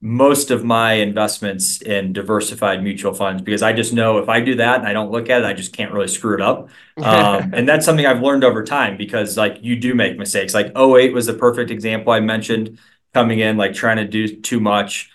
most 0.00 0.52
of 0.52 0.64
my 0.64 0.92
investments 0.94 1.82
in 1.82 2.12
diversified 2.12 2.82
mutual 2.84 3.12
funds 3.12 3.42
because 3.42 3.62
I 3.62 3.72
just 3.72 3.92
know 3.92 4.18
if 4.18 4.28
I 4.28 4.40
do 4.40 4.54
that 4.56 4.78
and 4.78 4.86
I 4.86 4.92
don't 4.92 5.10
look 5.10 5.28
at 5.28 5.42
it, 5.42 5.44
I 5.44 5.54
just 5.54 5.72
can't 5.72 5.92
really 5.92 6.06
screw 6.08 6.34
it 6.34 6.40
up. 6.40 6.68
Um, 6.98 7.54
and 7.54 7.68
that's 7.68 7.84
something 7.84 8.04
I've 8.04 8.22
learned 8.22 8.42
over 8.42 8.64
time 8.64 8.96
because 8.96 9.36
like 9.36 9.58
you 9.62 9.76
do 9.76 9.94
make 9.94 10.18
mistakes. 10.18 10.52
Like 10.52 10.76
08 10.76 11.12
was 11.12 11.26
the 11.26 11.34
perfect 11.34 11.70
example 11.70 12.12
I 12.12 12.18
mentioned 12.18 12.80
coming 13.14 13.38
in, 13.38 13.56
like 13.56 13.72
trying 13.72 13.98
to 13.98 14.04
do 14.04 14.40
too 14.40 14.58
much, 14.58 15.08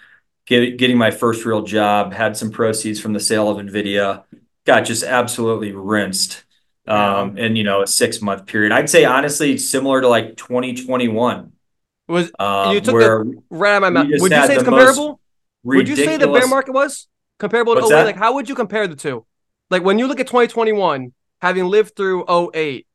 get, 0.45 0.77
getting 0.77 0.97
my 0.97 1.11
first 1.11 1.43
real 1.43 1.61
job, 1.61 2.13
had 2.13 2.37
some 2.37 2.51
proceeds 2.51 3.01
from 3.01 3.11
the 3.11 3.19
sale 3.19 3.49
of 3.49 3.57
NVIDIA, 3.57 4.23
got 4.65 4.85
just 4.85 5.03
absolutely 5.03 5.73
rinsed. 5.73 6.43
Um, 6.85 7.37
in 7.37 7.55
you 7.55 7.63
know, 7.63 7.81
a 7.81 7.87
six 7.87 8.21
month 8.21 8.45
period. 8.45 8.73
I'd 8.73 8.89
say 8.89 9.05
honestly, 9.05 9.57
similar 9.57 10.01
to 10.01 10.07
like 10.09 10.35
2021. 10.37 11.52
Was 12.07 12.31
Um, 12.39 12.73
You 12.73 12.81
took 12.81 12.99
the- 12.99 13.41
right 13.49 13.71
out 13.71 13.75
of 13.77 13.81
my 13.81 13.89
mouth 13.89 14.07
would 14.19 14.31
you 14.31 14.45
say 14.47 14.55
it's 14.55 14.63
comparable 14.63 15.19
Would 15.63 15.87
you 15.87 15.95
say 15.95 16.17
the 16.17 16.27
bear 16.27 16.47
market 16.47 16.73
was 16.73 17.07
comparable 17.39 17.75
to 17.75 17.81
What's 17.81 17.91
08? 17.91 17.95
that? 17.95 18.05
Like, 18.05 18.17
how 18.17 18.33
would 18.33 18.49
you 18.49 18.55
compare 18.55 18.87
the 18.87 18.95
two? 18.95 19.25
Like, 19.69 19.83
when 19.83 19.97
you 19.97 20.07
look 20.07 20.19
at 20.19 20.27
2021, 20.27 21.13
having 21.41 21.65
lived 21.65 21.95
through 21.95 22.25
08, 22.27 22.85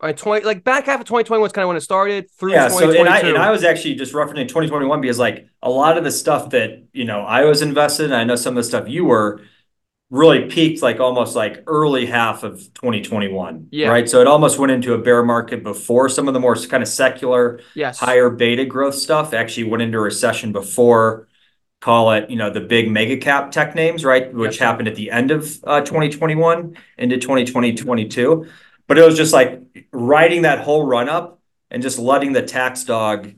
or 0.00 0.12
20, 0.12 0.44
like 0.44 0.62
back 0.62 0.86
half 0.86 1.00
of 1.00 1.06
2021 1.06 1.40
was 1.42 1.52
kind 1.52 1.62
of 1.62 1.68
when 1.68 1.76
it 1.76 1.80
started 1.80 2.30
through 2.38 2.52
Yeah, 2.52 2.68
so 2.68 2.90
and 2.90 3.08
I 3.08 3.20
and 3.20 3.38
I 3.38 3.50
was 3.50 3.64
actually 3.64 3.94
just 3.94 4.12
referencing 4.12 4.46
2021 4.46 5.00
because 5.00 5.18
like 5.18 5.46
a 5.62 5.70
lot 5.70 5.96
of 5.96 6.04
the 6.04 6.10
stuff 6.10 6.50
that 6.50 6.82
you 6.92 7.04
know 7.06 7.20
I 7.20 7.44
was 7.44 7.62
invested 7.62 8.04
in, 8.06 8.12
I 8.12 8.24
know 8.24 8.36
some 8.36 8.52
of 8.52 8.56
the 8.56 8.68
stuff 8.68 8.88
you 8.88 9.06
were 9.06 9.40
really 10.10 10.44
peaked 10.48 10.82
like 10.82 11.00
almost 11.00 11.34
like 11.34 11.64
early 11.66 12.06
half 12.06 12.44
of 12.44 12.58
2021. 12.74 13.68
Yeah. 13.72 13.88
Right. 13.88 14.08
So 14.08 14.20
it 14.20 14.26
almost 14.26 14.58
went 14.58 14.70
into 14.70 14.94
a 14.94 14.98
bear 14.98 15.24
market 15.24 15.62
before 15.64 16.08
some 16.08 16.28
of 16.28 16.34
the 16.34 16.40
more 16.40 16.54
kind 16.56 16.82
of 16.82 16.88
secular 16.88 17.60
yes. 17.74 17.98
higher 17.98 18.30
beta 18.30 18.64
growth 18.64 18.94
stuff 18.94 19.34
actually 19.34 19.64
went 19.64 19.82
into 19.82 19.98
recession 19.98 20.52
before 20.52 21.26
call 21.82 22.10
it 22.12 22.30
you 22.30 22.36
know 22.36 22.48
the 22.48 22.60
big 22.60 22.90
mega 22.90 23.18
cap 23.18 23.50
tech 23.50 23.74
names 23.74 24.02
right 24.02 24.32
which 24.32 24.52
Yes. 24.54 24.58
happened 24.60 24.88
at 24.88 24.94
the 24.94 25.10
end 25.10 25.30
of 25.30 25.44
uh, 25.64 25.82
2021 25.82 26.74
into 26.96 27.18
2020 27.18 27.74
22 27.74 28.46
but 28.86 28.96
it 28.96 29.04
was 29.04 29.14
just 29.14 29.34
like 29.34 29.60
riding 29.92 30.42
that 30.42 30.60
whole 30.60 30.86
run 30.86 31.10
up 31.10 31.38
and 31.70 31.82
just 31.82 31.98
letting 31.98 32.32
the 32.32 32.40
tax 32.40 32.84
dog 32.84 33.30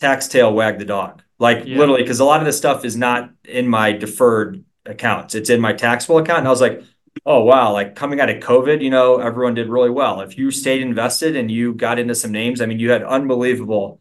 tax 0.00 0.28
tail 0.28 0.50
wag 0.54 0.78
the 0.78 0.86
dog 0.86 1.22
like 1.38 1.66
Yeah. 1.66 1.76
literally 1.78 2.00
because 2.02 2.20
a 2.20 2.24
lot 2.24 2.40
of 2.40 2.46
this 2.46 2.56
stuff 2.56 2.86
is 2.86 2.96
not 2.96 3.30
in 3.44 3.68
my 3.68 3.92
deferred 3.92 4.64
accounts 4.86 5.34
it's 5.34 5.50
in 5.50 5.60
my 5.60 5.72
taxable 5.72 6.18
account 6.18 6.40
and 6.40 6.48
i 6.48 6.50
was 6.50 6.60
like 6.60 6.82
oh 7.26 7.42
wow 7.42 7.72
like 7.72 7.94
coming 7.94 8.20
out 8.20 8.28
of 8.28 8.42
covid 8.42 8.82
you 8.82 8.90
know 8.90 9.18
everyone 9.18 9.54
did 9.54 9.68
really 9.68 9.90
well 9.90 10.20
if 10.20 10.36
you 10.36 10.50
stayed 10.50 10.82
invested 10.82 11.36
and 11.36 11.50
you 11.50 11.72
got 11.74 11.98
into 11.98 12.14
some 12.14 12.32
names 12.32 12.60
i 12.60 12.66
mean 12.66 12.78
you 12.78 12.90
had 12.90 13.02
unbelievable 13.02 14.00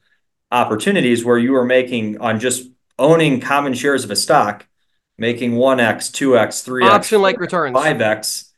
opportunities 0.51 1.23
where 1.23 1.37
you 1.37 1.51
were 1.51 1.65
making 1.65 2.19
on 2.19 2.39
just 2.39 2.69
owning 2.99 3.39
common 3.39 3.73
shares 3.73 4.03
of 4.03 4.11
a 4.11 4.15
stock 4.15 4.67
making 5.17 5.53
1x 5.53 6.11
2x 6.11 6.67
3x 6.67 6.89
Option 6.89 7.21
like 7.21 7.39
returns. 7.39 7.75
5x 7.75 8.49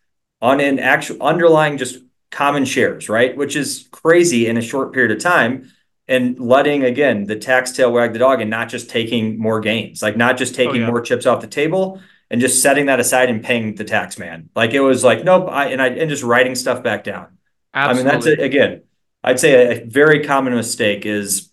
on 0.41 0.59
an 0.59 0.79
actual 0.79 1.21
underlying 1.21 1.77
just 1.77 1.99
common 2.31 2.65
shares 2.65 3.07
right 3.07 3.37
which 3.37 3.55
is 3.55 3.87
crazy 3.91 4.47
in 4.47 4.57
a 4.57 4.61
short 4.61 4.93
period 4.93 5.11
of 5.11 5.19
time 5.21 5.71
and 6.07 6.39
letting 6.39 6.83
again 6.83 7.25
the 7.25 7.35
tax 7.35 7.71
tail 7.71 7.91
wag 7.91 8.13
the 8.13 8.19
dog 8.19 8.41
and 8.41 8.49
not 8.49 8.69
just 8.69 8.89
taking 8.89 9.37
more 9.39 9.59
gains 9.59 10.01
like 10.01 10.17
not 10.17 10.37
just 10.37 10.53
oh, 10.53 10.57
taking 10.57 10.81
yeah. 10.81 10.87
more 10.87 11.01
chips 11.01 11.25
off 11.25 11.41
the 11.41 11.47
table 11.47 11.99
and 12.29 12.41
just 12.41 12.61
setting 12.61 12.87
that 12.87 12.99
aside 12.99 13.29
and 13.29 13.43
paying 13.43 13.75
the 13.75 13.83
tax 13.83 14.17
man 14.17 14.49
like 14.55 14.73
it 14.73 14.79
was 14.81 15.03
like 15.03 15.23
nope 15.23 15.47
I 15.49 15.67
and 15.67 15.81
I 15.81 15.87
and 15.89 16.09
just 16.09 16.23
writing 16.23 16.55
stuff 16.55 16.83
back 16.83 17.03
down 17.03 17.37
Absolutely. 17.73 17.83
I 17.83 17.93
mean, 17.93 18.05
that's 18.05 18.25
it. 18.25 18.39
Again, 18.41 18.83
I'd 19.23 19.39
say 19.39 19.77
a, 19.77 19.81
a 19.83 19.85
very 19.85 20.23
common 20.23 20.55
mistake 20.55 21.05
is 21.05 21.51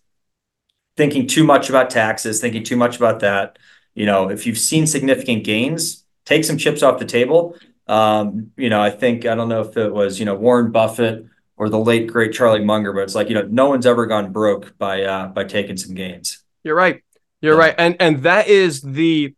thinking 0.97 1.27
too 1.27 1.45
much 1.45 1.69
about 1.69 1.91
taxes, 1.91 2.41
thinking 2.41 2.65
too 2.65 2.77
much 2.77 2.97
about 2.97 3.21
that. 3.21 3.59
You 3.95 4.07
know, 4.07 4.31
if 4.31 4.47
you've 4.47 4.59
seen 4.59 4.87
significant 4.87 5.45
gains, 5.45 6.05
take 6.25 6.45
some 6.45 6.59
chips 6.59 6.83
off 6.83 6.99
the 6.99 7.05
table. 7.05 7.57
Um, 7.87 8.53
you 8.57 8.71
know, 8.71 8.81
I 8.81 8.91
think 8.91 9.27
I 9.27 9.35
don't 9.35 9.49
know 9.49 9.63
if 9.63 9.77
it 9.77 9.93
was 9.93 10.19
you 10.19 10.25
know 10.25 10.35
Warren 10.35 10.73
Buffett 10.73 11.27
or 11.57 11.69
the 11.69 11.79
late 11.79 12.09
great 12.09 12.33
Charlie 12.33 12.65
Munger, 12.65 12.93
but 12.93 13.03
it's 13.03 13.15
like, 13.15 13.29
you 13.29 13.35
know, 13.35 13.43
no 13.51 13.69
one's 13.69 13.87
ever 13.87 14.07
gone 14.07 14.33
broke 14.33 14.77
by 14.79 15.03
uh 15.03 15.29
by 15.29 15.45
taking 15.45 15.77
some 15.77 15.95
gains. 15.95 16.43
You're 16.65 16.77
right. 16.77 17.03
You're 17.41 17.57
Yeah. 17.57 17.57
right. 17.57 17.75
And 17.77 17.97
and 18.01 18.23
that 18.23 18.49
is 18.49 18.81
the 18.83 19.35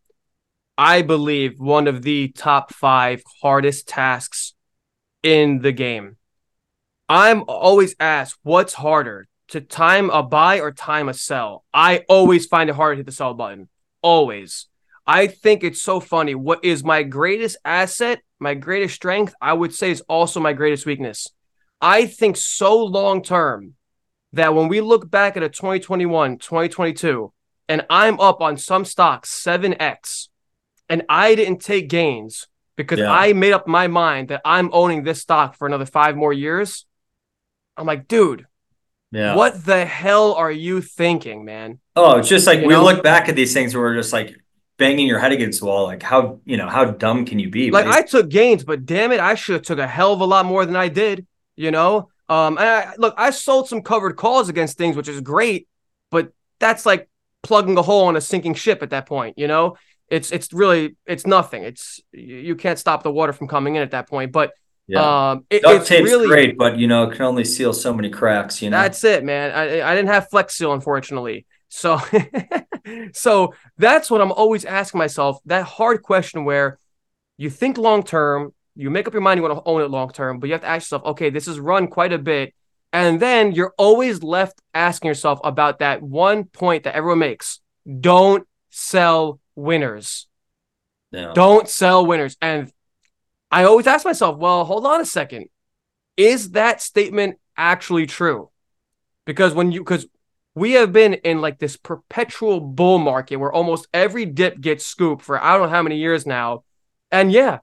I 0.77 1.03
believe 1.03 1.61
one 1.61 1.87
of 1.87 2.03
the 2.03 2.29
top 2.29 2.73
5 2.73 3.23
hardest 3.43 3.87
tasks 3.87 4.55
in 5.23 5.61
the 5.61 5.73
game. 5.73 6.17
I'm 7.09 7.45
always 7.47 7.95
asked 8.01 8.39
what's 8.43 8.75
harder 8.75 9.29
to 9.49 9.61
time 9.61 10.11
a 10.11 10.23
buy 10.23 10.61
or 10.61 10.73
time 10.73 11.09
a 11.09 11.15
sell. 11.15 11.65
I 11.73 12.05
always 12.09 12.47
find 12.47 12.71
it 12.71 12.77
hard 12.77 12.95
to 12.95 12.97
hit 12.99 13.07
the 13.07 13.13
sell 13.13 13.35
button. 13.35 13.69
Always. 14.03 14.67
I 15.07 15.27
think 15.27 15.63
it's 15.63 15.83
so 15.83 16.01
funny. 16.01 16.35
What 16.35 16.65
is 16.65 16.83
my 16.83 17.03
greatest 17.03 17.59
asset, 17.65 18.23
my 18.41 18.55
greatest 18.55 18.95
strength, 18.95 19.35
I 19.41 19.53
would 19.53 19.75
say 19.75 19.91
is 19.91 20.01
also 20.03 20.41
my 20.41 20.55
greatest 20.55 20.87
weakness. 20.87 21.29
I 21.81 22.07
think 22.07 22.37
so 22.37 22.83
long 22.83 23.23
term 23.23 23.75
that 24.33 24.55
when 24.55 24.69
we 24.69 24.81
look 24.81 25.11
back 25.11 25.37
at 25.37 25.43
a 25.43 25.49
2021, 25.49 26.39
2022, 26.39 27.33
and 27.69 27.87
I'm 27.89 28.19
up 28.19 28.41
on 28.41 28.57
some 28.57 28.85
stocks 28.85 29.31
7x, 29.31 30.29
and 30.89 31.03
I 31.09 31.35
didn't 31.35 31.61
take 31.61 31.89
gains 31.89 32.47
because 32.77 32.99
Yeah. 32.99 33.11
I 33.13 33.33
made 33.33 33.53
up 33.53 33.67
my 33.67 33.87
mind 33.89 34.29
that 34.29 34.41
I'm 34.45 34.71
owning 34.73 35.05
this 35.05 35.21
stock 35.23 35.57
for 35.57 35.67
another 35.67 35.87
five 35.87 36.17
more 36.17 36.33
years. 36.33 36.87
I'm 37.77 37.87
like, 37.87 38.09
dude, 38.09 38.47
Yeah. 39.13 39.35
what 39.37 39.65
the 39.65 39.85
hell 39.85 40.35
are 40.35 40.51
you 40.51 40.81
thinking, 40.81 41.45
man? 41.45 41.79
Oh, 41.97 42.19
it's 42.19 42.29
just 42.29 42.47
like 42.47 42.61
You 42.61 42.67
we 42.69 42.75
know? 42.75 42.85
look 42.85 43.03
back 43.03 43.29
at 43.29 43.37
these 43.37 43.53
things 43.53 43.75
where 43.75 43.83
we're 43.85 43.95
just 43.97 44.13
like 44.13 44.35
banging 44.77 45.07
your 45.07 45.21
head 45.21 45.33
against 45.33 45.61
the 45.61 45.67
wall. 45.67 45.85
Like 45.85 46.03
how, 46.03 46.41
you 46.45 46.57
know, 46.57 46.69
how 46.69 46.85
dumb 46.87 47.25
can 47.25 47.39
you 47.39 47.49
be? 47.49 47.71
Like 47.71 47.85
But 47.87 47.95
I 47.95 48.03
took 48.03 48.29
gains, 48.29 48.65
but 48.65 48.85
damn 48.85 49.13
it, 49.13 49.21
I 49.21 49.35
should 49.37 49.55
have 49.55 49.63
took 49.63 49.79
a 49.79 49.87
hell 49.87 50.13
of 50.13 50.21
a 50.21 50.25
lot 50.25 50.47
more 50.47 50.67
than 50.67 50.77
I 50.77 50.89
did. 50.89 51.27
You 51.57 51.71
know, 51.71 52.09
um, 52.29 52.59
and 52.59 52.69
I, 52.69 52.95
look, 52.99 53.15
I 53.17 53.31
sold 53.31 53.69
some 53.69 53.81
covered 53.83 54.17
calls 54.17 54.49
against 54.49 54.77
things, 54.77 54.97
which 54.97 55.07
is 55.09 55.21
great, 55.21 55.69
but 56.11 56.33
that's 56.59 56.85
like 56.85 57.09
plugging 57.45 57.79
a 57.79 57.83
hole 57.83 58.09
in 58.09 58.17
a 58.17 58.21
sinking 58.21 58.55
ship 58.55 58.83
at 58.83 58.91
that 58.91 59.07
point. 59.07 59.39
You 59.39 59.47
know, 59.47 59.77
it's 60.09 60.31
it's 60.33 60.53
really 60.53 60.97
it's 61.07 61.27
nothing. 61.27 61.63
It's 61.63 62.01
you 62.13 62.57
can't 62.57 62.79
stop 62.79 63.03
the 63.03 63.11
water 63.11 63.33
from 63.33 63.49
coming 63.49 63.77
in 63.77 63.83
at 63.83 63.93
that 63.93 64.09
point. 64.09 64.33
But 64.33 64.53
yeah. 64.87 65.31
um, 65.31 65.47
it, 65.51 65.63
Duct 65.63 65.81
it's 65.81 65.89
tape's 65.89 66.11
really 66.11 66.27
great, 66.27 66.59
but 66.59 66.79
you 66.79 66.87
know, 66.87 67.05
it 67.05 67.17
can 67.17 67.23
only 67.23 67.45
seal 67.45 67.73
so 67.73 67.93
many 67.95 68.11
cracks, 68.11 68.61
you 68.63 68.71
know. 68.71 68.77
That's 68.77 69.03
it, 69.05 69.25
man. 69.25 69.53
I 69.53 69.83
I 69.83 69.95
didn't 69.95 70.09
have 70.09 70.29
Flex 70.29 70.55
Seal, 70.55 70.73
unfortunately. 70.73 71.47
So 71.69 72.01
so 73.13 73.55
that's 73.79 74.11
what 74.11 74.21
I'm 74.21 74.33
always 74.33 74.65
asking 74.65 74.99
myself. 74.99 75.39
That 75.47 75.65
hard 75.65 76.03
question 76.03 76.45
where 76.45 76.79
you 77.37 77.51
think 77.51 77.79
long 77.79 78.03
term, 78.03 78.53
you 78.77 78.91
make 78.91 79.07
up 79.09 79.15
your 79.15 79.23
mind 79.23 79.39
you 79.39 79.43
want 79.43 79.57
to 79.57 79.69
own 79.69 79.81
it 79.81 79.91
long 79.91 80.11
term, 80.11 80.39
but 80.39 80.47
you 80.47 80.53
have 80.53 80.63
to 80.63 80.69
ask 80.69 80.87
yourself, 80.87 81.05
okay, 81.07 81.31
this 81.31 81.49
is 81.49 81.59
run 81.59 81.89
quite 81.89 82.13
a 82.13 82.19
bit. 82.19 82.55
And 82.93 83.19
then 83.19 83.51
you're 83.51 83.75
always 83.77 84.23
left 84.23 84.61
asking 84.73 85.09
yourself 85.09 85.41
about 85.43 85.81
that 85.81 86.01
one 86.01 86.45
point 86.45 86.85
that 86.85 86.95
everyone 86.95 87.19
makes. 87.19 87.59
Don't 88.01 88.47
sell 88.71 89.41
winners. 89.57 90.27
yeah. 91.11 91.33
Don't 91.35 91.69
sell 91.69 92.05
winners. 92.05 92.37
And 92.41 92.73
I 93.51 93.65
always 93.65 93.87
ask 93.87 94.05
myself, 94.05 94.39
well, 94.39 94.65
hold 94.65 94.87
on 94.87 95.01
a 95.01 95.07
second. 95.07 95.47
Is 96.17 96.53
that 96.53 96.81
statement 96.81 97.39
actually 97.57 98.07
true? 98.07 98.51
Because 99.25 99.55
when 99.55 99.73
you, 99.73 99.81
because 99.81 100.07
we 100.55 100.73
have 100.73 100.93
been 100.93 101.15
in 101.15 101.41
like 101.41 101.59
this 101.59 101.77
perpetual 101.77 102.61
bull 102.61 102.99
market 102.99 103.37
where 103.37 103.53
almost 103.53 103.89
every 103.93 104.25
dip 104.25 104.61
gets 104.61 104.87
scooped 104.87 105.23
for 105.23 105.43
I 105.43 105.53
don't 105.53 105.63
know 105.63 105.75
how 105.75 105.83
many 105.83 105.99
years 105.99 106.27
now. 106.27 106.65
And 107.11 107.33
yeah, 107.33 107.59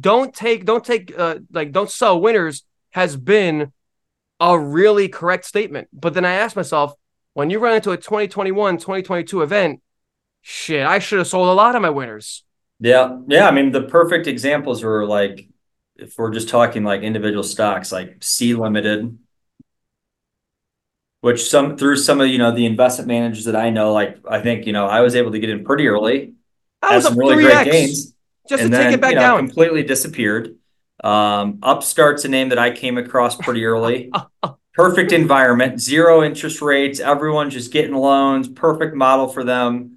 don't 0.00 0.34
take, 0.34 0.64
don't 0.64 0.84
take, 0.84 1.16
uh, 1.16 1.38
like, 1.52 1.72
don't 1.72 1.90
sell 1.90 2.20
winners 2.20 2.64
has 2.90 3.16
been 3.16 3.72
a 4.40 4.58
really 4.58 5.08
correct 5.08 5.44
statement. 5.44 5.88
But 5.92 6.14
then 6.14 6.24
I 6.24 6.34
ask 6.34 6.56
myself, 6.56 6.94
when 7.34 7.50
you 7.50 7.58
run 7.58 7.76
into 7.76 7.90
a 7.90 7.96
2021, 7.96 8.78
2022 8.78 9.42
event, 9.42 9.80
shit, 10.46 10.86
I 10.86 11.00
should 11.00 11.18
have 11.18 11.26
sold 11.26 11.48
a 11.48 11.52
lot 11.52 11.74
of 11.74 11.82
my 11.82 11.90
winners. 11.90 12.44
Yeah, 12.78 13.18
yeah. 13.26 13.48
I 13.48 13.50
mean, 13.50 13.72
the 13.72 13.82
perfect 13.82 14.28
examples 14.28 14.84
were 14.84 15.04
like, 15.04 15.48
if 15.96 16.16
we're 16.16 16.30
just 16.30 16.48
talking 16.48 16.84
like 16.84 17.02
individual 17.02 17.42
stocks, 17.42 17.90
like 17.90 18.22
Sea 18.22 18.54
Limited, 18.54 19.18
which 21.22 21.48
some 21.48 21.76
through 21.76 21.96
some 21.96 22.20
of 22.20 22.28
you 22.28 22.38
know 22.38 22.52
the 22.52 22.64
investment 22.64 23.08
managers 23.08 23.46
that 23.46 23.56
I 23.56 23.70
know, 23.70 23.92
like 23.92 24.18
I 24.28 24.40
think 24.40 24.66
you 24.66 24.72
know 24.72 24.86
I 24.86 25.00
was 25.00 25.16
able 25.16 25.32
to 25.32 25.40
get 25.40 25.50
in 25.50 25.64
pretty 25.64 25.88
early, 25.88 26.34
I 26.80 26.96
was 26.96 27.06
up 27.06 27.12
some 27.12 27.18
really 27.18 27.42
3x 27.42 27.52
great 27.52 27.72
gains, 27.72 28.14
just 28.48 28.62
and 28.62 28.70
to 28.70 28.78
take 28.78 28.92
it 28.92 29.00
back 29.00 29.10
you 29.10 29.16
know, 29.16 29.22
down. 29.22 29.38
completely 29.38 29.82
disappeared. 29.82 30.54
Um, 31.02 31.58
Upstart's 31.62 32.24
a 32.24 32.28
name 32.28 32.50
that 32.50 32.58
I 32.58 32.70
came 32.70 32.98
across 32.98 33.36
pretty 33.36 33.64
early. 33.64 34.12
Perfect 34.74 35.12
environment, 35.12 35.80
zero 35.80 36.22
interest 36.22 36.60
rates, 36.60 37.00
everyone 37.00 37.48
just 37.48 37.72
getting 37.72 37.94
loans, 37.94 38.46
perfect 38.46 38.94
model 38.94 39.26
for 39.26 39.42
them. 39.42 39.95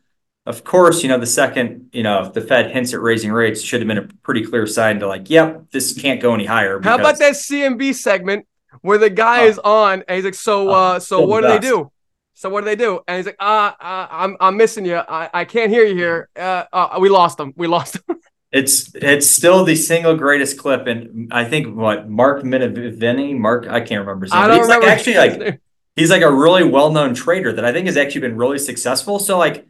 Of 0.49 0.63
course, 0.63 1.03
you 1.03 1.09
know, 1.09 1.19
the 1.19 1.27
second, 1.27 1.89
you 1.93 2.01
know, 2.01 2.23
if 2.23 2.33
the 2.33 2.41
Fed 2.41 2.71
hints 2.71 2.91
at 2.95 3.01
raising 3.01 3.31
rates, 3.31 3.61
should 3.61 3.81
have 3.81 3.87
been 3.87 3.99
a 3.99 4.07
pretty 4.23 4.43
clear 4.43 4.65
sign 4.65 4.99
to 4.99 5.05
like, 5.07 5.29
yep, 5.29 5.69
this 5.69 5.93
can't 5.93 6.19
go 6.19 6.33
any 6.33 6.45
higher. 6.45 6.81
How 6.81 6.95
about 6.95 7.19
that 7.19 7.35
CNBC 7.35 7.93
segment 7.93 8.47
where 8.81 8.97
the 8.97 9.11
guy 9.11 9.43
Oh. 9.43 9.47
is 9.47 9.59
on 9.59 10.03
and 10.07 10.15
he's 10.15 10.25
like, 10.25 10.33
"So, 10.33 10.69
Oh, 10.69 10.73
uh, 10.73 10.99
so 10.99 11.21
what 11.21 11.41
do 11.41 11.49
they 11.49 11.59
do? 11.59 11.91
So 12.33 12.49
what 12.49 12.61
do 12.61 12.65
they 12.65 12.75
do?" 12.75 12.99
And 13.07 13.17
he's 13.17 13.27
like, 13.27 13.35
"Uh, 13.39 13.73
uh 13.79 14.07
I'm 14.09 14.37
I'm 14.39 14.57
missing 14.57 14.85
you. 14.85 14.95
I, 14.95 15.29
I 15.31 15.45
can't 15.45 15.69
hear 15.69 15.85
you 15.85 15.95
here. 15.95 16.29
Uh, 16.35 16.63
uh, 16.73 16.97
we 16.99 17.09
lost 17.09 17.37
them. 17.37 17.53
We 17.55 17.67
lost 17.67 17.93
them." 18.07 18.17
It's 18.51 18.95
it's 18.95 19.29
still 19.29 19.63
the 19.63 19.75
single 19.75 20.15
greatest 20.15 20.57
clip, 20.57 20.87
and 20.87 21.31
I 21.31 21.45
think 21.45 21.77
what 21.77 22.09
Mark 22.09 22.41
Minervini, 22.41 23.37
Mark, 23.37 23.67
I 23.67 23.79
can't 23.79 24.01
remember 24.01 24.25
his 24.25 24.33
name. 24.33 24.41
I 24.41 24.47
don't 24.47 24.57
he's 24.57 24.67
like 24.67 24.81
remember. 24.81 24.95
actually 24.95 25.17
like 25.17 25.61
he's 25.95 26.09
like 26.09 26.23
a 26.23 26.31
really 26.31 26.63
well-known 26.63 27.13
trader 27.13 27.53
that 27.53 27.63
I 27.63 27.71
think 27.71 27.85
has 27.85 27.95
actually 27.95 28.21
been 28.21 28.37
really 28.37 28.57
successful. 28.57 29.19
So 29.19 29.37
like 29.37 29.67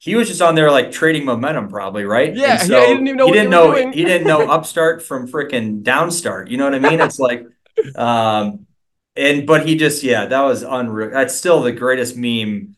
he 0.00 0.16
was 0.16 0.28
just 0.28 0.42
on 0.42 0.56
there 0.56 0.72
like 0.72 0.92
trading 0.92 1.26
momentum, 1.26 1.68
probably, 1.70 2.04
right? 2.06 2.34
Yeah, 2.34 2.62
And 2.62 2.70
yeah, 2.70 2.86
he 2.86 2.94
didn't 2.94 3.06
even 3.08 3.16
know 3.18 3.26
he 3.26 3.32
didn't 3.32 3.50
know 3.50 3.72
doing. 3.72 3.92
he 3.92 4.04
didn't 4.06 4.26
know 4.28 4.46
upstart 4.50 5.02
from 5.02 5.28
freaking 5.28 5.84
downstart. 5.84 6.50
You 6.50 6.58
know 6.58 6.64
what 6.66 6.76
I 6.76 6.80
mean? 6.80 7.00
It's 7.00 7.20
like 7.20 7.46
um 7.96 8.66
and 9.16 9.46
but 9.46 9.66
he 9.66 9.76
just 9.76 10.02
yeah, 10.04 10.26
that 10.26 10.42
was 10.42 10.62
unreal. 10.64 11.10
That's 11.12 11.34
still 11.36 11.62
the 11.62 11.72
greatest 11.72 12.16
meme 12.16 12.76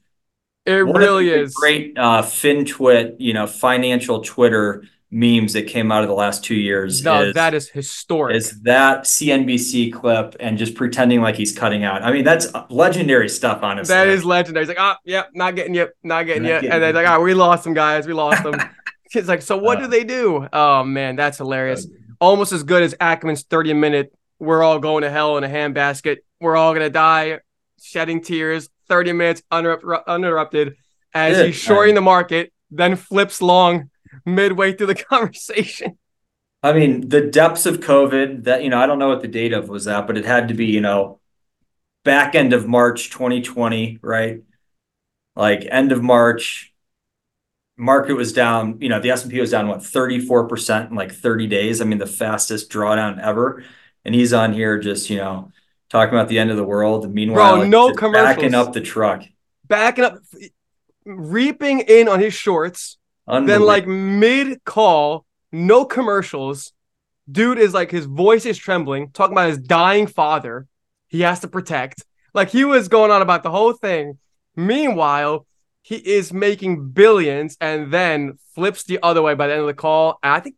it 0.66 0.72
one 0.82 0.94
really 0.94 1.28
is. 1.30 1.54
great 1.54 1.98
uh 1.98 2.22
FinTwit, 2.22 3.16
you 3.20 3.35
know, 3.35 3.46
financial 3.46 4.22
Twitter 4.22 4.85
memes 5.12 5.53
that 5.53 5.66
came 5.66 5.92
out 5.92 6.03
of 6.03 6.09
the 6.09 6.14
last 6.14 6.42
two 6.42 6.55
years 6.55 7.05
No, 7.05 7.22
is, 7.25 7.35
that 7.35 7.53
is 7.55 7.68
historic. 7.68 8.35
is 8.35 8.62
that 8.62 9.03
CNBC 9.05 9.92
clip 9.92 10.35
and 10.40 10.57
just 10.57 10.75
pretending 10.75 11.20
like 11.20 11.35
he's 11.37 11.53
cutting 11.57 11.85
out. 11.85 12.03
I 12.03 12.11
mean, 12.12 12.25
that's 12.25 12.48
legendary 12.70 13.29
stuff, 13.29 13.62
honestly. 13.62 13.94
that 13.94 14.09
is 14.09 14.25
legendary. 14.25 14.64
He's 14.64 14.68
like, 14.68 14.81
"Ah, 14.81 14.98
yep, 15.05 15.29
not 15.35 15.55
getting 15.55 15.75
you, 15.75 15.88
not 16.03 16.25
getting 16.25 16.44
you," 16.46 16.55
and 16.55 16.83
they're 16.83 16.92
like, 16.94 17.07
"Ah, 17.07 17.20
we 17.20 17.35
lost 17.35 17.64
them, 17.64 17.75
guys. 17.75 18.07
We 18.07 18.14
lost 18.14 18.42
them." 18.42 18.55
It's 19.14 19.29
like, 19.29 19.42
so 19.42 19.59
what 19.59 19.79
do 19.79 19.85
Uh, 19.85 19.88
they 19.88 20.05
do? 20.05 20.48
Oh 20.55 20.85
man, 20.85 21.16
that's 21.16 21.37
hilarious. 21.37 21.87
almost 22.18 22.51
as 22.53 22.62
good 22.62 22.83
as 22.83 22.94
Ackerman's 22.98 23.42
30 23.42 23.75
minute, 23.75 24.11
we're 24.38 24.62
all 24.62 24.79
going 24.79 25.03
to 25.03 25.11
hell 25.11 25.37
in 25.37 25.44
a 25.44 25.48
handbasket. 25.48 26.16
We're 26.40 26.57
all 26.57 26.72
going 26.72 26.87
to 26.87 26.88
die, 26.90 27.40
shedding 27.83 28.22
tears, 28.22 28.70
30 28.88 29.12
minutes 29.12 29.42
uninterrupted 29.51 30.77
as 31.12 31.44
he's 31.44 31.57
shorting 31.57 31.94
the 31.94 32.01
market, 32.01 32.55
then 32.70 32.96
flips 32.96 33.42
long 33.42 33.90
midway 34.25 34.72
through 34.75 34.88
the 34.88 34.94
conversation. 35.11 35.98
I 36.62 36.72
mean, 36.72 37.09
the 37.09 37.20
depths 37.20 37.66
of 37.66 37.81
COVID 37.81 38.44
that, 38.44 38.62
you 38.62 38.70
know, 38.70 38.79
I 38.79 38.87
don't 38.87 38.98
know 38.98 39.09
what 39.09 39.22
the 39.22 39.29
date 39.29 39.53
of 39.53 39.68
was 39.68 39.87
that, 39.87 40.07
but 40.07 40.16
it 40.16 40.25
had 40.25 40.48
to 40.48 40.55
be, 40.55 40.66
you 40.66 40.81
know, 40.81 41.20
back 42.05 42.35
end 42.35 42.53
of 42.53 42.68
March 42.68 43.11
2020, 43.11 43.98
right? 44.01 44.42
Like 45.35 45.66
end 45.68 45.90
of 45.90 46.03
March, 46.03 46.72
market 47.77 48.14
was 48.14 48.33
down, 48.33 48.79
you 48.81 48.88
know, 48.88 49.01
the 49.01 49.11
S&P 49.11 49.40
was 49.40 49.51
down, 49.51 49.66
what, 49.66 49.81
34% 49.81 50.90
in 50.90 50.96
like 50.96 51.12
30 51.12 51.46
days. 51.48 51.81
I 51.81 51.85
mean, 51.85 51.98
the 51.98 52.07
fastest 52.07 52.70
drawdown 52.70 53.20
ever. 53.20 53.64
And 54.05 54.14
he's 54.14 54.33
on 54.33 54.53
here 54.53 54.79
just, 54.79 55.11
you 55.11 55.16
know, 55.16 55.51
talking 55.88 56.14
about 56.14 56.29
the 56.29 56.38
end 56.38 56.51
of 56.51 56.57
the 56.57 56.64
world. 56.64 57.05
And 57.05 57.14
meanwhile, 57.14 57.57
Bro, 57.57 57.68
no 57.68 57.88
just 57.88 58.01
backing 58.12 58.55
up 58.55 58.72
the 58.72 58.81
truck. 58.81 59.25
Backing 59.66 60.05
up, 60.05 60.18
reaping 61.05 61.81
in 61.81 62.09
on 62.09 62.20
his 62.20 62.35
shorts, 62.35 62.98
then 63.26 63.62
like 63.62 63.87
mid 63.87 64.64
call, 64.64 65.24
no 65.50 65.85
commercials. 65.85 66.72
Dude 67.30 67.58
is 67.58 67.72
like 67.72 67.90
his 67.90 68.06
voice 68.06 68.46
is 68.46 68.58
trembling, 68.58 69.11
talking 69.11 69.35
about 69.35 69.48
his 69.48 69.58
dying 69.58 70.06
father. 70.06 70.66
He 71.08 71.20
has 71.20 71.40
to 71.40 71.48
protect. 71.48 72.04
Like 72.35 72.50
he 72.50 72.64
was 72.64 72.88
going 72.88 73.11
on 73.11 73.22
about 73.22 73.42
the 73.42 73.50
whole 73.50 73.72
thing. 73.72 74.18
Meanwhile, 74.56 75.46
he 75.82 75.96
is 75.96 76.32
making 76.32 76.90
billions 76.90 77.56
and 77.61 77.92
then 77.92 78.38
flips 78.54 78.85
the 78.85 78.98
other 79.02 79.22
way 79.22 79.35
by 79.35 79.46
the 79.46 79.54
end 79.54 79.62
of 79.62 79.66
the 79.66 79.74
call. 79.74 80.18
And 80.22 80.32
I 80.32 80.40
think 80.40 80.56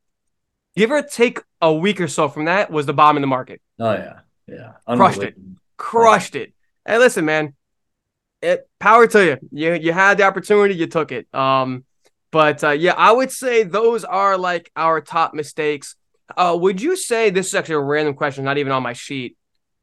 give 0.76 0.90
or 0.90 1.02
take 1.02 1.40
a 1.60 1.72
week 1.72 2.00
or 2.00 2.08
so 2.08 2.28
from 2.28 2.46
that 2.46 2.70
was 2.70 2.86
the 2.86 2.94
bomb 2.94 3.16
in 3.16 3.20
the 3.20 3.26
market. 3.26 3.60
oh 3.78 3.92
yeah. 3.92 4.20
Yeah. 4.46 4.72
Crushed 4.86 5.22
it. 5.22 5.34
Crushed 5.76 6.36
it. 6.36 6.52
Hey, 6.86 6.98
listen, 6.98 7.24
man. 7.24 7.54
It 8.42 8.68
power 8.78 9.06
to 9.06 9.24
you. 9.24 9.38
You 9.50 9.72
you 9.74 9.92
had 9.92 10.18
the 10.18 10.24
opportunity, 10.24 10.74
you 10.74 10.86
took 10.86 11.12
it. 11.12 11.26
Um, 11.34 11.84
but 12.34 12.64
uh, 12.64 12.70
yeah, 12.70 12.94
I 12.96 13.12
would 13.12 13.30
say 13.30 13.62
those 13.62 14.02
are 14.02 14.36
like 14.36 14.68
our 14.74 15.00
top 15.00 15.34
mistakes. 15.34 15.94
Uh, 16.36 16.56
would 16.60 16.82
you 16.82 16.96
say 16.96 17.30
this 17.30 17.46
is 17.46 17.54
actually 17.54 17.76
a 17.76 17.80
random 17.80 18.14
question, 18.14 18.42
not 18.42 18.58
even 18.58 18.72
on 18.72 18.82
my 18.82 18.92
sheet? 18.92 19.36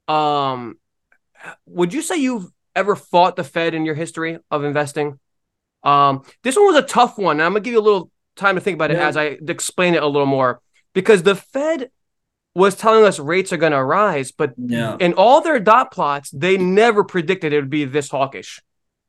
Um, 0.09 0.77
would 1.65 1.93
you 1.93 2.01
say 2.01 2.17
you've 2.17 2.51
ever 2.75 2.97
fought 2.97 3.37
the 3.37 3.45
Fed 3.45 3.73
in 3.73 3.85
your 3.85 3.95
history 3.95 4.37
of 4.51 4.65
investing? 4.65 5.17
Um, 5.81 6.23
this 6.43 6.57
one 6.57 6.65
was 6.65 6.75
a 6.75 6.81
tough 6.81 7.17
one. 7.17 7.37
And 7.37 7.43
I'm 7.43 7.53
gonna 7.53 7.61
give 7.61 7.71
you 7.71 7.79
a 7.79 7.87
little 7.89 8.11
time 8.35 8.55
to 8.55 8.61
think 8.61 8.75
about 8.75 8.91
it 8.91 8.97
Yeah. 8.97 9.07
as 9.07 9.15
I 9.15 9.37
explain 9.47 9.95
it 9.95 10.03
a 10.03 10.07
little 10.07 10.27
more 10.27 10.59
because 10.93 11.23
the 11.23 11.35
Fed 11.35 11.89
was 12.53 12.75
telling 12.75 13.05
us 13.05 13.17
rates 13.17 13.53
are 13.53 13.57
gonna 13.57 13.81
rise, 13.81 14.33
but 14.33 14.55
Yeah. 14.57 14.97
in 14.99 15.13
all 15.13 15.39
their 15.39 15.61
dot 15.61 15.93
plots, 15.93 16.29
they 16.31 16.57
never 16.57 17.05
predicted 17.05 17.53
it 17.53 17.61
would 17.61 17.69
be 17.69 17.85
this 17.85 18.09
hawkish. 18.09 18.61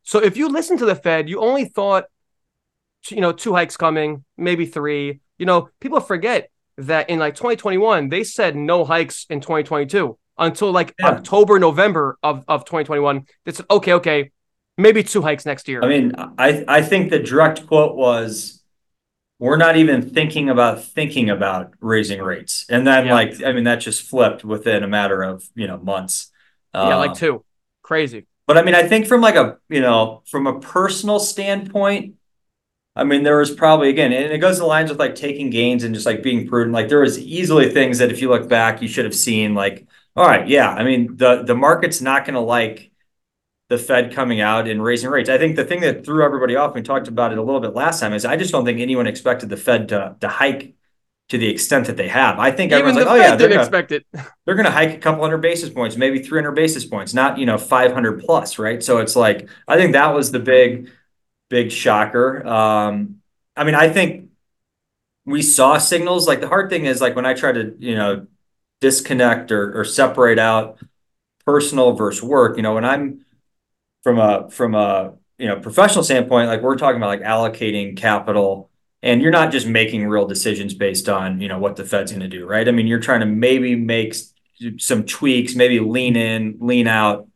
So 0.04 0.20
if 0.20 0.36
you 0.36 0.48
listen 0.48 0.78
to 0.78 0.86
the 0.86 0.94
Fed, 0.94 1.28
you 1.28 1.40
only 1.40 1.64
thought, 1.64 2.04
you 3.10 3.20
know, 3.20 3.32
two 3.32 3.54
hikes 3.54 3.76
coming, 3.76 4.24
maybe 4.36 4.66
three. 4.66 5.20
You 5.38 5.46
know, 5.46 5.68
people 5.80 6.00
forget 6.00 6.50
that 6.78 7.10
in 7.10 7.18
like 7.18 7.34
2021, 7.34 8.08
they 8.08 8.24
said 8.24 8.56
no 8.56 8.84
hikes 8.84 9.26
in 9.30 9.40
2022 9.40 10.18
until 10.38 10.72
like 10.72 10.94
Yeah. 10.98 11.08
October, 11.08 11.58
November 11.58 12.18
of, 12.22 12.44
of 12.48 12.64
2021. 12.64 13.26
They 13.44 13.52
said, 13.52 13.66
okay, 13.70 13.94
okay, 13.94 14.30
maybe 14.78 15.02
two 15.02 15.22
hikes 15.22 15.44
next 15.46 15.68
year. 15.68 15.82
I 15.82 15.88
mean, 15.88 16.12
I 16.38 16.64
I 16.68 16.82
think 16.82 17.10
the 17.10 17.18
direct 17.18 17.66
quote 17.66 17.96
was, 17.96 18.62
"We're 19.38 19.56
not 19.56 19.76
even 19.76 20.02
thinking 20.10 20.48
about 20.50 20.84
thinking 20.84 21.30
about 21.30 21.74
raising 21.80 22.22
rates," 22.22 22.66
and 22.68 22.86
then 22.86 23.06
Yeah. 23.06 23.14
like 23.14 23.42
I 23.44 23.52
mean 23.52 23.64
that 23.64 23.76
just 23.76 24.02
flipped 24.02 24.44
within 24.44 24.82
a 24.84 24.88
matter 24.88 25.22
of 25.22 25.44
you 25.54 25.66
know 25.66 25.78
months. 25.78 26.30
yeah, 26.80 26.96
like 26.96 27.10
Um, 27.10 27.16
two. 27.16 27.44
Crazy. 27.82 28.26
But 28.46 28.58
I 28.58 28.62
mean, 28.62 28.74
I 28.74 28.82
think 28.82 29.06
from 29.06 29.20
like 29.20 29.36
a 29.36 29.58
you 29.68 29.80
know 29.80 30.22
from 30.26 30.46
a 30.46 30.60
personal 30.60 31.18
standpoint, 31.20 32.14
I 32.94 33.04
mean 33.04 33.22
there 33.22 33.38
was 33.38 33.50
probably 33.50 33.88
again, 33.88 34.12
and 34.12 34.32
it 34.32 34.38
goes 34.38 34.58
in 34.60 34.66
lines 34.66 34.90
with 34.90 34.98
like 34.98 35.14
taking 35.14 35.50
gains 35.50 35.84
and 35.84 35.94
just 35.94 36.06
like 36.06 36.22
being 36.22 36.46
prudent. 36.46 36.74
Like 36.74 36.88
there 36.88 37.00
was 37.00 37.18
easily 37.18 37.70
things 37.70 37.98
that 37.98 38.10
if 38.12 38.20
you 38.20 38.28
look 38.28 38.48
back, 38.48 38.82
you 38.82 38.88
should 38.88 39.06
have 39.06 39.14
seen. 39.14 39.54
Like, 39.54 39.86
all 40.14 40.26
right, 40.26 40.46
yeah, 40.46 40.70
I 40.70 40.84
mean 40.84 41.16
the 41.16 41.42
the 41.42 41.54
market's 41.54 42.00
not 42.00 42.24
going 42.26 42.34
to 42.34 42.40
like 42.40 42.90
the 43.68 43.78
Fed 43.78 44.12
coming 44.12 44.40
out 44.40 44.68
and 44.68 44.82
raising 44.82 45.10
rates. 45.10 45.30
I 45.30 45.38
think 45.38 45.56
the 45.56 45.64
thing 45.64 45.80
that 45.80 46.04
threw 46.04 46.24
everybody 46.24 46.56
off, 46.56 46.74
we 46.74 46.82
talked 46.82 47.08
about 47.08 47.32
it 47.32 47.38
a 47.38 47.42
little 47.42 47.60
bit 47.60 47.74
last 47.74 48.00
time, 48.00 48.12
is 48.12 48.24
I 48.26 48.36
just 48.36 48.52
don't 48.52 48.66
think 48.66 48.80
anyone 48.80 49.06
expected 49.06 49.48
the 49.48 49.56
Fed 49.56 49.88
to 49.90 50.16
to 50.20 50.28
hike 50.28 50.74
to 51.30 51.38
the 51.38 51.48
extent 51.48 51.86
that 51.86 51.96
they 51.96 52.08
have. 52.08 52.38
I 52.38 52.50
think 52.50 52.72
Even 52.72 52.80
everyone's 52.80 52.96
like, 52.98 53.06
oh 53.06 53.14
yeah, 53.14 53.36
they're 53.36 53.48
didn't 53.48 53.52
gonna, 53.52 53.62
expect 53.62 53.92
it. 53.92 54.04
they're 54.44 54.54
going 54.54 54.66
to 54.66 54.70
hike 54.70 54.92
a 54.94 54.98
couple 54.98 55.22
hundred 55.22 55.38
basis 55.38 55.70
points, 55.70 55.96
maybe 55.96 56.18
300 56.18 56.52
basis 56.52 56.84
points, 56.84 57.14
not, 57.14 57.38
you 57.38 57.46
know, 57.46 57.56
500 57.56 58.20
plus, 58.20 58.58
right? 58.58 58.82
So 58.82 58.98
it's 58.98 59.16
like, 59.16 59.48
I 59.66 59.76
think 59.76 59.92
that 59.92 60.14
was 60.14 60.30
the 60.30 60.40
big, 60.40 60.90
big 61.52 61.70
shocker. 61.70 62.46
Um, 62.46 63.20
I 63.54 63.64
mean, 63.64 63.74
I 63.74 63.90
think 63.90 64.30
we 65.26 65.42
saw 65.42 65.76
signals. 65.76 66.26
Like 66.26 66.40
the 66.40 66.48
hard 66.48 66.70
thing 66.70 66.86
is 66.86 67.02
like 67.02 67.14
when 67.14 67.26
I 67.26 67.34
try 67.34 67.52
to, 67.52 67.76
you 67.78 67.94
know, 67.94 68.26
disconnect 68.80 69.52
or, 69.52 69.78
or 69.78 69.84
separate 69.84 70.38
out 70.38 70.78
personal 71.44 71.92
versus 71.92 72.22
work, 72.22 72.56
you 72.56 72.62
know, 72.62 72.72
when 72.72 72.86
I'm 72.86 73.26
from 74.02 74.18
a, 74.18 74.48
from 74.48 74.74
a, 74.74 75.12
you 75.36 75.46
know, 75.46 75.60
professional 75.60 76.02
standpoint, 76.02 76.48
like 76.48 76.62
we're 76.62 76.78
talking 76.78 76.96
about 76.96 77.08
like 77.08 77.20
allocating 77.20 77.98
capital 77.98 78.70
and 79.02 79.20
you're 79.20 79.30
not 79.30 79.52
just 79.52 79.66
making 79.66 80.06
real 80.06 80.26
decisions 80.26 80.72
based 80.72 81.10
on, 81.10 81.38
you 81.42 81.48
know, 81.48 81.58
what 81.58 81.76
the 81.76 81.84
Fed's 81.84 82.12
going 82.12 82.22
to 82.22 82.28
do, 82.28 82.46
right? 82.46 82.66
I 82.66 82.70
mean, 82.70 82.86
you're 82.86 82.98
trying 82.98 83.20
to 83.20 83.26
maybe 83.26 83.76
make 83.76 84.14
some 84.78 85.04
tweaks, 85.04 85.54
maybe 85.54 85.80
lean 85.80 86.16
in, 86.16 86.56
lean 86.60 86.86
out, 86.86 87.28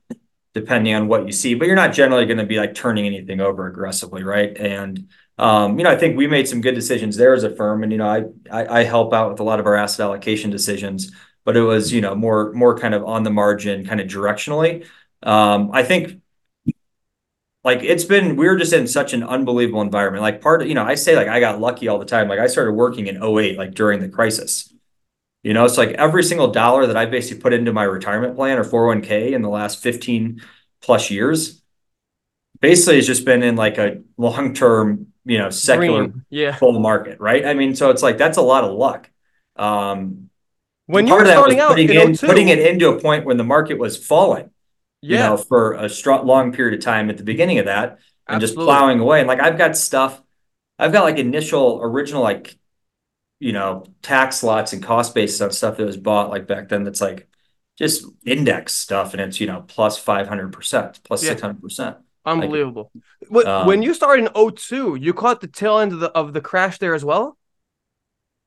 depending 0.56 0.94
on 0.94 1.06
what 1.06 1.26
you 1.26 1.32
see, 1.32 1.52
but 1.52 1.66
you're 1.66 1.76
not 1.76 1.92
generally 1.92 2.24
going 2.24 2.38
to 2.38 2.46
be 2.46 2.56
like 2.56 2.74
turning 2.74 3.04
anything 3.04 3.42
over 3.42 3.66
aggressively, 3.66 4.24
right? 4.24 4.56
And 4.56 5.06
um, 5.36 5.78
you 5.78 5.84
know, 5.84 5.90
I 5.90 5.96
think 5.96 6.16
we 6.16 6.26
made 6.26 6.48
some 6.48 6.62
good 6.62 6.74
decisions 6.74 7.14
there 7.14 7.34
as 7.34 7.44
a 7.44 7.54
firm, 7.54 7.82
and 7.82 7.92
you 7.92 7.98
know, 7.98 8.08
I, 8.08 8.24
I 8.50 8.80
I 8.80 8.84
help 8.84 9.12
out 9.12 9.30
with 9.30 9.40
a 9.40 9.42
lot 9.42 9.60
of 9.60 9.66
our 9.66 9.76
asset 9.76 10.04
allocation 10.04 10.50
decisions, 10.50 11.12
but 11.44 11.58
it 11.58 11.60
was 11.60 11.92
you 11.92 12.00
know 12.00 12.14
more 12.14 12.54
more 12.54 12.74
kind 12.78 12.94
of 12.94 13.04
on 13.04 13.22
the 13.22 13.30
margin, 13.30 13.84
kind 13.84 14.00
of 14.00 14.08
directionally. 14.08 14.86
Um, 15.22 15.72
I 15.74 15.82
think 15.82 16.22
like 17.64 17.82
it's 17.82 18.04
been 18.04 18.36
we 18.36 18.46
were 18.46 18.56
just 18.56 18.72
in 18.72 18.86
such 18.86 19.12
an 19.12 19.22
unbelievable 19.22 19.82
environment. 19.82 20.22
Like 20.22 20.40
part 20.40 20.62
of 20.62 20.68
you 20.68 20.74
know, 20.74 20.84
I 20.84 20.94
say 20.94 21.16
like 21.16 21.28
I 21.28 21.38
got 21.38 21.60
lucky 21.60 21.88
all 21.88 21.98
the 21.98 22.06
time. 22.06 22.28
Like 22.28 22.38
I 22.38 22.46
started 22.46 22.72
working 22.72 23.06
in 23.08 23.22
08, 23.22 23.58
like 23.58 23.74
during 23.74 24.00
the 24.00 24.08
crisis. 24.08 24.72
You 25.46 25.54
know, 25.54 25.64
it's 25.64 25.78
like 25.78 25.90
every 25.90 26.24
single 26.24 26.48
dollar 26.50 26.86
that 26.88 26.96
I 26.96 27.06
basically 27.06 27.40
put 27.40 27.52
into 27.52 27.72
my 27.72 27.84
retirement 27.84 28.34
plan 28.36 28.58
or 28.58 28.64
401k 28.64 29.32
in 29.32 29.42
the 29.42 29.48
last 29.48 29.82
15 29.82 30.42
plus 30.82 31.10
years 31.10 31.62
basically 32.60 32.96
has 32.96 33.06
just 33.06 33.24
been 33.24 33.42
in 33.42 33.56
like 33.56 33.78
a 33.78 34.02
long-term, 34.16 35.08
you 35.24 35.38
know, 35.38 35.50
secular 35.50 36.08
Green. 36.08 36.24
Yeah. 36.30 36.60
bull 36.60 36.78
market, 36.80 37.20
right? 37.20 37.44
I 37.46 37.54
mean, 37.54 37.74
so 37.74 37.90
it's 37.90 38.02
like 38.02 38.18
that's 38.18 38.38
a 38.38 38.42
lot 38.42 38.64
of 38.64 38.72
luck. 38.72 39.10
Um, 39.56 40.30
When 40.86 41.06
you 41.06 41.14
were 41.14 41.22
of 41.22 41.26
that 41.26 41.36
was 41.44 41.54
starting 41.54 41.60
out 41.60 41.72
putting 41.72 41.88
in 41.90 41.96
in 41.96 42.14
02, 42.14 42.26
putting 42.26 42.48
it 42.48 42.58
into 42.58 42.88
a 42.90 43.00
point 43.00 43.24
when 43.24 43.36
the 43.36 43.44
market 43.44 43.78
was 43.78 43.96
falling, 43.96 44.50
you 45.08 45.16
yeah, 45.16 45.28
know, 45.28 45.36
for 45.36 45.72
a 45.74 45.88
strong 45.88 46.26
long 46.26 46.52
period 46.52 46.78
of 46.78 46.84
time 46.84 47.10
at 47.10 47.16
the 47.16 47.24
beginning 47.24 47.58
of 47.58 47.66
that, 47.66 47.98
and 48.28 48.40
just 48.40 48.54
plowing 48.54 49.00
away. 49.00 49.20
And 49.20 49.28
like 49.28 49.40
I've 49.40 49.58
got 49.58 49.76
stuff, 49.76 50.22
I've 50.78 50.92
got 50.92 51.04
like 51.04 51.18
initial 51.18 51.80
original 51.82 52.22
like, 52.22 52.56
you 53.38 53.52
know, 53.52 53.84
tax 54.02 54.42
lots 54.42 54.72
and 54.72 54.82
cost 54.82 55.14
basis 55.14 55.40
on 55.40 55.50
stuff 55.52 55.76
that 55.76 55.86
was 55.86 55.96
bought 55.96 56.30
like 56.30 56.46
back 56.46 56.68
then. 56.68 56.84
That's 56.84 57.00
like 57.00 57.28
just 57.78 58.04
index 58.24 58.72
stuff, 58.74 59.12
and 59.12 59.20
it's 59.20 59.40
you 59.40 59.46
know 59.46 59.64
plus 59.66 59.98
five 59.98 60.28
hundred 60.28 60.52
percent, 60.52 61.00
plus 61.04 61.22
Yeah. 61.22 61.30
six 61.30 61.42
hundred 61.42 61.62
percent. 61.62 61.96
Unbelievable. 62.24 62.90
But 63.30 63.46
Um, 63.46 63.66
when 63.66 63.82
you 63.82 63.94
started 63.94 64.26
in 64.26 64.32
02, 64.34 64.96
you 64.96 65.14
caught 65.14 65.40
the 65.40 65.46
tail 65.46 65.78
end 65.78 65.92
of 65.92 66.00
the 66.00 66.10
of 66.10 66.32
the 66.32 66.40
crash 66.40 66.78
there 66.78 66.94
as 66.94 67.04
well? 67.04 67.36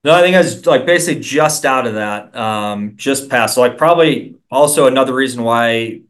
No, 0.03 0.13
I 0.13 0.21
think 0.21 0.35
I 0.35 0.39
was 0.39 0.65
like 0.65 0.85
basically 0.85 1.21
just 1.21 1.65
out 1.65 1.85
of 1.85 1.95
that, 1.95 2.33
um, 2.35 2.93
just 2.95 3.29
past. 3.29 3.55
So 3.55 3.61
like 3.61 3.77
probably 3.77 4.35
also 4.49 4.87
another 4.87 5.13
reason 5.13 5.43
why 5.43 6.01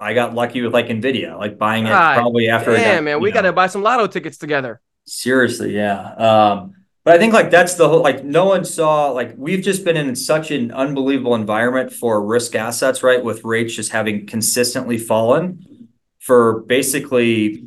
I 0.00 0.14
got 0.14 0.34
lucky 0.34 0.60
with 0.62 0.72
like 0.74 0.86
Nvidia, 0.88 1.38
like 1.38 1.58
buying 1.58 1.84
it 1.86 1.90
God 1.90 2.14
probably 2.14 2.48
after. 2.48 2.76
Damn, 2.76 3.04
man, 3.04 3.20
we 3.20 3.30
got 3.30 3.42
to 3.42 3.52
buy 3.52 3.68
some 3.68 3.82
lotto 3.82 4.06
tickets 4.08 4.38
together. 4.38 4.80
Seriously, 5.06 5.74
yeah. 5.74 6.14
Um, 6.14 6.74
but 7.08 7.14
I 7.14 7.18
think 7.18 7.32
like 7.32 7.50
that's 7.50 7.72
the 7.72 7.88
whole 7.88 8.02
like 8.02 8.22
no 8.22 8.44
one 8.44 8.66
saw 8.66 9.12
like 9.12 9.32
we've 9.38 9.64
just 9.64 9.82
been 9.82 9.96
in 9.96 10.14
such 10.14 10.50
an 10.50 10.70
unbelievable 10.72 11.34
environment 11.34 11.90
for 11.90 12.22
risk 12.22 12.54
assets, 12.54 13.02
right? 13.02 13.24
With 13.24 13.44
rates 13.44 13.74
just 13.74 13.92
having 13.92 14.26
consistently 14.26 14.98
fallen 14.98 15.88
for 16.18 16.60
basically 16.64 17.64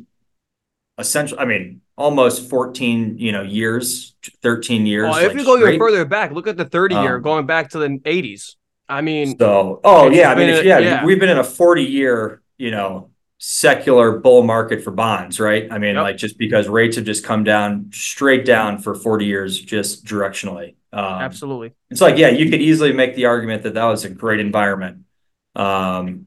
essential. 0.96 1.40
I 1.40 1.46
mean, 1.46 1.80
almost 1.96 2.48
14, 2.48 3.18
you 3.18 3.32
know, 3.32 3.42
years, 3.42 4.14
13 4.44 4.86
years. 4.86 5.12
Oh, 5.12 5.18
if 5.18 5.30
like, 5.30 5.36
you 5.36 5.44
go 5.44 5.56
even 5.56 5.62
straight. 5.62 5.78
further 5.80 6.04
back, 6.04 6.30
look 6.30 6.46
at 6.46 6.56
the 6.56 6.66
30 6.66 6.94
year 6.94 7.16
Um, 7.16 7.22
going 7.22 7.44
back 7.44 7.70
to 7.70 7.80
the 7.80 7.88
80s. 7.88 8.54
I 8.88 9.00
mean, 9.00 9.36
So, 9.36 9.80
oh 9.82 10.08
yeah, 10.08 10.30
I 10.30 10.36
mean, 10.36 10.50
a- 10.50 10.62
yeah, 10.62 10.78
yeah. 10.78 11.04
we've 11.04 11.18
been 11.18 11.30
in 11.30 11.38
a 11.38 11.42
40 11.42 11.82
year, 11.82 12.42
you 12.58 12.70
know, 12.70 13.10
secular 13.44 14.20
bull 14.20 14.44
market 14.44 14.84
for 14.84 14.92
bonds, 14.92 15.40
right? 15.40 15.66
I 15.72 15.78
mean, 15.78 15.96
Yep. 15.96 16.04
like 16.04 16.16
just 16.16 16.38
because 16.38 16.68
rates 16.68 16.94
have 16.94 17.04
just 17.04 17.24
come 17.24 17.42
down 17.42 17.90
straight 17.92 18.44
down 18.44 18.78
for 18.78 18.94
40 18.94 19.24
years, 19.24 19.60
just 19.60 20.04
directionally. 20.04 20.76
Um, 20.92 21.22
absolutely. 21.22 21.74
it's 21.90 22.00
like, 22.00 22.18
yeah, 22.18 22.28
you 22.28 22.48
could 22.50 22.60
easily 22.62 22.92
make 22.92 23.16
the 23.16 23.26
argument 23.26 23.64
that 23.64 23.74
that 23.74 23.84
was 23.84 24.04
a 24.04 24.10
great 24.10 24.38
environment 24.38 24.98
um, 25.56 26.26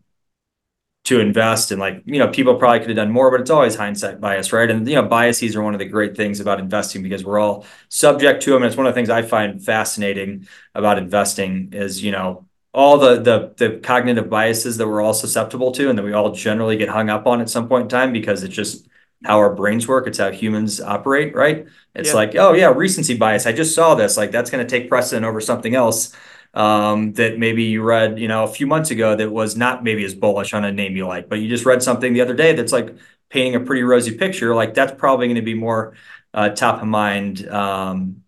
to 1.05 1.19
invest 1.19 1.71
in. 1.71 1.79
Like, 1.79 2.01
you 2.05 2.19
know, 2.19 2.27
people 2.27 2.55
probably 2.55 2.79
could 2.79 2.89
have 2.89 2.95
done 2.97 3.11
more, 3.11 3.29
but 3.31 3.39
it's 3.41 3.49
always 3.51 3.75
hindsight 3.75 4.19
bias, 4.19 4.51
right? 4.51 4.69
And, 4.69 4.87
you 4.87 4.95
know, 4.95 5.03
biases 5.03 5.55
are 5.55 5.61
one 5.61 5.75
of 5.75 5.79
the 5.79 5.85
great 5.85 6.17
things 6.17 6.39
about 6.39 6.59
investing 6.59 7.03
because 7.03 7.23
we're 7.23 7.39
all 7.39 7.65
subject 7.89 8.41
to 8.43 8.51
them. 8.51 8.63
And 8.63 8.67
it's 8.67 8.77
one 8.77 8.87
of 8.87 8.93
the 8.93 8.97
things 8.97 9.09
I 9.09 9.21
find 9.21 9.63
fascinating 9.63 10.47
about 10.73 10.97
investing 10.97 11.69
is, 11.73 12.03
you 12.03 12.11
know, 12.11 12.44
all 12.75 12.99
the 12.99 13.21
the 13.21 13.53
the 13.57 13.79
cognitive 13.79 14.29
biases 14.29 14.77
that 14.77 14.87
we're 14.87 15.01
all 15.01 15.13
susceptible 15.15 15.71
to 15.73 15.89
and 15.89 15.97
that 15.97 16.03
we 16.03 16.13
all 16.13 16.31
generally 16.33 16.77
get 16.77 16.89
hung 16.89 17.09
up 17.09 17.27
on 17.27 17.41
at 17.41 17.49
some 17.49 17.69
point 17.69 17.83
in 17.83 17.89
time 17.89 18.13
because 18.13 18.43
it's 18.43 18.55
just 18.55 18.87
how 19.23 19.37
our 19.39 19.55
brains 19.55 19.87
work. 19.87 20.07
It's 20.07 20.17
how 20.19 20.31
humans 20.31 20.81
operate, 20.81 21.33
right? 21.35 21.67
It's 21.95 22.09
Yeah. 22.09 22.15
like, 22.15 22.35
oh 22.35 22.53
yeah, 22.53 22.73
recency 22.75 23.17
bias. 23.17 23.45
I 23.47 23.53
just 23.53 23.73
saw 23.75 23.95
this. 23.95 24.17
Like 24.17 24.31
that's 24.31 24.51
going 24.51 24.65
to 24.65 24.69
take 24.69 24.89
precedent 24.89 25.25
over 25.25 25.41
something 25.41 25.73
else 25.75 26.13
um, 26.53 27.13
that 27.13 27.37
maybe 27.39 27.63
you 27.63 27.81
read, 27.83 28.19
you 28.19 28.27
know, 28.27 28.43
a 28.43 28.47
few 28.47 28.67
months 28.67 28.91
ago 28.91 29.15
that 29.15 29.31
was 29.31 29.55
not 29.57 29.83
maybe 29.83 30.03
as 30.05 30.15
bullish 30.15 30.53
on 30.53 30.65
a 30.65 30.71
name 30.71 30.95
you 30.97 31.07
like, 31.07 31.29
but 31.29 31.39
you 31.39 31.49
just 31.49 31.65
read 31.65 31.83
something 31.83 32.13
the 32.13 32.21
other 32.21 32.35
day 32.35 32.53
that's 32.53 32.71
like 32.73 32.95
painting 33.29 33.55
a 33.55 33.65
pretty 33.65 33.83
rosy 33.83 34.17
picture. 34.17 34.55
Like 34.55 34.73
that's 34.73 34.93
probably 34.97 35.27
going 35.27 35.35
to 35.35 35.41
be 35.41 35.55
more 35.55 35.95
uh, 36.33 36.49
top 36.49 36.81
of 36.81 36.87
mind 36.87 37.47
um, 37.47 38.23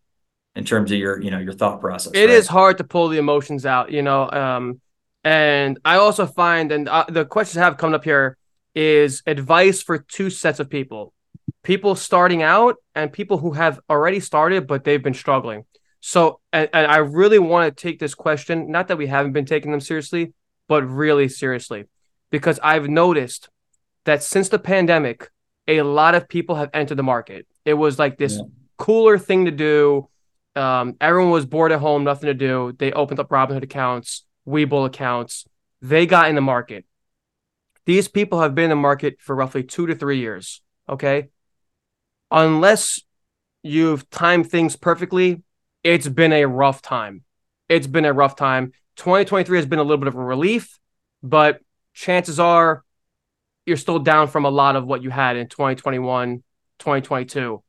in 0.58 0.65
terms 0.65 0.91
of 0.91 0.98
your, 0.98 1.22
you 1.22 1.32
know, 1.32 1.39
your 1.39 1.54
thought 1.54 1.80
process. 1.80 2.13
It 2.13 2.22
right? 2.22 2.30
is 2.30 2.48
hard 2.48 2.80
to 2.80 2.84
pull 2.84 3.08
the 3.10 3.17
emotions 3.17 3.65
out, 3.65 3.91
you 3.91 4.02
know. 4.02 4.30
Um, 4.30 4.82
and 5.24 5.80
I 5.86 5.98
also 5.98 6.26
find, 6.26 6.72
and 6.72 6.89
uh, 6.89 7.06
the 7.08 7.26
questions 7.26 7.58
I 7.58 7.65
have 7.65 7.78
coming 7.78 7.96
up 7.96 8.04
here 8.04 8.38
is 8.74 9.24
advice 9.26 9.82
for 9.82 9.98
two 9.98 10.30
sets 10.30 10.60
of 10.60 10.70
people 10.70 11.13
people 11.63 11.96
starting 11.96 12.43
out 12.43 12.78
and 12.96 13.12
people 13.12 13.38
who 13.38 13.52
have 13.52 13.80
already 13.89 14.20
started, 14.20 14.67
but 14.67 14.84
they've 14.84 15.04
been 15.04 15.13
struggling. 15.13 15.65
So, 16.00 16.39
and, 16.54 16.70
and 16.74 16.89
I 16.89 16.98
really 16.98 17.39
want 17.39 17.76
to 17.76 17.82
take 17.82 18.00
this 18.00 18.15
question, 18.15 18.72
not 18.72 18.88
that 18.88 18.98
we 18.98 19.08
haven't 19.08 19.34
been 19.34 19.46
taking 19.46 19.72
them 19.72 19.82
seriously, 19.82 20.34
but 20.67 20.84
really 20.84 21.28
seriously, 21.28 21.86
because 22.30 22.60
I've 22.63 22.88
noticed 22.88 23.50
that 24.06 24.24
since 24.24 24.50
the 24.50 24.60
pandemic, 24.60 25.30
a 25.67 25.82
lot 25.82 26.15
of 26.15 26.30
people 26.30 26.56
have 26.56 26.70
entered 26.74 26.98
the 26.98 27.04
market. 27.04 27.46
It 27.65 27.74
was 27.74 28.00
like 28.00 28.17
this 28.17 28.38
Yeah. 28.38 28.43
cooler 28.78 29.17
thing 29.17 29.46
to 29.46 29.52
do. 29.52 30.08
Um, 30.58 30.96
everyone 31.00 31.32
was 31.32 31.46
bored 31.46 31.72
at 31.72 31.80
home, 31.80 32.04
nothing 32.04 32.28
to 32.28 32.34
do. 32.34 32.76
They 32.78 32.91
opened 32.91 33.20
up 33.20 33.30
Robinhood 33.30 33.63
accounts, 33.63 34.26
Webull 34.48 34.88
accounts, 34.88 35.46
they 35.82 36.06
got 36.06 36.30
in 36.30 36.36
the 36.36 36.41
market. 36.41 36.86
These 37.86 38.08
people 38.08 38.41
have 38.41 38.56
been 38.56 38.65
in 38.65 38.70
the 38.72 38.76
market 38.76 39.17
for 39.20 39.36
roughly 39.36 39.63
two 39.63 39.86
to 39.88 39.96
three 39.96 40.20
years. 40.20 40.62
Okay. 40.89 41.30
Unless 42.32 43.02
you've 43.63 44.10
timed 44.10 44.50
things 44.50 44.76
perfectly, 44.76 45.43
it's 45.84 46.08
been 46.08 46.34
a 46.34 46.46
rough 46.46 46.82
time. 46.82 47.24
It's 47.70 47.88
been 47.88 48.06
a 48.06 48.13
rough 48.13 48.36
time. 48.36 48.72
2023 48.98 49.58
has 49.58 49.65
been 49.65 49.80
a 49.80 49.84
little 49.84 49.98
bit 49.98 50.08
of 50.08 50.15
a 50.15 50.24
relief, 50.24 50.80
but 51.22 51.60
chances 51.93 52.39
are 52.39 52.84
you're 53.65 53.78
still 53.78 54.00
down 54.00 54.28
from 54.28 54.46
a 54.46 54.50
lot 54.50 54.76
of 54.76 54.86
what 54.86 55.04
you 55.04 55.10
had 55.10 55.38
in 55.38 55.48
2021, 55.48 56.43
2022. 56.80 57.62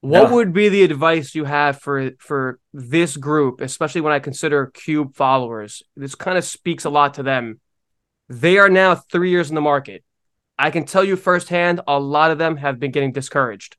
What 0.00 0.28
yeah. 0.28 0.34
would 0.34 0.52
be 0.52 0.68
the 0.68 0.84
advice 0.84 1.34
you 1.34 1.44
have 1.44 1.80
for 1.80 2.12
for 2.18 2.60
this 2.72 3.16
group, 3.16 3.60
especially 3.60 4.00
when 4.00 4.12
I 4.12 4.20
consider 4.20 4.66
Cube 4.66 5.16
followers? 5.16 5.82
This 5.96 6.14
kind 6.14 6.38
of 6.38 6.44
speaks 6.44 6.84
a 6.84 6.90
lot 6.90 7.14
to 7.14 7.22
them. 7.22 7.60
They 8.28 8.58
are 8.58 8.68
now 8.68 8.94
three 8.94 9.30
years 9.30 9.48
in 9.48 9.54
the 9.54 9.60
market. 9.60 10.04
I 10.58 10.70
can 10.70 10.84
tell 10.84 11.04
you 11.04 11.16
firsthand, 11.16 11.80
a 11.86 11.98
lot 11.98 12.30
of 12.30 12.38
them 12.38 12.56
have 12.56 12.78
been 12.78 12.90
getting 12.90 13.12
discouraged. 13.12 13.76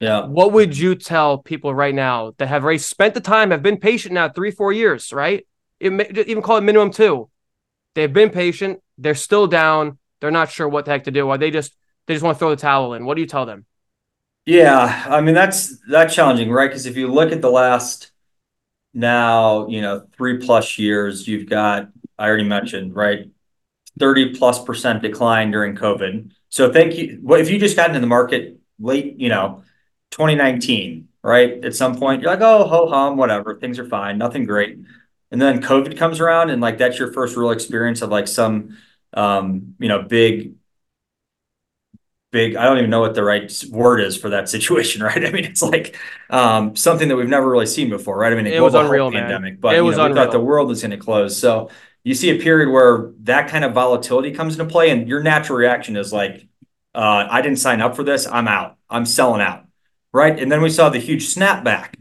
Yeah. 0.00 0.26
What 0.26 0.52
would 0.52 0.78
you 0.78 0.94
tell 0.94 1.38
people 1.38 1.74
right 1.74 1.94
now 1.94 2.32
that 2.38 2.46
have 2.46 2.64
already 2.64 2.78
spent 2.78 3.14
the 3.14 3.20
time, 3.20 3.50
have 3.50 3.62
been 3.62 3.78
patient 3.78 4.14
now 4.14 4.28
three, 4.28 4.50
four 4.50 4.72
years, 4.72 5.12
right? 5.12 5.46
It, 5.80 6.28
even 6.28 6.42
call 6.42 6.56
it 6.58 6.62
minimum 6.62 6.92
two. 6.92 7.30
They've 7.94 8.12
been 8.12 8.30
patient. 8.30 8.80
They're 8.96 9.14
still 9.14 9.46
down. 9.46 9.98
They're 10.20 10.30
not 10.30 10.50
sure 10.50 10.68
what 10.68 10.84
the 10.84 10.92
heck 10.92 11.04
to 11.04 11.10
do. 11.10 11.26
Or 11.26 11.38
they 11.38 11.50
just 11.50 11.74
they 12.06 12.14
just 12.14 12.24
want 12.24 12.36
to 12.36 12.38
throw 12.38 12.50
the 12.50 12.56
towel 12.56 12.94
in. 12.94 13.04
What 13.04 13.14
do 13.14 13.20
you 13.20 13.26
tell 13.26 13.46
them? 13.46 13.66
Yeah, 14.48 15.04
I 15.06 15.20
mean 15.20 15.34
that's 15.34 15.78
that's 15.88 16.14
challenging, 16.14 16.50
right? 16.50 16.68
Because 16.70 16.86
if 16.86 16.96
you 16.96 17.12
look 17.12 17.32
at 17.32 17.42
the 17.42 17.50
last 17.50 18.12
now, 18.94 19.68
you 19.68 19.82
know, 19.82 20.06
three 20.16 20.38
plus 20.38 20.78
years, 20.78 21.28
you've 21.28 21.48
got 21.50 21.90
I 22.18 22.28
already 22.28 22.44
mentioned, 22.44 22.94
right, 22.96 23.30
thirty 23.98 24.34
plus 24.36 24.64
percent 24.64 25.02
decline 25.02 25.50
during 25.52 25.76
COVID. 25.76 26.32
So 26.50 26.72
thank 26.72 26.96
you. 26.98 27.18
What 27.22 27.40
if 27.40 27.50
you 27.50 27.58
just 27.60 27.76
got 27.76 27.88
into 27.90 28.00
the 28.00 28.08
market 28.08 28.58
late, 28.80 29.20
you 29.20 29.28
know, 29.30 29.64
2019, 30.12 31.08
right? 31.22 31.64
At 31.64 31.76
some 31.76 31.98
point, 31.98 32.22
you're 32.22 32.30
like, 32.32 32.42
oh, 32.42 32.66
ho 32.68 32.88
hum, 32.88 33.16
whatever, 33.18 33.58
things 33.58 33.78
are 33.78 33.88
fine, 33.88 34.18
nothing 34.18 34.44
great. 34.46 34.78
And 35.32 35.40
then 35.42 35.62
COVID 35.62 35.98
comes 35.98 36.20
around, 36.20 36.50
and 36.50 36.62
like 36.62 36.78
that's 36.78 36.98
your 36.98 37.12
first 37.12 37.36
real 37.36 37.50
experience 37.52 38.02
of 38.02 38.10
like 38.10 38.28
some, 38.28 38.78
um, 39.14 39.76
you 39.80 39.88
know, 39.88 40.02
big 40.02 40.54
big 42.30 42.56
i 42.56 42.64
don't 42.64 42.78
even 42.78 42.90
know 42.90 43.00
what 43.00 43.14
the 43.14 43.24
right 43.24 43.64
word 43.70 44.00
is 44.00 44.16
for 44.16 44.30
that 44.30 44.48
situation 44.48 45.02
right? 45.08 45.24
I 45.24 45.30
mean 45.30 45.44
it's 45.44 45.62
like 45.62 45.96
um, 46.30 46.76
something 46.76 47.08
that 47.08 47.16
we've 47.16 47.28
never 47.28 47.48
really 47.48 47.66
seen 47.66 47.88
before 47.88 48.18
right? 48.18 48.32
I 48.32 48.36
mean 48.36 48.46
it 48.46 48.60
was 48.60 48.74
unreal 48.74 49.10
pandemic 49.10 49.54
man. 49.54 49.60
but 49.60 49.74
it 49.74 49.80
was 49.80 49.96
know, 49.96 50.08
we 50.08 50.14
thought 50.14 50.32
the 50.32 50.40
world 50.40 50.68
was 50.68 50.82
going 50.82 50.90
to 50.90 50.98
close. 50.98 51.36
So 51.36 51.70
you 52.04 52.14
see 52.14 52.30
a 52.30 52.40
period 52.40 52.70
where 52.70 53.12
that 53.22 53.48
kind 53.48 53.64
of 53.64 53.72
volatility 53.72 54.32
comes 54.32 54.58
into 54.58 54.70
play 54.70 54.90
and 54.90 55.08
your 55.08 55.22
natural 55.22 55.58
reaction 55.58 55.96
is 55.96 56.12
like 56.12 56.46
uh, 56.94 57.26
i 57.30 57.42
didn't 57.42 57.58
sign 57.58 57.80
up 57.80 57.96
for 57.96 58.02
this. 58.02 58.26
I'm 58.26 58.48
out. 58.48 58.76
I'm 58.90 59.06
selling 59.06 59.40
out. 59.40 59.64
Right? 60.12 60.38
And 60.38 60.50
then 60.50 60.62
we 60.62 60.70
saw 60.70 60.88
the 60.88 60.98
huge 60.98 61.34
snapback. 61.34 61.94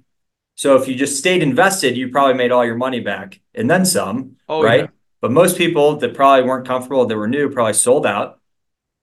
So 0.55 0.75
if 0.75 0.87
you 0.87 0.95
just 0.95 1.17
stayed 1.17 1.43
invested 1.43 1.95
you 1.95 2.09
probably 2.09 2.33
made 2.33 2.51
all 2.51 2.65
your 2.65 2.75
money 2.75 2.99
back 2.99 3.39
and 3.53 3.69
then 3.69 3.85
some 3.85 4.37
oh, 4.49 4.63
right? 4.63 4.81
Yeah. 4.81 4.87
but 5.21 5.31
most 5.31 5.57
people 5.57 5.97
that 5.97 6.13
probably 6.13 6.47
weren't 6.47 6.67
comfortable 6.67 7.05
that 7.05 7.15
were 7.15 7.27
new 7.27 7.49
probably 7.49 7.73
sold 7.73 8.05
out 8.05 8.39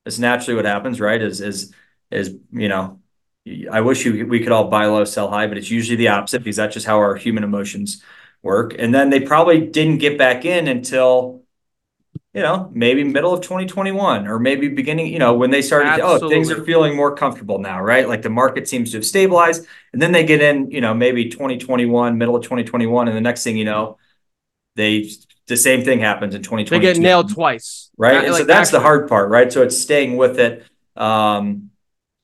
that's 0.05 0.19
naturally 0.19 0.57
what 0.57 0.64
happens, 0.64 1.01
right? 1.01 1.21
Is 1.21 1.40
is 1.40 1.73
is 2.11 2.37
you 2.53 2.69
know, 2.69 3.01
I 3.71 3.81
wish 3.81 4.05
you, 4.05 4.27
we 4.27 4.40
could 4.40 4.53
all 4.53 4.69
buy 4.69 4.87
low, 4.87 5.05
sell 5.05 5.31
high, 5.31 5.47
but 5.47 5.59
it's 5.59 5.71
usually 5.71 5.97
the 5.97 6.09
opposite 6.09 6.45
because 6.45 6.57
that's 6.57 6.75
just 6.75 6.87
how 6.87 6.99
our 6.99 7.17
human 7.17 7.45
emotions 7.45 8.03
work. 8.43 8.75
And 8.79 8.95
then 8.95 9.11
they 9.11 9.21
probably 9.21 9.67
didn't 9.67 9.99
get 9.99 10.19
back 10.19 10.45
in 10.45 10.69
until 10.69 11.45
you 12.35 12.43
know 12.43 12.71
maybe 12.75 13.05
middle 13.05 13.33
of 13.33 13.40
2021 13.40 14.27
or 14.27 14.38
maybe 14.38 14.69
beginning 14.69 15.07
you 15.07 15.19
know 15.19 15.35
when 15.35 15.51
they 15.51 15.62
started 15.62 15.88
Absolutely. 15.88 16.27
oh 16.27 16.29
things 16.29 16.51
are 16.51 16.64
feeling 16.64 16.97
more 16.97 17.14
comfortable 17.14 17.59
now 17.59 17.81
right 17.81 18.09
like 18.09 18.23
the 18.23 18.31
market 18.31 18.69
seems 18.69 18.90
to 18.90 18.99
have 18.99 19.07
stabilized 19.07 19.67
and 19.93 20.03
then 20.03 20.12
they 20.12 20.25
get 20.25 20.40
in 20.40 20.71
you 20.71 20.81
know 20.81 20.93
maybe 20.93 21.29
2021 21.29 22.19
middle 22.19 22.37
of 22.37 22.43
2021 22.43 23.09
and 23.09 23.17
the 23.17 23.21
next 23.21 23.45
thing 23.45 23.57
you 23.57 23.64
know 23.64 23.99
they 24.75 25.09
the 25.46 25.57
same 25.57 25.85
thing 25.85 26.00
happens 26.00 26.35
in 26.35 26.42
2020. 26.42 26.85
They 26.85 26.92
get 26.92 27.00
nailed 27.00 27.33
twice. 27.33 27.90
Right. 27.96 28.16
and 28.16 28.33
like 28.33 28.40
so 28.40 28.46
that's 28.46 28.68
actually. 28.68 28.78
the 28.78 28.83
hard 28.83 29.09
part, 29.09 29.30
right? 29.30 29.52
So 29.52 29.62
it's 29.62 29.78
staying 29.78 30.16
with 30.16 30.38
it. 30.38 30.64
Um, 30.96 31.70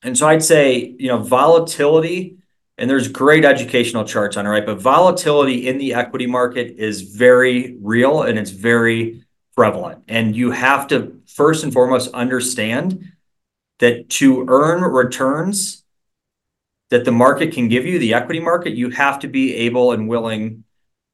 and 0.03 0.17
so 0.17 0.27
I'd 0.27 0.43
say, 0.43 0.95
you 0.99 1.09
know, 1.09 1.19
volatility, 1.19 2.39
and 2.79 2.89
there's 2.89 3.09
great 3.09 3.45
educational 3.45 4.05
charts 4.05 4.37
on 4.37 4.47
it, 4.47 4.49
right? 4.49 4.65
But 4.65 4.81
volatility 4.81 5.69
in 5.69 5.77
the 5.77 5.95
equity 5.95 6.27
market 6.27 6.77
is 6.79 7.03
very 7.03 7.77
real 7.81 8.23
and 8.23 8.39
it's 8.39 8.51
very 8.51 9.23
prevalent. 9.55 10.05
And 10.09 10.35
you 10.35 10.53
have 10.53 10.89
to 10.89 11.21
first 11.27 11.63
and 11.63 11.73
foremost 11.73 12.13
understand 12.15 13.13
that 13.81 14.09
to 14.09 14.47
earn 14.49 14.83
returns 14.83 15.85
that 16.89 17.05
the 17.05 17.13
market 17.13 17.53
can 17.53 17.69
give 17.69 17.85
you, 17.85 17.99
the 17.99 18.15
equity 18.15 18.41
market, 18.41 18.73
you 18.73 18.91
have 18.91 19.19
to 19.21 19.29
be 19.29 19.55
able 19.55 19.93
and 19.93 20.09
willing 20.09 20.65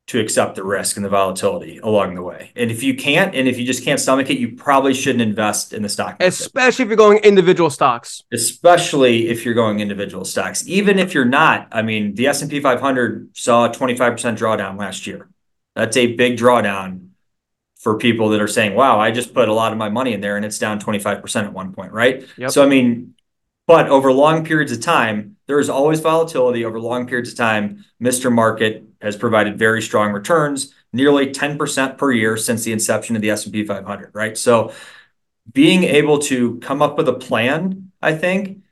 to 0.07 0.21
accept 0.21 0.55
the 0.55 0.63
risk 0.63 0.97
and 0.97 1.05
the 1.05 1.09
volatility 1.09 1.79
along 1.79 2.15
the 2.15 2.23
way. 2.23 2.53
And 2.55 2.71
if 2.71 2.83
you 2.83 2.95
can't, 2.95 3.35
and 3.35 3.49
if 3.49 3.59
you 3.59 3.67
just 3.67 3.85
can't 3.85 3.99
stomach 3.99 4.31
it, 4.31 4.39
you 4.39 4.53
probably 4.53 4.95
shouldn't 4.95 5.23
invest 5.23 5.73
in 5.73 5.83
the 5.83 5.89
stock 5.89 6.11
market. 6.11 6.27
Especially 6.27 6.85
if 6.85 6.89
you're 6.89 6.97
going 6.97 7.19
individual 7.19 7.71
stocks. 7.71 8.23
Especially 8.33 9.29
if 9.29 9.45
you're 9.45 9.55
going 9.55 9.81
individual 9.81 10.25
stocks. 10.25 10.67
Even 10.69 11.01
if 11.01 11.13
you're 11.13 11.25
not, 11.25 11.67
I 11.73 11.83
mean, 11.83 12.15
the 12.15 12.29
S&P 12.29 12.61
500 12.61 13.37
saw 13.37 13.67
a 13.67 13.71
25% 13.71 14.17
drawdown 14.37 14.79
last 14.79 15.09
year. 15.09 15.29
That's 15.75 15.97
a 15.97 16.15
big 16.15 16.39
drawdown 16.39 17.09
for 17.77 17.99
people 17.99 18.29
that 18.31 18.41
are 18.41 18.49
saying, 18.49 18.75
wow, 18.75 19.01
I 19.01 19.11
just 19.11 19.35
put 19.35 19.49
a 19.49 19.53
lot 19.53 19.73
of 19.73 19.79
my 19.79 19.89
money 19.89 20.13
in 20.13 20.21
there 20.21 20.37
and 20.37 20.45
it's 20.45 20.59
down 20.59 20.81
25% 20.81 21.45
at 21.45 21.53
one 21.53 21.73
point, 21.73 21.93
right? 21.93 22.25
Yep. 22.39 22.51
So, 22.53 22.63
I 22.63 22.67
mean, 22.67 23.15
but 23.67 23.89
over 23.89 24.13
long 24.13 24.45
periods 24.45 24.71
of 24.71 24.81
time, 24.81 25.37
there 25.47 25.59
is 25.59 25.69
always 25.69 26.01
volatility 26.01 26.65
over 26.65 26.81
long 26.81 27.07
periods 27.07 27.33
of 27.33 27.37
time. 27.37 27.85
Mr. 28.01 28.33
Market 28.33 28.86
has 29.01 29.17
provided 29.17 29.59
very 29.59 29.83
strong 29.83 30.13
returns, 30.13 30.75
nearly 30.93 31.29
10% 31.29 31.99
per 31.99 32.13
year 32.13 32.37
since 32.37 32.65
the 32.65 32.73
inception 32.73 33.17
of 33.17 33.23
the 33.23 33.31
S&P 33.31 33.65
500, 33.65 34.11
right? 34.15 34.37
So 34.37 34.73
being 35.53 35.85
able 35.85 36.19
to 36.21 36.59
come 36.59 36.83
up 36.83 36.97
with 36.97 37.09
a 37.09 37.13
plan, 37.13 37.93
I 38.03 38.15
think, 38.15 38.63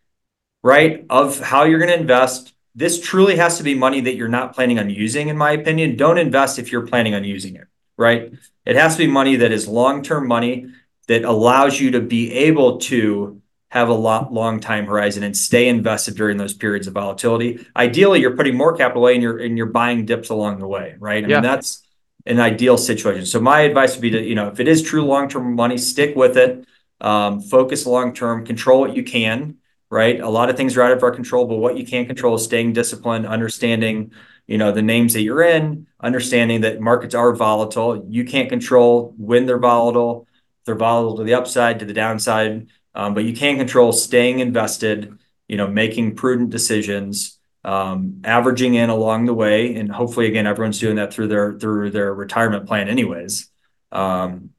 right, 0.63 1.05
of 1.11 1.39
how 1.41 1.65
you're 1.65 1.79
going 1.79 1.93
to 1.93 2.01
invest. 2.01 2.55
This 2.75 3.01
truly 3.01 3.37
has 3.37 3.59
to 3.59 3.63
be 3.63 3.75
money 3.75 4.01
that 4.01 4.17
you're 4.17 4.29
not 4.29 4.55
planning 4.55 4.79
on 4.79 4.91
using, 4.91 5.29
in 5.29 5.37
my 5.37 5.53
opinion. 5.53 5.97
Don't 5.97 6.19
invest 6.19 6.59
if 6.59 6.73
you're 6.73 6.87
planning 6.87 7.15
on 7.15 7.23
using 7.23 7.55
it, 7.55 7.69
right? 7.97 8.33
It 8.65 8.77
has 8.77 8.97
to 8.97 9.07
be 9.07 9.11
money 9.11 9.37
that 9.37 9.53
is 9.53 9.69
long-term 9.69 10.27
money 10.27 10.67
that 11.07 11.25
allows 11.25 11.79
you 11.79 11.93
to 11.93 12.01
be 12.01 12.33
able 12.33 12.79
to 12.79 13.41
have 13.75 13.89
a 13.89 13.93
lot 13.95 14.33
long 14.33 14.61
time 14.61 14.87
horizon 14.87 15.25
and 15.25 15.37
stay 15.37 15.67
invested 15.67 16.15
during 16.15 16.37
those 16.37 16.55
periods 16.55 16.87
of 16.87 16.95
volatility. 16.95 17.67
Ideally, 17.75 18.21
you're 18.21 18.37
putting 18.37 18.57
more 18.57 18.77
capital 18.77 19.03
away 19.03 19.15
and 19.15 19.23
you're 19.23 19.39
and 19.39 19.59
you're 19.59 19.67
buying 19.67 20.07
dips 20.07 20.31
along 20.31 20.61
the 20.61 20.67
way, 20.69 20.95
right? 21.01 21.25
I 21.25 21.27
yeah. 21.27 21.37
mean, 21.37 21.43
that's 21.43 21.83
an 22.25 22.39
ideal 22.39 22.79
situation. 22.79 23.27
So 23.27 23.41
my 23.41 23.63
advice 23.63 23.97
would 23.97 24.03
be 24.03 24.11
to, 24.11 24.23
you 24.23 24.37
know, 24.37 24.47
if 24.47 24.61
it 24.61 24.69
is 24.69 24.81
true 24.81 25.05
long-term 25.05 25.57
money, 25.57 25.77
stick 25.77 26.15
with 26.15 26.37
it. 26.37 26.65
Um, 27.01 27.41
focus 27.41 27.85
long-term, 27.85 28.47
control 28.47 28.81
what 28.81 28.95
you 28.95 29.03
can, 29.03 29.57
right? 29.91 30.21
A 30.21 30.29
lot 30.29 30.49
of 30.49 30.57
things 30.57 30.77
are 30.77 30.83
out 30.83 30.93
of 30.93 31.03
our 31.03 31.11
control, 31.11 31.45
but 31.47 31.57
what 31.57 31.77
you 31.77 31.85
can 31.85 32.07
control 32.07 32.37
is 32.37 32.45
staying 32.45 32.75
disciplined, 32.75 33.27
understanding, 33.27 34.13
you 34.47 34.57
know, 34.57 34.71
the 34.71 34.83
names 34.83 35.15
that 35.15 35.23
you're 35.23 35.43
in, 35.43 35.89
understanding 36.01 36.61
that 36.61 36.81
markets 36.81 37.15
are 37.15 37.35
volatile. 37.35 38.07
You 38.09 38.25
can't 38.25 38.49
control 38.49 39.13
when 39.19 39.47
they're 39.47 39.59
volatile. 39.59 40.29
They're 40.65 40.77
volatile 40.77 41.17
to 41.17 41.25
the 41.25 41.35
upside, 41.35 41.81
to 41.81 41.85
the 41.85 41.93
downside 41.93 42.69
but 42.95 43.25
you 43.25 43.35
can 43.35 43.57
control 43.57 43.93
staying 43.93 44.39
invested, 44.39 45.19
you 45.49 45.57
know, 45.57 45.67
making 45.67 46.15
prudent 46.15 46.51
decisions, 46.51 47.39
um, 47.65 48.21
averaging 48.25 48.75
in 48.75 48.91
along 48.91 49.25
the 49.25 49.35
way, 49.35 49.75
and 49.75 49.91
hopefully, 49.91 50.27
again, 50.27 50.47
everyone's 50.47 50.79
doing 50.79 50.97
that 50.97 51.13
through 51.13 51.29
their 51.29 51.59
through 51.59 51.91
their 51.91 52.15
retirement 52.15 52.67
plan, 52.67 52.89
anyways. 52.89 53.51
Um, 53.91 54.51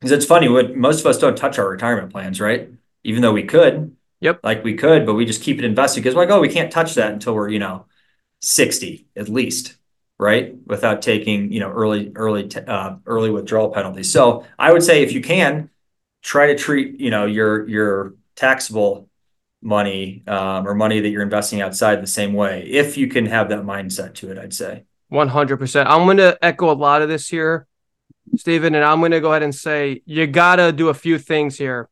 because 0.00 0.12
it's 0.12 0.26
funny, 0.26 0.48
what 0.48 0.76
most 0.76 1.00
of 1.00 1.06
us 1.06 1.18
don't 1.18 1.36
touch 1.36 1.58
our 1.58 1.68
retirement 1.68 2.12
plans, 2.12 2.40
right? 2.40 2.68
Even 3.04 3.22
though 3.22 3.32
we 3.32 3.44
could, 3.44 3.96
yep, 4.20 4.38
like 4.42 4.62
we 4.62 4.74
could, 4.74 5.06
but 5.06 5.14
we 5.14 5.24
just 5.24 5.42
keep 5.42 5.58
it 5.58 5.64
invested 5.64 6.00
because 6.02 6.14
we're 6.14 6.22
like, 6.22 6.30
oh, 6.30 6.40
we 6.40 6.48
can't 6.48 6.70
touch 6.70 6.94
that 6.94 7.12
until 7.12 7.34
we're 7.34 7.48
you 7.48 7.58
know 7.58 7.86
sixty 8.40 9.06
at 9.16 9.28
least, 9.28 9.76
right? 10.18 10.54
Without 10.66 11.02
taking 11.02 11.52
you 11.52 11.60
know 11.60 11.70
early 11.70 12.12
early 12.16 12.50
uh, 12.66 12.96
early 13.06 13.30
withdrawal 13.30 13.70
penalties. 13.70 14.12
So 14.12 14.44
I 14.58 14.72
would 14.72 14.82
say 14.82 15.02
if 15.02 15.12
you 15.12 15.20
can 15.22 15.70
try 16.24 16.48
to 16.48 16.56
treat 16.56 16.98
you 16.98 17.10
know 17.10 17.26
your 17.26 17.68
your 17.68 18.14
taxable 18.34 19.08
money 19.62 20.24
um, 20.26 20.66
or 20.66 20.74
money 20.74 20.98
that 20.98 21.10
you're 21.10 21.22
investing 21.22 21.60
outside 21.60 22.02
the 22.02 22.06
same 22.06 22.32
way 22.32 22.64
if 22.64 22.96
you 22.96 23.06
can 23.06 23.26
have 23.26 23.48
that 23.50 23.60
mindset 23.60 24.14
to 24.14 24.30
it 24.30 24.38
i'd 24.38 24.52
say. 24.52 24.84
100% 25.12 25.86
i'm 25.86 26.04
going 26.04 26.16
to 26.16 26.36
echo 26.42 26.72
a 26.72 26.74
lot 26.74 27.00
of 27.02 27.08
this 27.08 27.28
here 27.28 27.66
stephen 28.36 28.74
and 28.74 28.84
i'm 28.84 28.98
going 28.98 29.12
to 29.12 29.20
go 29.20 29.30
ahead 29.30 29.44
and 29.44 29.54
say 29.54 30.02
you 30.06 30.26
got 30.26 30.56
to 30.56 30.72
do 30.72 30.88
a 30.88 30.94
few 30.94 31.18
things 31.18 31.56
here. 31.56 31.88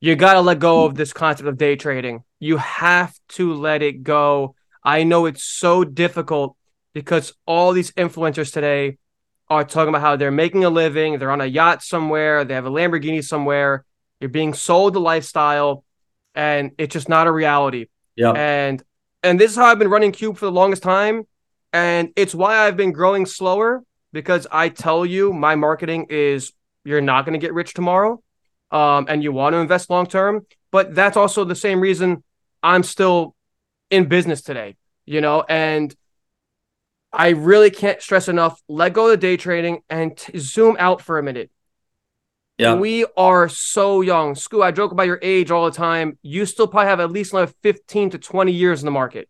You 0.00 0.14
got 0.14 0.34
to 0.34 0.40
let 0.40 0.58
go 0.58 0.84
of 0.84 0.94
this 0.94 1.12
concept 1.12 1.48
of 1.48 1.56
day 1.56 1.74
trading. 1.74 2.22
You 2.38 2.58
have 2.58 3.18
to 3.30 3.54
let 3.54 3.82
it 3.82 4.02
go. 4.02 4.54
I 4.84 5.04
know 5.04 5.24
it's 5.26 5.42
so 5.42 5.84
difficult 5.84 6.54
because 6.92 7.32
all 7.46 7.72
these 7.72 7.92
influencers 7.92 8.52
today 8.52 8.98
are 9.48 9.64
talking 9.64 9.88
about 9.88 10.00
how 10.00 10.16
they're 10.16 10.30
making 10.30 10.64
a 10.64 10.70
living, 10.70 11.18
they're 11.18 11.30
on 11.30 11.40
a 11.40 11.46
yacht 11.46 11.82
somewhere, 11.82 12.44
they 12.44 12.54
have 12.54 12.66
a 12.66 12.70
Lamborghini 12.70 13.22
somewhere. 13.22 13.84
You're 14.20 14.30
being 14.30 14.54
sold 14.54 14.94
the 14.94 15.00
lifestyle, 15.00 15.84
and 16.34 16.72
it's 16.78 16.92
just 16.92 17.08
not 17.08 17.26
a 17.26 17.32
reality. 17.32 17.86
Yeah. 18.16 18.32
And 18.32 18.82
and 19.22 19.40
this 19.40 19.52
is 19.52 19.56
how 19.56 19.66
I've 19.66 19.78
been 19.78 19.90
running 19.90 20.12
Cube 20.12 20.36
for 20.36 20.46
the 20.46 20.52
longest 20.52 20.82
time, 20.82 21.26
and 21.72 22.12
it's 22.16 22.34
why 22.34 22.66
I've 22.66 22.76
been 22.76 22.92
growing 22.92 23.26
slower 23.26 23.82
because 24.12 24.46
I 24.50 24.70
tell 24.70 25.04
you 25.04 25.32
my 25.32 25.54
marketing 25.56 26.06
is 26.10 26.52
you're 26.84 27.00
not 27.00 27.26
going 27.26 27.38
to 27.38 27.44
get 27.44 27.52
rich 27.52 27.74
tomorrow, 27.74 28.22
um, 28.70 29.06
and 29.08 29.22
you 29.22 29.32
want 29.32 29.52
to 29.54 29.58
invest 29.58 29.90
long 29.90 30.06
term. 30.06 30.46
But 30.70 30.94
that's 30.94 31.16
also 31.16 31.44
the 31.44 31.54
same 31.54 31.80
reason 31.80 32.24
I'm 32.62 32.82
still 32.82 33.34
in 33.90 34.06
business 34.06 34.42
today, 34.42 34.76
you 35.04 35.20
know, 35.20 35.44
and 35.48 35.94
I 37.16 37.30
really 37.30 37.70
can't 37.70 38.00
stress 38.02 38.28
enough 38.28 38.60
let 38.68 38.92
go 38.92 39.06
of 39.06 39.10
the 39.12 39.16
day 39.16 39.36
trading 39.36 39.82
and 39.88 40.16
t- 40.16 40.38
zoom 40.38 40.76
out 40.78 41.00
for 41.00 41.18
a 41.18 41.22
minute. 41.22 41.50
Yeah. 42.58 42.76
We 42.76 43.04
are 43.16 43.48
so 43.48 44.00
young. 44.00 44.34
Scoo, 44.34 44.62
I 44.62 44.70
joke 44.70 44.92
about 44.92 45.06
your 45.06 45.18
age 45.22 45.50
all 45.50 45.66
the 45.66 45.76
time. 45.76 46.18
You 46.22 46.46
still 46.46 46.66
probably 46.66 46.88
have 46.88 47.00
at 47.00 47.10
least 47.10 47.32
another 47.32 47.52
15 47.62 48.10
to 48.10 48.18
20 48.18 48.52
years 48.52 48.80
in 48.82 48.86
the 48.86 48.92
market. 48.92 49.28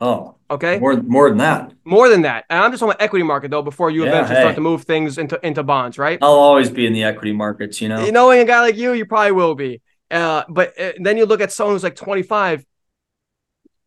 Oh, 0.00 0.36
Okay. 0.50 0.78
more 0.78 0.96
more 1.02 1.28
than 1.28 1.38
that. 1.38 1.72
More 1.84 2.08
than 2.08 2.22
that. 2.22 2.44
And 2.50 2.62
I'm 2.62 2.70
just 2.70 2.82
on 2.82 2.88
the 2.88 3.00
equity 3.02 3.22
market 3.22 3.50
though, 3.50 3.62
before 3.62 3.90
you 3.90 4.02
Yeah, 4.04 4.08
eventually 4.08 4.36
hey. 4.36 4.42
start 4.42 4.54
to 4.56 4.60
move 4.60 4.82
things 4.82 5.16
into, 5.16 5.38
into 5.46 5.62
bonds, 5.62 5.96
right? 5.98 6.18
I'll 6.20 6.32
always 6.32 6.70
be 6.70 6.86
in 6.86 6.92
the 6.92 7.04
equity 7.04 7.32
markets, 7.32 7.80
you 7.80 7.88
know. 7.88 8.04
You 8.04 8.12
Knowing 8.12 8.40
a 8.40 8.44
guy 8.44 8.60
like 8.60 8.76
you, 8.76 8.92
you 8.92 9.06
probably 9.06 9.32
will 9.32 9.54
be. 9.54 9.80
Uh, 10.10 10.42
but 10.48 10.78
uh, 10.78 10.92
then 10.98 11.16
you 11.16 11.24
look 11.24 11.40
at 11.40 11.52
someone 11.52 11.74
who's 11.74 11.82
like 11.84 11.96
25. 11.96 12.64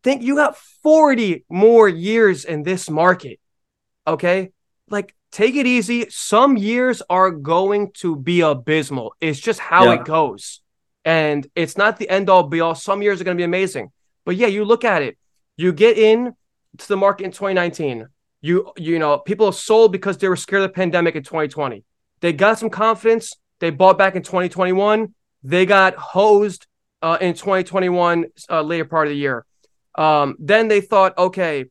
Think 0.06 0.22
you 0.22 0.36
got 0.36 0.56
40 0.84 1.44
more 1.50 1.88
years 1.88 2.44
in 2.44 2.62
this 2.62 2.88
market. 2.88 3.40
Okay. 4.06 4.52
Like, 4.88 5.16
take 5.32 5.56
it 5.56 5.66
easy. 5.66 6.06
Some 6.10 6.56
years 6.56 7.02
are 7.10 7.32
going 7.32 7.90
to 7.94 8.14
be 8.14 8.40
abysmal. 8.40 9.16
It's 9.20 9.40
just 9.40 9.58
how 9.58 9.86
Yeah. 9.86 9.94
it 9.94 10.04
goes. 10.04 10.60
And 11.04 11.44
it's 11.56 11.76
not 11.76 11.98
the 11.98 12.08
end 12.08 12.30
all 12.30 12.44
be 12.44 12.60
all. 12.60 12.76
Some 12.76 13.02
years 13.02 13.20
are 13.20 13.24
going 13.24 13.36
to 13.36 13.40
be 13.40 13.44
amazing. 13.44 13.90
But 14.24 14.36
yeah, 14.36 14.46
you 14.46 14.64
look 14.64 14.84
at 14.84 15.02
it. 15.02 15.18
You 15.56 15.72
get 15.72 15.98
in 15.98 16.34
to 16.78 16.88
the 16.88 16.96
market 16.96 17.24
in 17.24 17.32
2019. 17.32 18.06
You 18.42 18.70
you 18.76 19.00
know, 19.00 19.18
people 19.18 19.50
sold 19.50 19.90
because 19.90 20.18
they 20.18 20.28
were 20.28 20.36
scared 20.36 20.62
of 20.62 20.68
the 20.68 20.74
pandemic 20.74 21.16
in 21.16 21.24
2020. 21.24 21.82
They 22.20 22.32
got 22.32 22.60
some 22.60 22.70
confidence. 22.70 23.32
They 23.58 23.70
bought 23.70 23.98
back 23.98 24.14
in 24.14 24.22
2021. 24.22 25.14
They 25.42 25.66
got 25.66 25.96
hosed 25.96 26.68
uh, 27.02 27.18
in 27.20 27.34
2021, 27.34 28.26
uh, 28.48 28.62
later 28.62 28.84
part 28.84 29.08
of 29.08 29.10
the 29.10 29.16
year. 29.16 29.45
Um, 29.96 30.36
then 30.38 30.68
they 30.68 30.80
thought, 30.80 31.16
okay, 31.18 31.62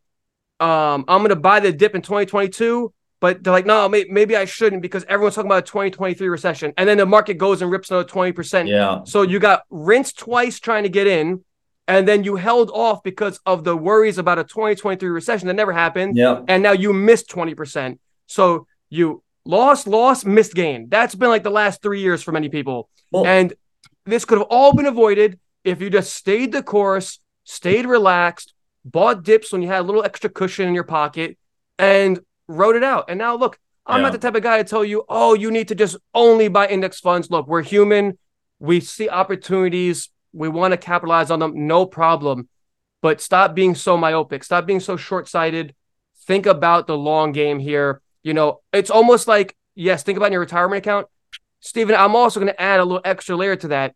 um, 0.59 1.05
I'm 1.07 1.19
going 1.19 1.29
to 1.29 1.35
buy 1.35 1.59
the 1.59 1.71
dip 1.71 1.95
in 1.95 2.01
2022, 2.01 2.93
but 3.19 3.43
they're 3.43 3.53
like, 3.53 3.65
no, 3.65 3.87
may- 3.89 4.05
maybe 4.09 4.35
I 4.35 4.45
shouldn't 4.45 4.81
because 4.81 5.03
everyone's 5.07 5.35
talking 5.35 5.49
about 5.49 5.63
a 5.63 5.67
2023 5.67 6.27
recession. 6.27 6.73
And 6.77 6.87
then 6.87 6.97
the 6.97 7.05
market 7.05 7.35
goes 7.35 7.61
and 7.61 7.69
rips 7.71 7.91
another 7.91 8.07
20%. 8.07 8.67
Yeah. 8.67 9.01
So 9.03 9.21
you 9.21 9.39
got 9.39 9.63
rinsed 9.69 10.17
twice 10.17 10.59
trying 10.59 10.83
to 10.83 10.89
get 10.89 11.07
in, 11.07 11.43
and 11.87 12.07
then 12.07 12.23
you 12.23 12.35
held 12.35 12.71
off 12.73 13.03
because 13.03 13.39
of 13.45 13.63
the 13.63 13.75
worries 13.77 14.17
about 14.17 14.39
a 14.39 14.43
2023 14.43 15.07
recession 15.09 15.47
that 15.47 15.53
never 15.53 15.71
happened 15.71 16.17
Yeah. 16.17 16.41
and 16.47 16.63
now 16.63 16.71
you 16.71 16.93
missed 16.93 17.29
20%. 17.29 17.99
So 18.25 18.65
you 18.89 19.21
lost, 19.45 19.85
lost, 19.85 20.25
missed 20.25 20.55
gain. 20.55 20.87
That's 20.89 21.13
been 21.13 21.29
like 21.29 21.43
the 21.43 21.51
last 21.51 21.83
three 21.83 22.01
years 22.01 22.23
for 22.23 22.31
many 22.31 22.49
people. 22.49 22.89
And 23.13 23.53
this 24.05 24.25
could 24.25 24.39
have 24.39 24.47
all 24.49 24.73
been 24.73 24.87
avoided 24.87 25.39
if 25.63 25.79
you 25.79 25.89
just 25.91 26.15
stayed 26.15 26.51
the 26.53 26.63
course, 26.63 27.19
stayed 27.45 27.85
relaxed, 27.85 28.53
bought 28.83 29.23
dips 29.23 29.53
when 29.53 29.61
you 29.61 29.69
had 29.69 29.79
a 29.79 29.83
little 29.83 30.03
extra 30.03 30.29
cushion 30.29 30.67
in 30.67 30.75
your 30.75 30.83
pocket, 30.83 31.37
and 31.79 32.19
wrote 32.47 32.75
it 32.75 32.83
out. 32.83 33.05
And 33.09 33.17
now 33.17 33.35
look, 33.35 33.57
I'm 33.87 34.01
not 34.01 34.11
the 34.11 34.17
type 34.17 34.35
of 34.35 34.43
guy 34.43 34.57
to 34.57 34.63
tell 34.63 34.83
you, 34.83 35.05
oh, 35.07 35.35
you 35.35 35.51
need 35.51 35.67
to 35.67 35.75
just 35.75 35.95
only 36.13 36.47
buy 36.47 36.67
index 36.67 36.99
funds. 36.99 37.29
Look, 37.29 37.47
we're 37.47 37.61
human. 37.61 38.17
We 38.59 38.79
see 38.79 39.09
opportunities. 39.09 40.09
We 40.33 40.49
want 40.49 40.71
to 40.71 40.77
capitalize 40.77 41.29
on 41.29 41.39
them. 41.39 41.67
No 41.67 41.85
problem. 41.85 42.49
But 43.01 43.21
stop 43.21 43.53
being 43.53 43.75
so 43.75 43.95
myopic. 43.95 44.43
Stop 44.43 44.65
being 44.65 44.79
so 44.79 44.97
short 44.97 45.27
sighted. 45.27 45.75
Think 46.25 46.47
about 46.47 46.87
the 46.87 46.97
long 46.97 47.31
game 47.31 47.59
here. 47.59 48.01
You 48.23 48.33
know, 48.33 48.61
it's 48.73 48.89
almost 48.89 49.27
like, 49.27 49.55
yes, 49.75 50.01
think 50.01 50.17
about 50.17 50.31
your 50.31 50.41
retirement 50.41 50.79
account. 50.79 51.07
Stephen, 51.59 51.95
I'm 51.95 52.15
also 52.15 52.39
going 52.39 52.51
to 52.51 52.61
add 52.61 52.79
a 52.79 52.85
little 52.85 53.01
extra 53.05 53.35
layer 53.35 53.55
to 53.57 53.67
that. 53.67 53.93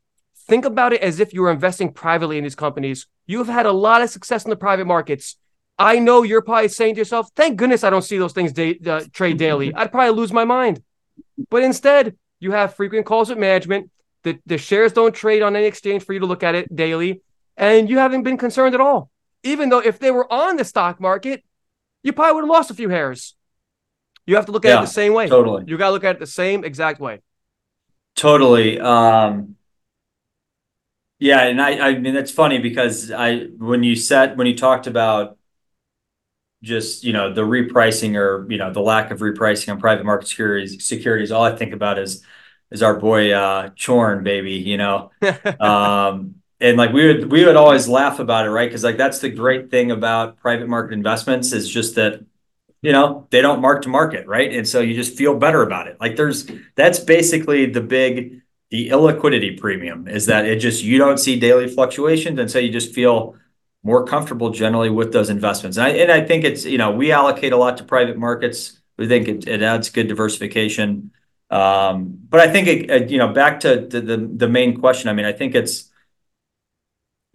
Think 0.48 0.66
about 0.66 0.94
it 0.94 1.02
as 1.02 1.20
if 1.20 1.34
you 1.34 1.42
were 1.42 1.52
investing 1.52 1.92
privately 1.92 2.38
in 2.38 2.44
these 2.44 2.56
companies. 2.56 3.08
You've 3.30 3.48
had 3.48 3.68
a 3.68 3.72
lot 3.72 4.02
of 4.02 4.10
success 4.10 4.44
in 4.44 4.50
the 4.50 4.56
private 4.56 4.88
markets. 4.88 5.38
I 5.78 6.00
know 6.00 6.24
you're 6.24 6.42
probably 6.42 6.68
saying 6.68 6.96
to 6.96 7.02
yourself, 7.02 7.30
thank 7.36 7.58
goodness 7.58 7.84
I 7.84 7.92
don't 7.92 8.02
see 8.02 8.18
those 8.18 8.34
things 8.34 8.52
da- 8.52 8.80
uh, 8.88 9.04
trade 9.14 9.38
daily. 9.38 9.72
I'd 9.76 9.92
probably 9.92 10.16
lose 10.20 10.34
my 10.34 10.46
mind. 10.46 10.82
But 11.52 11.62
instead, 11.62 12.18
you 12.40 12.54
have 12.54 12.74
frequent 12.74 13.06
calls 13.06 13.30
with 13.30 13.38
management. 13.38 13.92
The, 14.24 14.40
the 14.48 14.58
shares 14.58 14.94
don't 14.94 15.14
trade 15.14 15.44
on 15.44 15.56
any 15.56 15.68
exchange 15.68 16.06
for 16.06 16.14
you 16.14 16.22
to 16.22 16.26
look 16.26 16.42
at 16.42 16.56
it 16.56 16.76
daily. 16.76 17.22
And 17.56 17.88
you 17.88 18.00
haven't 18.00 18.24
been 18.24 18.36
concerned 18.36 18.74
at 18.74 18.82
all. 18.82 19.12
Even 19.44 19.70
though 19.70 19.78
if 19.78 20.00
they 20.00 20.10
were 20.10 20.32
on 20.34 20.56
the 20.56 20.66
stock 20.66 21.00
market, 21.00 21.44
you 22.02 22.14
probably 22.14 22.34
would 22.34 22.46
have 22.46 22.50
lost 22.50 22.72
a 22.72 22.74
few 22.74 22.90
hairs. 22.90 23.36
You 24.26 24.38
have 24.38 24.48
to 24.48 24.52
look 24.52 24.66
at 24.66 24.70
Yeah, 24.70 24.80
it 24.80 24.82
the 24.82 24.88
same 24.88 25.14
way. 25.14 25.30
totally. 25.30 25.66
You 25.68 25.78
got 25.78 25.90
to 25.90 25.92
look 25.92 26.04
at 26.04 26.16
it 26.16 26.20
the 26.20 26.26
same 26.26 26.64
exact 26.64 27.00
way. 27.00 27.20
Totally. 28.16 28.80
Um, 28.80 29.56
yeah, 31.20 31.42
and 31.44 31.62
I, 31.62 31.90
I 31.90 32.00
mean 32.00 32.14
that's 32.14 32.32
funny 32.32 32.60
because 32.60 33.12
I 33.12 33.46
when 33.58 33.84
you 33.84 33.96
said 33.96 34.38
when 34.38 34.48
you 34.48 34.56
talked 34.56 34.88
about 34.88 35.38
just 36.62 37.04
you 37.04 37.14
know 37.14 37.34
the 37.34 37.42
repricing 37.42 38.16
or 38.16 38.46
you 38.52 38.58
know 38.58 38.72
the 38.74 38.82
lack 38.82 39.12
of 39.12 39.20
repricing 39.20 39.72
on 39.72 39.80
private 39.80 40.06
market 40.06 40.28
securities 40.28 40.86
securities, 40.86 41.32
all 41.32 41.44
I 41.44 41.56
think 41.56 41.74
about 41.74 41.98
is 42.00 42.24
is 42.72 42.84
our 42.84 42.96
boy 43.00 43.32
uh 43.32 43.70
Chorn, 43.80 44.24
baby, 44.24 44.54
you 44.54 44.78
know. 44.78 45.12
um 45.60 46.36
and 46.62 46.76
like 46.78 46.92
we 46.92 47.08
would 47.08 47.32
we 47.32 47.46
would 47.46 47.56
always 47.56 47.88
laugh 47.88 48.20
about 48.20 48.46
it, 48.46 48.50
right? 48.50 48.68
Because 48.70 48.84
like 48.84 48.98
that's 48.98 49.20
the 49.20 49.30
great 49.30 49.72
thing 49.72 49.92
about 49.92 50.38
private 50.38 50.68
market 50.68 50.94
investments 50.94 51.54
is 51.54 51.70
just 51.70 51.96
that 51.96 52.26
you 52.82 52.92
know 52.92 53.28
they 53.32 53.42
don't 53.42 53.62
mark 53.62 53.84
to 53.84 53.90
market, 53.90 54.28
right? 54.28 54.54
And 54.54 54.68
so 54.68 54.82
you 54.82 54.96
just 54.96 55.18
feel 55.18 55.36
better 55.38 55.62
about 55.64 55.88
it. 55.88 55.98
Like 56.02 56.18
there's 56.18 56.50
that's 56.76 57.00
basically 57.00 57.68
the 57.68 57.82
big 57.82 58.42
the 58.70 58.90
illiquidity 58.90 59.60
premium 59.60 60.08
is 60.08 60.28
that 60.28 60.46
it 60.46 60.58
just 60.58 60.84
you 60.84 60.98
don't 60.98 61.18
see 61.18 61.40
daily 61.40 61.68
fluctuations, 61.68 62.40
and 62.40 62.50
so 62.50 62.60
you 62.60 62.72
just 62.72 62.94
feel 62.94 63.36
more 63.84 64.06
comfortable 64.06 64.50
generally 64.52 64.90
with 64.90 65.12
those 65.14 65.30
investments. 65.30 65.78
And 65.78 65.88
I 65.88 65.90
and 65.92 66.12
I 66.12 66.22
think 66.26 66.44
it's 66.44 66.66
you 66.66 66.78
know 66.78 66.92
we 66.92 67.12
allocate 67.12 67.54
a 67.54 67.58
lot 67.58 67.78
to 67.78 67.84
private 67.84 68.18
markets. 68.18 68.80
We 68.98 69.08
think 69.08 69.28
it, 69.28 69.48
it 69.48 69.62
adds 69.62 69.90
good 69.90 70.08
diversification. 70.08 71.12
Um, 71.50 72.20
but 72.30 72.42
I 72.42 72.52
think 72.52 72.68
it, 72.68 72.92
uh, 72.92 73.06
you 73.06 73.18
know 73.18 73.34
back 73.34 73.60
to, 73.62 73.88
to 73.88 74.02
the 74.02 74.18
the 74.18 74.48
main 74.48 74.80
question. 74.80 75.10
I 75.10 75.14
mean, 75.14 75.26
I 75.26 75.34
think 75.34 75.56
it's 75.56 75.89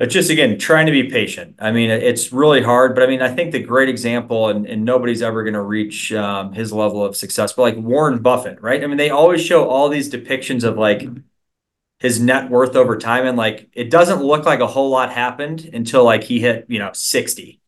it's 0.04 0.12
just 0.12 0.30
again 0.30 0.58
trying 0.58 0.86
to 0.86 0.92
be 0.92 1.04
patient. 1.04 1.56
I 1.58 1.72
mean, 1.72 1.90
it's 1.90 2.32
really 2.32 2.62
hard, 2.62 2.94
but 2.94 3.02
I 3.02 3.06
mean, 3.06 3.22
I 3.22 3.28
think 3.28 3.52
the 3.52 3.62
great 3.62 3.88
example, 3.88 4.48
and, 4.48 4.66
and 4.66 4.84
nobody's 4.84 5.22
ever 5.22 5.42
going 5.42 5.54
to 5.54 5.62
reach 5.62 6.12
um, 6.12 6.52
his 6.52 6.72
level 6.72 7.02
of 7.02 7.16
success, 7.16 7.54
but 7.54 7.62
like 7.62 7.76
Warren 7.76 8.18
Buffett, 8.20 8.60
right? 8.60 8.84
I 8.84 8.86
mean, 8.86 8.98
they 8.98 9.10
always 9.10 9.42
show 9.42 9.68
all 9.68 9.88
these 9.88 10.10
depictions 10.10 10.62
of 10.62 10.76
like 10.76 11.08
his 11.98 12.20
net 12.20 12.50
worth 12.50 12.76
over 12.76 12.98
time, 12.98 13.26
and 13.26 13.38
like 13.38 13.70
it 13.72 13.90
doesn't 13.90 14.22
look 14.22 14.44
like 14.44 14.60
a 14.60 14.66
whole 14.66 14.90
lot 14.90 15.10
happened 15.10 15.70
until 15.72 16.04
like 16.04 16.22
he 16.22 16.38
hit 16.38 16.66
you 16.68 16.78
know 16.78 16.90
sixty. 16.92 17.60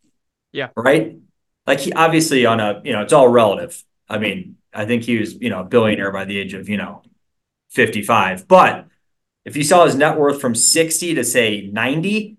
Yeah. 0.52 0.68
Right. 0.76 1.16
Like 1.66 1.80
he 1.80 1.92
obviously 1.92 2.44
on 2.44 2.60
a 2.60 2.82
you 2.84 2.92
know 2.92 3.02
it's 3.02 3.12
all 3.12 3.28
relative. 3.28 3.82
I 4.08 4.18
mean, 4.18 4.56
I 4.74 4.84
think 4.84 5.04
he 5.04 5.18
was 5.18 5.34
you 5.34 5.48
know 5.48 5.60
a 5.60 5.64
billionaire 5.64 6.12
by 6.12 6.26
the 6.26 6.38
age 6.38 6.52
of 6.52 6.68
you 6.68 6.76
know 6.76 7.02
fifty 7.70 8.02
five, 8.02 8.46
but 8.46 8.86
if 9.46 9.56
you 9.56 9.64
saw 9.64 9.86
his 9.86 9.94
net 9.96 10.18
worth 10.18 10.40
from 10.40 10.54
60 10.54 11.14
to 11.14 11.24
say 11.24 11.70
90, 11.72 12.36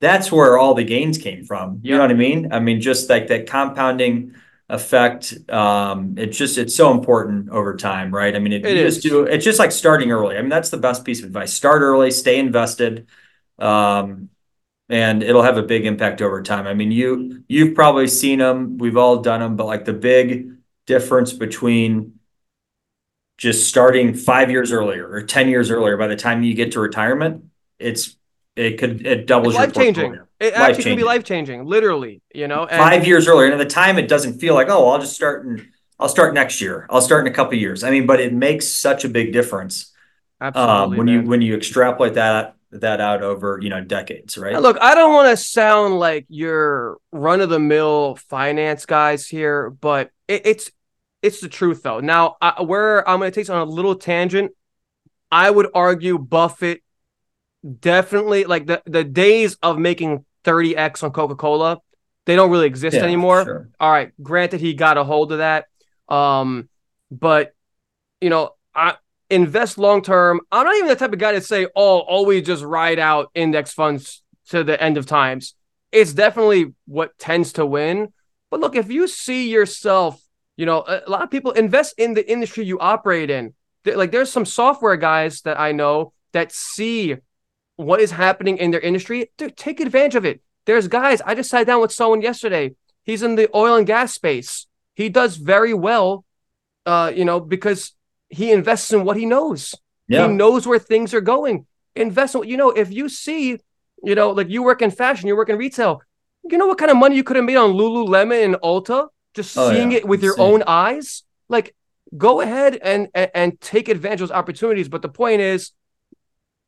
that's 0.00 0.32
where 0.32 0.58
all 0.58 0.74
the 0.74 0.84
gains 0.84 1.18
came 1.18 1.44
from. 1.44 1.80
You 1.82 1.90
Yep. 1.90 1.98
know 1.98 2.04
what 2.04 2.10
I 2.12 2.14
mean? 2.14 2.52
I 2.52 2.60
mean, 2.60 2.80
just 2.80 3.10
like 3.10 3.28
that 3.28 3.48
compounding 3.48 4.34
effect. 4.68 5.34
Um, 5.50 6.14
it's 6.18 6.36
just 6.38 6.58
it's 6.58 6.76
so 6.76 6.92
important 6.92 7.50
over 7.50 7.76
time, 7.76 8.14
right? 8.14 8.36
I 8.36 8.38
mean, 8.38 8.52
it, 8.52 8.64
It 8.66 8.76
you 8.76 8.86
is. 8.86 8.94
just 8.94 9.02
do 9.02 9.24
it's 9.24 9.44
just 9.44 9.58
like 9.58 9.72
starting 9.72 10.12
early. 10.12 10.36
I 10.36 10.40
mean, 10.42 10.50
that's 10.50 10.70
the 10.70 10.78
best 10.78 11.04
piece 11.04 11.20
of 11.20 11.26
advice. 11.26 11.52
Start 11.52 11.82
early, 11.82 12.10
stay 12.12 12.38
invested. 12.38 13.08
Um, 13.58 14.30
and 14.88 15.22
it'll 15.22 15.42
have 15.42 15.56
a 15.58 15.62
big 15.62 15.86
impact 15.86 16.22
over 16.22 16.42
time. 16.42 16.66
I 16.66 16.74
mean, 16.74 16.92
you 16.92 17.44
you've 17.48 17.74
probably 17.74 18.08
seen 18.08 18.40
them, 18.40 18.78
we've 18.78 18.96
all 18.98 19.18
done 19.22 19.40
them, 19.40 19.56
but 19.56 19.66
like 19.66 19.84
the 19.86 19.92
big 19.94 20.52
difference 20.86 21.32
between 21.32 22.19
just 23.40 23.66
starting 23.66 24.14
five 24.14 24.50
years 24.50 24.70
earlier 24.70 25.08
or 25.10 25.22
10 25.22 25.48
years 25.48 25.70
earlier 25.70 25.96
by 25.96 26.06
the 26.06 26.14
time 26.14 26.42
you 26.42 26.54
get 26.54 26.72
to 26.72 26.80
retirement 26.80 27.44
it's 27.78 28.16
it 28.54 28.78
could 28.78 29.06
it 29.06 29.26
doubles 29.26 29.54
life 29.54 29.72
changing. 29.72 30.18
It 30.38 30.54
actually 30.54 30.84
can 30.84 30.96
be 30.96 31.04
Life-changing. 31.04 31.66
literally, 31.66 32.22
you 32.34 32.48
know. 32.48 32.64
And 32.66 32.78
five 32.78 33.06
years 33.06 33.28
earlier 33.28 33.46
and 33.46 33.54
at 33.54 33.58
the 33.58 33.72
time 33.72 33.98
it 33.98 34.08
doesn't 34.08 34.38
feel 34.40 34.54
like 34.54 34.68
oh 34.68 34.88
i'll 34.90 34.98
just 34.98 35.14
start 35.14 35.44
and 35.46 35.66
i'll 35.98 36.08
start 36.08 36.34
next 36.34 36.60
year 36.60 36.86
i'll 36.90 37.00
start 37.00 37.26
in 37.26 37.32
a 37.32 37.34
couple 37.34 37.54
years 37.54 37.82
i 37.82 37.90
mean 37.90 38.06
but 38.06 38.20
it 38.20 38.32
makes 38.32 38.68
such 38.68 39.04
a 39.04 39.08
big 39.08 39.32
difference 39.32 39.92
um, 40.42 40.52
absolutely, 40.54 40.98
when 40.98 41.08
you 41.08 41.22
when 41.22 41.42
you 41.42 41.54
extrapolate 41.56 42.14
that 42.14 42.56
that 42.72 43.00
out 43.00 43.22
over 43.22 43.58
you 43.62 43.68
know 43.68 43.82
decades 43.82 44.36
right 44.38 44.52
Now, 44.52 44.60
Look, 44.60 44.78
I 44.80 44.94
don't 44.94 45.12
want 45.12 45.28
to 45.30 45.36
sound 45.36 45.98
like 45.98 46.26
your 46.28 46.98
run 47.12 47.40
of 47.40 47.48
the 47.48 47.58
mill 47.58 48.16
finance 48.28 48.86
guys 48.86 49.26
here, 49.26 49.70
but 49.70 50.10
it, 50.28 50.42
it's 50.46 50.70
it's 51.22 51.40
the 51.40 51.48
truth 51.48 51.82
though. 51.82 52.00
Now, 52.00 52.36
I, 52.40 52.62
where 52.62 53.08
I'm 53.08 53.20
going 53.20 53.30
to 53.30 53.34
take 53.40 53.50
on 53.50 53.60
a 53.60 53.70
little 53.70 53.94
tangent, 53.94 54.52
I 55.30 55.50
would 55.50 55.68
argue 55.74 56.18
Buffett 56.18 56.82
definitely 57.80 58.44
like 58.44 58.66
the 58.66 58.82
the 58.86 59.04
days 59.04 59.56
of 59.62 59.78
making 59.78 60.24
30x 60.44 61.02
on 61.02 61.12
Coca-Cola, 61.12 61.78
they 62.26 62.36
don't 62.36 62.50
really 62.50 62.66
exist 62.66 62.96
yeah, 62.96 63.02
anymore. 63.02 63.44
Sure. 63.44 63.68
All 63.78 63.90
right, 63.90 64.12
granted 64.22 64.60
he 64.60 64.74
got 64.74 64.98
a 64.98 65.04
hold 65.04 65.32
of 65.32 65.38
that. 65.38 65.66
Um, 66.08 66.68
but 67.10 67.54
you 68.20 68.30
know, 68.30 68.54
I 68.74 68.96
invest 69.28 69.78
long 69.78 70.02
term. 70.02 70.40
I'm 70.50 70.64
not 70.64 70.76
even 70.76 70.88
the 70.88 70.96
type 70.96 71.12
of 71.12 71.18
guy 71.18 71.32
to 71.32 71.40
say, 71.40 71.66
"Oh, 71.74 72.00
always 72.00 72.46
just 72.46 72.64
ride 72.64 72.98
out 72.98 73.30
index 73.34 73.72
funds 73.72 74.22
to 74.48 74.64
the 74.64 74.80
end 74.80 74.96
of 74.96 75.06
times." 75.06 75.54
It's 75.92 76.12
definitely 76.12 76.74
what 76.86 77.18
tends 77.18 77.54
to 77.54 77.66
win. 77.66 78.12
But 78.50 78.60
look, 78.60 78.76
if 78.76 78.90
you 78.90 79.08
see 79.08 79.50
yourself, 79.50 80.20
you 80.60 80.66
know, 80.66 80.84
a 80.86 81.08
lot 81.08 81.22
of 81.22 81.30
people 81.30 81.52
invest 81.52 81.94
in 81.96 82.12
the 82.12 82.30
industry 82.30 82.66
you 82.66 82.78
operate 82.78 83.30
in. 83.30 83.54
Like, 83.86 84.12
there's 84.12 84.30
some 84.30 84.44
software 84.44 84.98
guys 84.98 85.40
that 85.46 85.58
I 85.58 85.72
know 85.72 86.12
that 86.34 86.52
see 86.52 87.16
what 87.76 87.98
is 87.98 88.10
happening 88.10 88.58
in 88.58 88.70
their 88.70 88.80
industry. 88.80 89.30
Dude, 89.38 89.56
take 89.56 89.80
advantage 89.80 90.16
of 90.16 90.26
it. 90.26 90.42
There's 90.66 90.86
guys. 90.86 91.22
I 91.22 91.34
just 91.34 91.48
sat 91.48 91.66
down 91.66 91.80
with 91.80 91.92
someone 91.92 92.20
yesterday. 92.20 92.74
He's 93.04 93.22
in 93.22 93.36
the 93.36 93.48
oil 93.54 93.76
and 93.76 93.86
gas 93.86 94.12
space. 94.12 94.66
He 94.94 95.08
does 95.08 95.36
very 95.36 95.72
well, 95.72 96.26
uh, 96.84 97.10
you 97.14 97.24
know, 97.24 97.40
because 97.40 97.92
he 98.28 98.52
invests 98.52 98.92
in 98.92 99.04
what 99.04 99.16
he 99.16 99.24
knows. 99.24 99.74
Yeah. 100.08 100.28
He 100.28 100.34
knows 100.34 100.66
where 100.66 100.78
things 100.78 101.14
are 101.14 101.22
going. 101.22 101.64
Invest 101.96 102.34
in, 102.34 102.44
you 102.44 102.58
know, 102.58 102.68
if 102.68 102.92
you 102.92 103.08
see, 103.08 103.56
you 104.04 104.14
know, 104.14 104.32
like 104.32 104.50
you 104.50 104.62
work 104.62 104.82
in 104.82 104.90
fashion, 104.90 105.26
you 105.26 105.36
work 105.36 105.48
in 105.48 105.56
retail, 105.56 106.02
you 106.44 106.58
know 106.58 106.66
what 106.66 106.76
kind 106.76 106.90
of 106.90 106.98
money 106.98 107.16
you 107.16 107.24
could 107.24 107.36
have 107.36 107.46
made 107.46 107.56
on 107.56 107.72
Lululemon 107.72 108.44
and 108.44 108.54
Ulta, 108.56 109.08
just 109.34 109.56
oh, 109.56 109.70
seeing 109.70 109.92
yeah. 109.92 109.98
it 109.98 110.08
with 110.08 110.22
your 110.22 110.38
own 110.38 110.62
eyes. 110.66 111.22
Like, 111.48 111.74
go 112.16 112.40
ahead 112.40 112.78
and, 112.82 113.08
and 113.14 113.30
and 113.34 113.60
take 113.60 113.88
advantage 113.88 114.20
of 114.20 114.28
those 114.28 114.36
opportunities. 114.36 114.88
But 114.88 115.02
the 115.02 115.08
point 115.08 115.40
is, 115.40 115.72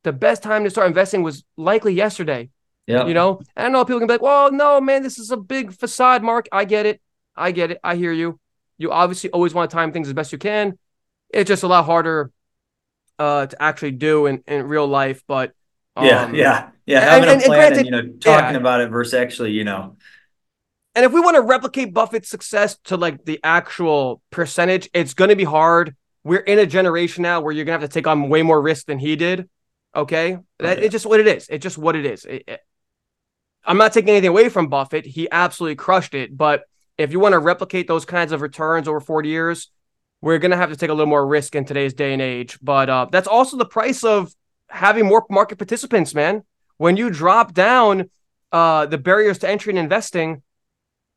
the 0.03 0.13
best 0.13 0.43
time 0.43 0.65
to 0.65 0.71
start 0.71 0.87
investing 0.87 1.23
was 1.23 1.45
likely 1.57 1.95
yesterday. 1.95 2.51
Yeah. 2.87 3.07
You 3.07 3.15
know, 3.15 3.41
and 3.57 3.67
I 3.67 3.69
know 3.69 3.85
people 3.85 4.01
can 4.01 4.09
be 4.09 4.15
like, 4.15 4.23
well, 4.23 4.51
no, 4.51 4.81
man, 4.81 5.05
this 5.05 5.19
is 5.19 5.31
a 5.31 5.37
big 5.37 5.73
facade, 5.73 6.23
Mark. 6.23 6.49
I 6.51 6.65
get 6.65 6.85
it. 6.85 7.01
I 7.37 7.53
get 7.53 7.71
it. 7.71 7.79
I 7.85 7.95
hear 7.95 8.13
you. 8.13 8.41
You 8.77 8.91
obviously 8.91 9.31
always 9.31 9.55
want 9.55 9.71
to 9.71 9.77
time 9.77 9.93
things 9.93 10.09
as 10.09 10.15
best 10.15 10.33
you 10.33 10.39
can 10.39 10.77
it's 11.33 11.49
just 11.49 11.63
a 11.63 11.67
lot 11.67 11.85
harder 11.85 12.31
uh, 13.19 13.47
to 13.47 13.63
actually 13.63 13.93
do 13.93 14.27
in, 14.27 14.43
in 14.47 14.67
real 14.67 14.87
life. 14.87 15.23
But 15.27 15.53
um, 15.97 16.07
yeah, 16.07 16.31
yeah, 16.33 16.69
yeah, 16.87 17.01
having 17.01 17.29
and, 17.29 17.43
a 17.43 17.45
plan 17.45 17.73
and, 17.73 17.75
granted, 17.75 17.79
and, 17.79 17.87
you 17.87 17.91
know 17.93 18.19
talking 18.19 18.55
yeah. 18.55 18.61
about 18.61 18.81
it 18.81 18.91
versus 18.91 19.15
actually, 19.15 19.53
you 19.53 19.65
know. 19.65 19.97
And 20.95 21.05
if 21.05 21.13
we 21.13 21.21
want 21.21 21.37
to 21.37 21.43
replicate 21.43 21.95
Buffett's 21.95 22.29
success 22.29 22.77
to 22.85 22.97
like 22.97 23.25
the 23.25 23.41
actual 23.43 24.21
percentage, 24.31 24.91
it's 24.93 25.15
going 25.15 25.31
to 25.31 25.37
be 25.37 25.45
hard. 25.45 25.97
We're 26.23 26.41
in 26.41 26.59
a 26.59 26.67
generation 26.67 27.23
now 27.23 27.41
where 27.41 27.53
you're 27.53 27.65
going 27.65 27.79
to 27.79 27.83
have 27.83 27.91
to 27.91 27.95
take 27.95 28.07
on 28.07 28.29
way 28.29 28.43
more 28.43 28.61
risk 28.61 28.87
than 28.87 28.99
he 28.99 29.17
did. 29.17 29.49
Okay, 29.95 30.39
that 30.59 30.79
it's 30.79 30.93
just 30.93 31.05
what 31.05 31.21
it 31.21 31.27
is. 31.27 31.49
It's 31.51 31.63
just 31.63 31.77
what 31.77 31.97
it 31.97 32.07
is. 32.07 32.25
It, 32.25 32.45
it, 32.47 32.61
I'm 33.65 33.77
not 33.77 33.93
taking 33.93 34.11
anything 34.11 34.31
away 34.31 34.49
from 34.49 34.69
Buffett. 34.69 35.05
He 35.05 35.29
absolutely 35.31 35.77
crushed 35.77 36.15
it. 36.15 36.37
But 36.37 36.65
if 36.97 37.13
you 37.13 37.21
want 37.21 37.35
to 37.35 37.39
replicate 37.39 37.89
those 37.89 38.05
kinds 38.05 38.33
of 38.33 38.41
returns 38.41 38.89
over 38.89 39.01
40 39.01 39.29
years, 39.29 39.71
we're 40.21 40.39
going 40.39 40.51
to 40.51 40.57
have 40.57 40.71
to 40.71 40.77
take 40.77 40.91
a 40.91 40.95
little 40.95 41.09
more 41.11 41.27
risk 41.27 41.55
in 41.55 41.65
today's 41.65 41.95
day 41.95 42.13
and 42.13 42.23
age. 42.23 42.59
But 42.63 42.89
uh, 42.89 43.07
that's 43.11 43.29
also 43.29 43.57
the 43.57 43.67
price 43.67 44.05
of 44.05 44.33
having 44.69 45.07
more 45.07 45.27
market 45.29 45.59
participants, 45.59 46.15
man. 46.15 46.43
When 46.79 46.97
you 46.97 47.11
drop 47.11 47.53
down 47.53 48.11
uh, 48.51 48.87
the 48.87 48.99
barriers 48.99 49.39
to 49.39 49.49
entry 49.49 49.73
and 49.73 49.79
investing, 49.79 50.43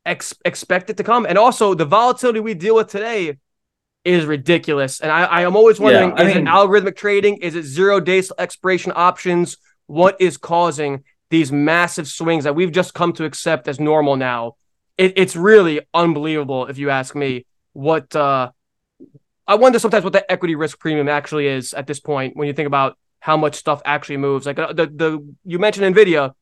ex- 0.06 0.34
expect 0.44 0.88
it 0.88 0.96
to 0.96 1.04
come. 1.04 1.26
And 1.26 1.36
also, 1.36 1.74
the 1.74 1.84
volatility 1.84 2.40
we 2.40 2.54
deal 2.54 2.76
with 2.76 2.88
today 2.88 3.36
is 4.04 4.24
ridiculous. 4.24 5.00
And 5.00 5.10
I, 5.10 5.24
I 5.24 5.42
am 5.42 5.56
always 5.56 5.80
wondering 5.80 6.10
yeah, 6.16 6.22
is 6.22 6.34
mean, 6.34 6.46
it 6.46 6.50
algorithmic 6.50 6.96
trading? 6.96 7.38
Is 7.38 7.56
it 7.56 7.64
zero 7.64 8.00
days 8.00 8.32
expiration 8.38 8.92
options? 8.94 9.56
What 9.86 10.16
is 10.20 10.36
causing 10.36 11.04
these 11.28 11.50
massive 11.50 12.06
swings 12.06 12.44
that 12.44 12.54
we've 12.54 12.72
just 12.72 12.94
come 12.94 13.12
to 13.14 13.24
accept 13.24 13.68
as 13.68 13.80
normal 13.80 14.16
now? 14.16 14.56
It, 14.96 15.14
it's 15.16 15.36
really 15.36 15.80
unbelievable, 15.92 16.66
if 16.66 16.78
you 16.78 16.90
ask 16.90 17.14
me, 17.14 17.44
what. 17.72 18.14
Uh, 18.14 18.52
I 19.48 19.54
wonder 19.54 19.78
sometimes 19.78 20.02
what 20.02 20.12
the 20.12 20.28
equity 20.30 20.56
risk 20.56 20.80
premium 20.80 21.08
actually 21.08 21.46
is 21.46 21.72
at 21.72 21.86
this 21.86 22.00
point 22.00 22.36
when 22.36 22.48
you 22.48 22.54
think 22.54 22.66
about 22.66 22.98
how 23.20 23.36
much 23.36 23.54
stuff 23.54 23.80
actually 23.84 24.16
moves. 24.16 24.46
Like 24.46 24.58
uh, 24.58 24.72
the 24.72 24.86
the 24.86 25.34
you 25.44 25.58
mentioned 25.58 25.94
Nvidia. 25.94 26.32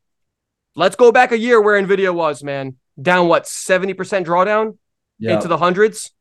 Let's 0.77 0.97
go 0.97 1.13
back 1.13 1.31
a 1.31 1.39
year 1.39 1.61
where 1.61 1.81
Nvidia 1.81 2.13
was, 2.13 2.43
man, 2.43 2.77
down 3.01 3.29
what 3.29 3.47
seventy 3.47 3.95
percent 3.95 4.27
drawdown 4.27 4.79
yep. 5.19 5.37
into 5.37 5.49
the 5.49 5.57
hundreds. 5.57 6.13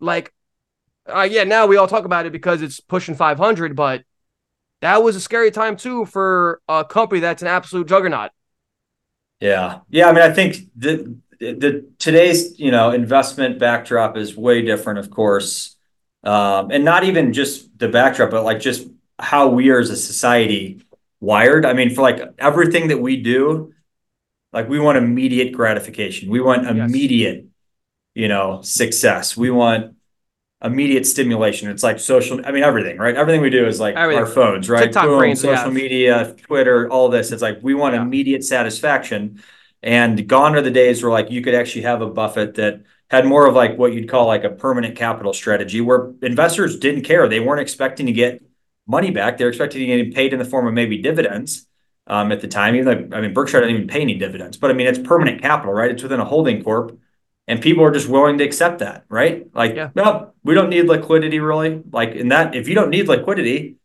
Like, 0.00 0.32
uh, 1.06 1.28
yeah, 1.30 1.44
now 1.44 1.66
we 1.66 1.76
all 1.76 1.88
talk 1.88 2.04
about 2.04 2.26
it 2.26 2.32
because 2.32 2.62
it's 2.62 2.80
pushing 2.80 3.14
five 3.14 3.38
hundred, 3.38 3.74
but 3.74 4.02
that 4.80 5.02
was 5.02 5.16
a 5.16 5.20
scary 5.20 5.50
time 5.50 5.76
too 5.76 6.04
for 6.04 6.60
a 6.68 6.84
company 6.84 7.20
that's 7.20 7.42
an 7.42 7.48
absolute 7.48 7.88
juggernaut. 7.88 8.30
Yeah, 9.40 9.80
yeah. 9.88 10.08
I 10.08 10.12
mean, 10.12 10.22
I 10.22 10.32
think 10.32 10.56
the 10.76 11.16
the 11.40 11.88
today's 11.98 12.58
you 12.58 12.70
know 12.70 12.90
investment 12.90 13.58
backdrop 13.58 14.16
is 14.16 14.36
way 14.36 14.62
different, 14.62 14.98
of 14.98 15.10
course 15.10 15.76
um, 16.24 16.70
and 16.70 16.84
not 16.84 17.04
even 17.04 17.32
just 17.32 17.78
the 17.78 17.88
backdrop, 17.88 18.30
but 18.30 18.44
like 18.44 18.60
just 18.60 18.86
how 19.18 19.48
we 19.48 19.70
are 19.70 19.78
as 19.78 19.90
a 19.90 19.96
society 19.96 20.82
wired. 21.20 21.64
I 21.64 21.72
mean, 21.72 21.94
for 21.94 22.02
like 22.02 22.20
everything 22.38 22.88
that 22.88 22.98
we 22.98 23.22
do, 23.22 23.72
like 24.52 24.68
we 24.68 24.78
want 24.78 24.98
immediate 24.98 25.52
gratification. 25.52 26.30
We 26.30 26.40
want 26.40 26.66
immediate, 26.66 27.36
yes. 27.36 27.44
you 28.14 28.28
know, 28.28 28.62
success. 28.62 29.36
We 29.36 29.50
want 29.50 29.94
immediate 30.62 31.06
stimulation. 31.06 31.70
It's 31.70 31.82
like 31.82 31.98
social. 32.00 32.44
I 32.44 32.52
mean, 32.52 32.62
everything, 32.62 32.98
right? 32.98 33.14
Everything 33.14 33.40
we 33.40 33.50
do 33.50 33.66
is 33.66 33.78
like 33.78 33.96
everything. 33.96 34.24
our 34.24 34.28
phones, 34.28 34.68
right? 34.68 34.84
TikTok 34.84 35.04
Boom, 35.04 35.18
brains, 35.18 35.40
social 35.40 35.70
media, 35.70 36.34
Twitter, 36.42 36.90
all 36.90 37.08
this. 37.08 37.30
It's 37.30 37.42
like 37.42 37.58
we 37.62 37.74
want 37.74 37.94
yeah. 37.94 38.02
immediate 38.02 38.44
satisfaction. 38.44 39.42
And 39.80 40.26
gone 40.28 40.56
are 40.56 40.62
the 40.62 40.72
days 40.72 41.02
where 41.02 41.12
like 41.12 41.30
you 41.30 41.40
could 41.40 41.54
actually 41.54 41.82
have 41.82 42.02
a 42.02 42.08
Buffett 42.08 42.54
that 42.56 42.82
had 43.10 43.26
more 43.26 43.46
of 43.46 43.54
like 43.54 43.78
what 43.78 43.92
you'd 43.92 44.08
call 44.08 44.26
like 44.26 44.44
a 44.44 44.50
permanent 44.50 44.96
capital 44.96 45.32
strategy 45.32 45.80
where 45.80 46.12
investors 46.20 46.78
didn't 46.78 47.02
care. 47.02 47.28
They 47.28 47.38
weren't 47.38 47.60
expecting 47.60 48.06
to 48.06 48.12
get 48.12 48.42
money 48.88 49.12
back. 49.12 49.38
They're 49.38 49.48
expecting 49.48 49.86
to 49.86 50.04
get 50.04 50.14
paid 50.14 50.32
in 50.32 50.40
the 50.40 50.44
form 50.44 50.66
of 50.66 50.74
maybe 50.74 50.98
dividends 50.98 51.67
at 52.08 52.40
the 52.40 52.48
time. 52.48 52.74
Even 52.74 53.10
though, 53.10 53.16
I 53.16 53.20
mean, 53.20 53.32
Berkshire 53.34 53.60
didn't 53.60 53.76
even 53.76 53.88
pay 53.88 54.00
any 54.00 54.14
dividends, 54.14 54.56
but 54.56 54.70
I 54.70 54.74
mean, 54.74 54.86
it's 54.86 54.98
permanent 54.98 55.42
capital, 55.42 55.72
right? 55.72 55.90
It's 55.90 56.02
within 56.02 56.20
a 56.20 56.24
holding 56.24 56.62
corp. 56.62 56.98
And 57.46 57.62
people 57.62 57.82
are 57.82 57.90
just 57.90 58.10
willing 58.10 58.36
to 58.38 58.44
accept 58.44 58.80
that, 58.80 59.06
right? 59.08 59.46
Like, 59.54 59.74
yeah. 59.74 59.88
no, 59.94 60.32
we 60.42 60.52
don't 60.52 60.68
need 60.68 60.82
liquidity 60.82 61.40
really. 61.40 61.82
Like 61.90 62.10
in 62.10 62.28
that, 62.28 62.54
if 62.54 62.68
you 62.68 62.74
don't 62.74 62.90
need 62.90 63.08
liquidity, 63.08 63.76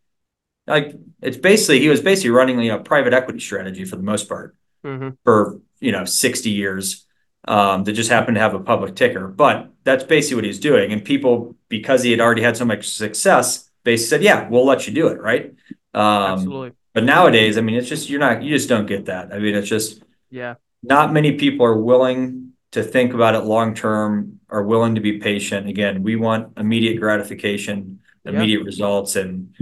like 0.68 0.94
it's 1.22 1.38
basically 1.38 1.80
he 1.80 1.88
was 1.88 2.02
basically 2.02 2.32
running 2.32 2.60
you 2.60 2.72
know 2.72 2.80
private 2.80 3.14
equity 3.14 3.40
strategy 3.40 3.86
for 3.86 3.96
the 3.96 4.04
most 4.04 4.28
part 4.28 4.56
mm-hmm. 4.84 5.10
for 5.24 5.60
you 5.80 5.92
know 5.92 6.06
60 6.06 6.50
years 6.50 7.06
um, 7.48 7.84
that 7.84 7.94
just 7.94 8.10
happened 8.10 8.36
to 8.36 8.42
have 8.42 8.54
a 8.54 8.60
public 8.60 8.96
ticker. 8.96 9.28
But 9.28 9.72
that's 9.84 10.04
basically 10.04 10.36
what 10.36 10.46
he's 10.46 10.60
doing. 10.60 10.92
And 10.92 11.04
people, 11.04 11.56
because 11.70 12.04
he 12.04 12.12
had 12.12 12.20
already 12.20 12.42
had 12.42 12.58
so 12.58 12.66
much 12.66 12.90
success, 12.90 13.70
basically 13.84 14.08
said, 14.08 14.24
"Yeah, 14.24 14.48
we'll 14.50 14.66
let 14.66 14.88
you 14.88 14.94
do 14.94 15.08
it." 15.08 15.20
Right? 15.20 15.54
Um, 15.94 16.34
Absolutely. 16.34 16.72
But 16.94 17.04
nowadays, 17.04 17.58
I 17.58 17.62
mean, 17.62 17.76
it's 17.76 17.90
just 17.90 18.10
you're 18.10 18.20
not, 18.20 18.44
you 18.44 18.56
just 18.56 18.70
don't 18.70 18.86
get 18.86 19.06
that. 19.06 19.34
I 19.34 19.40
mean, 19.40 19.56
it's 19.56 19.68
just 19.68 20.04
yeah. 20.30 20.56
Not 20.82 21.14
many 21.14 21.34
people 21.34 21.66
are 21.66 21.78
willing 21.78 22.52
to 22.72 22.84
think 22.84 23.14
about 23.14 23.36
it 23.36 23.40
long 23.46 23.74
term, 23.74 24.40
are 24.50 24.64
willing 24.64 24.96
to 24.96 25.02
be 25.02 25.20
patient. 25.20 25.68
Again, 25.68 26.04
we 26.04 26.16
want 26.16 26.58
immediate 26.58 27.00
gratification, 27.00 28.00
immediate 28.26 28.64
results, 28.64 29.16
and 29.16 29.54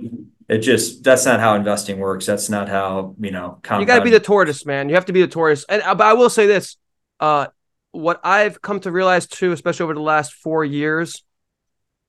it 0.49 0.59
just 0.59 1.03
that's 1.03 1.25
not 1.25 1.39
how 1.39 1.55
investing 1.55 1.99
works. 1.99 2.25
That's 2.25 2.49
not 2.49 2.67
how 2.69 3.15
you 3.19 3.31
know. 3.31 3.59
Compound. 3.61 3.81
You 3.81 3.87
got 3.87 3.99
to 3.99 4.03
be 4.03 4.09
the 4.09 4.19
tortoise, 4.19 4.65
man. 4.65 4.89
You 4.89 4.95
have 4.95 5.05
to 5.05 5.13
be 5.13 5.21
the 5.21 5.27
tortoise. 5.27 5.63
And 5.69 5.81
uh, 5.83 5.95
but 5.95 6.07
I 6.07 6.13
will 6.13 6.29
say 6.29 6.47
this: 6.47 6.77
uh, 7.19 7.47
what 7.91 8.19
I've 8.23 8.61
come 8.61 8.79
to 8.81 8.91
realize 8.91 9.27
too, 9.27 9.51
especially 9.51 9.83
over 9.83 9.93
the 9.93 10.01
last 10.01 10.33
four 10.33 10.65
years, 10.65 11.23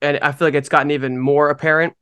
and 0.00 0.18
I 0.20 0.32
feel 0.32 0.48
like 0.48 0.54
it's 0.54 0.68
gotten 0.68 0.90
even 0.90 1.18
more 1.18 1.50
apparent. 1.50 1.94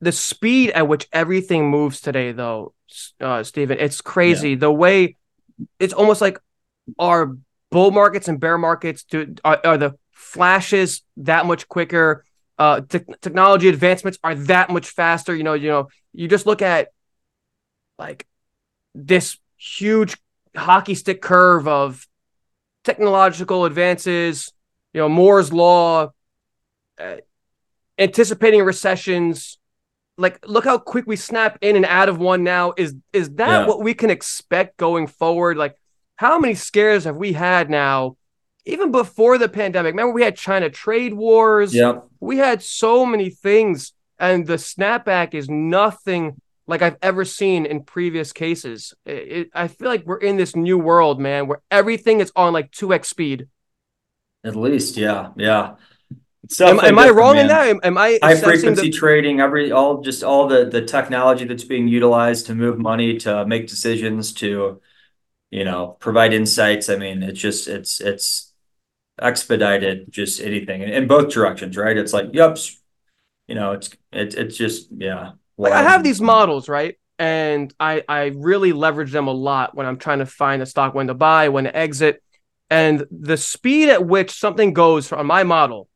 The 0.00 0.12
speed 0.12 0.70
at 0.70 0.88
which 0.88 1.08
everything 1.12 1.70
moves 1.70 2.00
today, 2.00 2.32
though, 2.32 2.74
uh, 3.20 3.42
Stephen, 3.42 3.78
it's 3.78 4.00
crazy. 4.00 4.50
Yeah. 4.50 4.56
The 4.56 4.72
way 4.72 5.16
it's 5.78 5.94
almost 5.94 6.20
like 6.20 6.38
our 6.98 7.36
bull 7.70 7.90
markets 7.90 8.28
and 8.28 8.38
bear 8.38 8.58
markets 8.58 9.04
do 9.04 9.34
are, 9.44 9.60
are 9.64 9.78
the 9.78 9.98
flashes 10.12 11.02
that 11.18 11.46
much 11.46 11.68
quicker. 11.68 12.24
Uh, 12.58 12.80
te- 12.80 13.00
technology 13.20 13.68
advancements 13.68 14.18
are 14.24 14.34
that 14.34 14.70
much 14.70 14.88
faster. 14.88 15.34
You 15.34 15.44
know, 15.44 15.54
you 15.54 15.68
know, 15.68 15.88
you 16.12 16.28
just 16.28 16.46
look 16.46 16.62
at 16.62 16.88
like 17.98 18.26
this 18.94 19.38
huge 19.56 20.16
hockey 20.56 20.94
stick 20.94 21.20
curve 21.20 21.68
of 21.68 22.06
technological 22.84 23.64
advances, 23.64 24.52
you 24.92 25.00
know, 25.00 25.08
Moore's 25.08 25.52
law, 25.52 26.12
uh, 26.98 27.16
anticipating 27.98 28.62
recessions. 28.62 29.58
Like, 30.18 30.46
look 30.46 30.64
how 30.64 30.78
quick 30.78 31.06
we 31.06 31.16
snap 31.16 31.58
in 31.60 31.76
and 31.76 31.84
out 31.84 32.08
of 32.08 32.18
one 32.18 32.42
now. 32.42 32.72
Is 32.76 32.94
is 33.12 33.30
that 33.34 33.48
yeah. 33.48 33.66
what 33.66 33.82
we 33.82 33.94
can 33.94 34.10
expect 34.10 34.76
going 34.76 35.06
forward? 35.06 35.56
Like, 35.56 35.76
how 36.16 36.38
many 36.38 36.54
scares 36.54 37.04
have 37.04 37.16
we 37.16 37.32
had 37.32 37.68
now 37.68 38.16
even 38.66 38.90
before 38.90 39.38
the 39.38 39.48
pandemic. 39.48 39.92
Remember, 39.92 40.12
we 40.12 40.22
had 40.22 40.36
China 40.36 40.68
trade 40.68 41.14
wars. 41.14 41.72
Yep. 41.72 42.04
We 42.20 42.36
had 42.38 42.62
so 42.62 43.06
many 43.06 43.30
things, 43.30 43.92
and 44.18 44.46
the 44.46 44.54
snapback 44.54 45.34
is 45.34 45.48
nothing 45.48 46.40
like 46.66 46.82
I've 46.82 46.96
ever 47.00 47.24
seen 47.24 47.64
in 47.64 47.84
previous 47.84 48.32
cases. 48.32 48.92
It, 49.06 49.12
it, 49.12 49.50
I 49.54 49.68
feel 49.68 49.88
like 49.88 50.04
we're 50.04 50.18
in 50.18 50.36
this 50.36 50.56
new 50.56 50.78
world, 50.78 51.20
man, 51.20 51.46
where 51.46 51.62
everything 51.70 52.20
is 52.20 52.32
on 52.34 52.52
like 52.52 52.72
2x 52.72 53.06
speed. 53.06 53.46
At 54.44 54.56
least, 54.56 54.96
yeah, 54.96 55.30
yeah. 55.36 55.76
Am, 56.60 56.80
am 56.80 56.98
I 56.98 57.10
wrong 57.10 57.34
man. 57.34 57.44
in 57.44 57.48
that? 57.48 57.66
Am, 57.68 57.80
am 57.82 57.98
I 57.98 58.18
high 58.22 58.36
frequency 58.36 58.90
the... 58.90 58.90
trading? 58.90 59.40
Every 59.40 59.72
all 59.72 60.00
just 60.00 60.22
all 60.22 60.46
the 60.46 60.66
the 60.66 60.82
technology 60.82 61.44
that's 61.44 61.64
being 61.64 61.88
utilized 61.88 62.46
to 62.46 62.54
move 62.54 62.78
money, 62.78 63.18
to 63.18 63.46
make 63.46 63.66
decisions, 63.66 64.32
to 64.34 64.80
you 65.50 65.64
know 65.64 65.96
provide 65.98 66.32
insights. 66.32 66.88
I 66.88 66.96
mean, 66.96 67.22
it's 67.22 67.40
just 67.40 67.68
it's 67.68 68.00
it's 68.00 68.52
expedited 69.20 70.12
just 70.12 70.40
anything 70.40 70.82
in, 70.82 70.90
in 70.90 71.06
both 71.06 71.32
directions, 71.32 71.76
right? 71.76 71.96
It's 71.96 72.12
like, 72.12 72.26
yep, 72.32 72.58
you 73.48 73.54
know, 73.54 73.72
it's 73.72 73.90
it's 74.12 74.34
it's 74.34 74.56
just 74.56 74.88
yeah. 74.96 75.32
Like 75.56 75.72
I 75.72 75.82
have 75.82 76.04
these 76.04 76.20
models, 76.20 76.68
right? 76.68 76.98
And 77.18 77.72
I 77.80 78.04
I 78.08 78.32
really 78.36 78.72
leverage 78.72 79.10
them 79.10 79.26
a 79.26 79.32
lot 79.32 79.74
when 79.74 79.86
I'm 79.86 79.98
trying 79.98 80.18
to 80.18 80.26
find 80.26 80.62
a 80.62 80.66
stock 80.66 80.94
when 80.94 81.06
to 81.08 81.14
buy, 81.14 81.48
when 81.48 81.64
to 81.64 81.76
exit. 81.76 82.22
And 82.68 83.06
the 83.10 83.36
speed 83.36 83.88
at 83.88 84.04
which 84.04 84.32
something 84.32 84.72
goes 84.72 85.08
from 85.08 85.26
my 85.26 85.44
model 85.44 85.88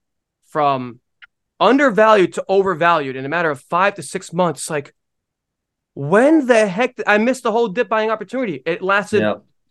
from 0.50 1.00
undervalued 1.58 2.34
to 2.34 2.44
overvalued 2.48 3.16
in 3.16 3.24
a 3.24 3.28
matter 3.28 3.50
of 3.50 3.60
five 3.60 3.94
to 3.94 4.02
six 4.02 4.32
months, 4.32 4.70
like 4.70 4.94
when 5.94 6.46
the 6.46 6.66
heck 6.66 6.94
I 7.06 7.18
missed 7.18 7.42
the 7.42 7.52
whole 7.52 7.68
dip 7.68 7.88
buying 7.88 8.10
opportunity? 8.10 8.62
It 8.64 8.82
lasted 8.82 9.22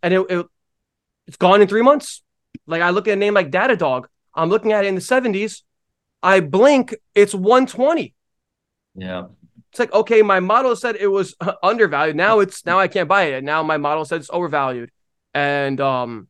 and 0.01 0.13
it, 0.13 0.25
it 0.30 0.45
it's 1.27 1.38
gone 1.38 1.61
in 1.61 1.67
three 1.67 1.82
months. 1.82 2.23
Like 2.67 2.82
I 2.82 2.89
look 2.89 3.07
at 3.07 3.13
a 3.13 3.15
name 3.15 3.34
like 3.34 3.51
Datadog, 3.51 4.05
I'm 4.34 4.49
looking 4.49 4.71
at 4.71 4.86
it 4.86 4.88
in 4.88 4.95
the 4.95 5.01
70s. 5.01 5.63
I 6.21 6.39
blink, 6.39 6.95
it's 7.15 7.34
120. 7.34 8.13
Yeah. 8.95 9.25
It's 9.71 9.80
like, 9.80 9.93
okay, 9.93 10.21
my 10.21 10.39
model 10.39 10.75
said 10.75 10.95
it 10.95 11.07
was 11.07 11.36
undervalued. 11.63 12.15
Now 12.15 12.39
it's 12.39 12.65
now 12.65 12.80
I 12.80 12.88
can't 12.88 13.07
buy 13.07 13.25
it. 13.25 13.36
And 13.36 13.45
now 13.45 13.63
my 13.63 13.77
model 13.77 14.05
says 14.05 14.21
it's 14.21 14.30
overvalued. 14.32 14.91
And 15.34 15.80
um 15.80 16.27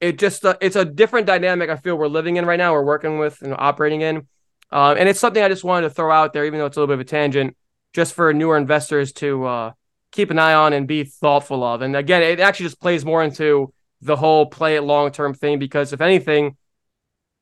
it 0.00 0.18
just 0.18 0.44
uh, 0.44 0.56
it's 0.60 0.76
a 0.76 0.84
different 0.84 1.26
dynamic 1.26 1.70
I 1.70 1.76
feel 1.76 1.96
we're 1.96 2.08
living 2.08 2.36
in 2.36 2.46
right 2.46 2.58
now, 2.58 2.72
we're 2.72 2.84
working 2.84 3.18
with 3.18 3.42
and 3.42 3.54
operating 3.56 4.02
in. 4.02 4.26
Um, 4.70 4.96
and 4.98 5.08
it's 5.08 5.20
something 5.20 5.42
I 5.42 5.48
just 5.48 5.64
wanted 5.64 5.88
to 5.88 5.94
throw 5.94 6.10
out 6.10 6.32
there, 6.32 6.44
even 6.44 6.58
though 6.58 6.66
it's 6.66 6.76
a 6.76 6.80
little 6.80 6.94
bit 6.94 7.00
of 7.00 7.06
a 7.06 7.08
tangent, 7.08 7.56
just 7.92 8.14
for 8.14 8.32
newer 8.34 8.56
investors 8.56 9.12
to 9.14 9.44
uh, 9.44 9.72
keep 10.12 10.30
an 10.30 10.38
eye 10.38 10.54
on 10.54 10.72
and 10.72 10.88
be 10.88 11.04
thoughtful 11.04 11.62
of. 11.62 11.82
And 11.82 11.94
again, 11.94 12.22
it 12.22 12.40
actually 12.40 12.66
just 12.66 12.80
plays 12.80 13.04
more 13.04 13.22
into 13.22 13.72
the 14.00 14.16
whole 14.16 14.46
play 14.46 14.76
it 14.76 14.82
long 14.82 15.10
term 15.12 15.34
thing 15.34 15.58
because 15.58 15.92
if 15.92 16.00
anything, 16.00 16.56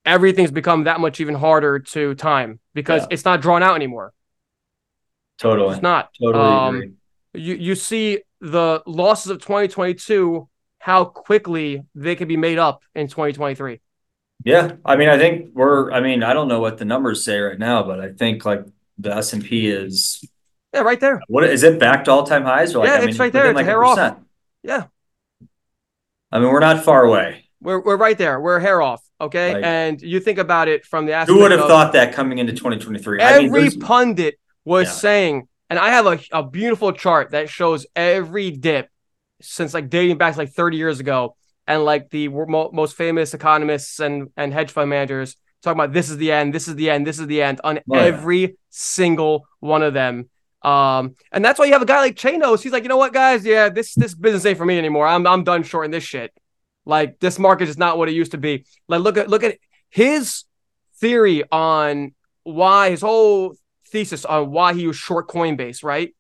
everything's 0.04 0.50
become 0.50 0.84
that 0.84 1.00
much 1.00 1.20
even 1.20 1.34
harder 1.34 1.78
to 1.78 2.14
time 2.14 2.60
because 2.74 3.02
yeah. 3.02 3.08
it's 3.10 3.24
not 3.24 3.40
drawn 3.40 3.62
out 3.62 3.74
anymore. 3.74 4.12
Totally. 5.38 5.74
It's 5.74 5.82
not. 5.82 6.10
Totally 6.20 6.44
um. 6.44 6.96
You 7.32 7.54
you 7.54 7.74
see 7.74 8.20
the 8.40 8.82
losses 8.86 9.30
of 9.30 9.38
2022, 9.38 10.48
how 10.84 11.02
quickly 11.06 11.82
they 11.94 12.14
can 12.14 12.28
be 12.28 12.36
made 12.36 12.58
up 12.58 12.82
in 12.94 13.08
2023. 13.08 13.80
Yeah, 14.44 14.72
I 14.84 14.96
mean, 14.96 15.08
I 15.08 15.16
think 15.16 15.48
we're. 15.54 15.90
I 15.90 16.00
mean, 16.00 16.22
I 16.22 16.34
don't 16.34 16.46
know 16.46 16.60
what 16.60 16.76
the 16.76 16.84
numbers 16.84 17.24
say 17.24 17.38
right 17.38 17.58
now, 17.58 17.84
but 17.84 18.00
I 18.00 18.12
think 18.12 18.44
like 18.44 18.66
the 18.98 19.16
S 19.16 19.32
and 19.32 19.42
P 19.42 19.70
is. 19.70 20.22
Yeah, 20.74 20.80
right 20.80 21.00
there. 21.00 21.22
What 21.26 21.44
is 21.44 21.62
it 21.62 21.80
back 21.80 22.04
to 22.04 22.10
all 22.10 22.24
time 22.24 22.42
highs? 22.42 22.74
Or 22.74 22.80
like, 22.80 22.88
yeah, 22.88 22.96
I 22.96 23.00
mean, 23.00 23.08
it's 23.08 23.18
right 23.18 23.32
there. 23.32 23.46
It's 23.46 23.56
like 23.56 23.64
a 23.64 23.66
hair 23.66 23.82
off. 23.82 24.18
Yeah. 24.62 24.84
I 26.30 26.38
mean, 26.38 26.50
we're 26.50 26.60
not 26.60 26.84
far 26.84 27.04
away. 27.04 27.48
We're, 27.62 27.80
we're 27.80 27.96
right 27.96 28.18
there. 28.18 28.38
We're 28.38 28.58
hair 28.58 28.82
off. 28.82 29.02
Okay. 29.18 29.54
Like, 29.54 29.64
and 29.64 30.02
you 30.02 30.20
think 30.20 30.38
about 30.38 30.68
it 30.68 30.84
from 30.84 31.06
the 31.06 31.12
aspect 31.14 31.34
Who 31.34 31.40
would 31.40 31.52
have 31.52 31.60
of, 31.60 31.68
thought 31.68 31.94
that 31.94 32.12
coming 32.12 32.36
into 32.36 32.52
2023? 32.52 33.20
Every 33.20 33.46
I 33.46 33.48
mean, 33.48 33.80
pundit 33.80 34.38
was 34.66 34.88
yeah. 34.88 34.92
saying, 34.92 35.48
and 35.70 35.78
I 35.78 35.90
have 35.90 36.06
a, 36.06 36.20
a 36.30 36.42
beautiful 36.42 36.92
chart 36.92 37.30
that 37.30 37.48
shows 37.48 37.86
every 37.96 38.50
dip 38.50 38.90
since 39.44 39.74
like 39.74 39.90
dating 39.90 40.18
back 40.18 40.34
to 40.34 40.38
like 40.38 40.52
30 40.52 40.76
years 40.76 41.00
ago. 41.00 41.36
And 41.66 41.84
like 41.84 42.10
the 42.10 42.28
mo- 42.28 42.70
most 42.72 42.94
famous 42.94 43.32
economists 43.32 43.98
and, 43.98 44.28
and 44.36 44.52
hedge 44.52 44.70
fund 44.70 44.90
managers 44.90 45.36
talking 45.64 45.80
about 45.80 45.92
this 45.92 46.10
is 46.10 46.18
the 46.18 46.30
end, 46.30 46.54
this 46.54 46.68
is 46.68 46.76
the 46.76 46.90
end, 46.90 47.06
this 47.06 47.18
is 47.18 47.26
the 47.26 47.42
end 47.42 47.60
on 47.64 47.80
oh, 47.90 47.98
every 47.98 48.40
yeah. 48.40 48.48
single 48.70 49.46
one 49.60 49.82
of 49.82 49.94
them. 49.94 50.28
Um, 50.62 51.16
and 51.32 51.44
that's 51.44 51.58
why 51.58 51.66
you 51.66 51.72
have 51.72 51.82
a 51.82 51.86
guy 51.86 52.00
like 52.00 52.16
Chanos. 52.16 52.62
He's 52.62 52.72
like, 52.72 52.84
you 52.84 52.88
know 52.88 52.96
what, 52.96 53.12
guys? 53.12 53.44
Yeah, 53.44 53.68
this 53.68 53.94
this 53.94 54.14
business 54.14 54.46
ain't 54.46 54.56
for 54.56 54.64
me 54.64 54.78
anymore. 54.78 55.06
I'm 55.06 55.26
I'm 55.26 55.44
done 55.44 55.62
shorting 55.62 55.90
this 55.90 56.04
shit. 56.04 56.32
Like 56.86 57.20
this 57.20 57.38
market 57.38 57.68
is 57.68 57.76
not 57.76 57.98
what 57.98 58.08
it 58.08 58.12
used 58.12 58.32
to 58.32 58.38
be. 58.38 58.64
Like 58.88 59.00
look 59.00 59.18
at 59.18 59.28
look 59.28 59.42
at 59.42 59.58
his 59.90 60.44
theory 61.00 61.44
on 61.50 62.14
why 62.44 62.90
his 62.90 63.02
whole 63.02 63.56
thesis 63.88 64.24
on 64.24 64.50
why 64.50 64.72
he 64.72 64.86
was 64.86 64.96
short 64.96 65.28
Coinbase, 65.28 65.84
right? 65.84 66.14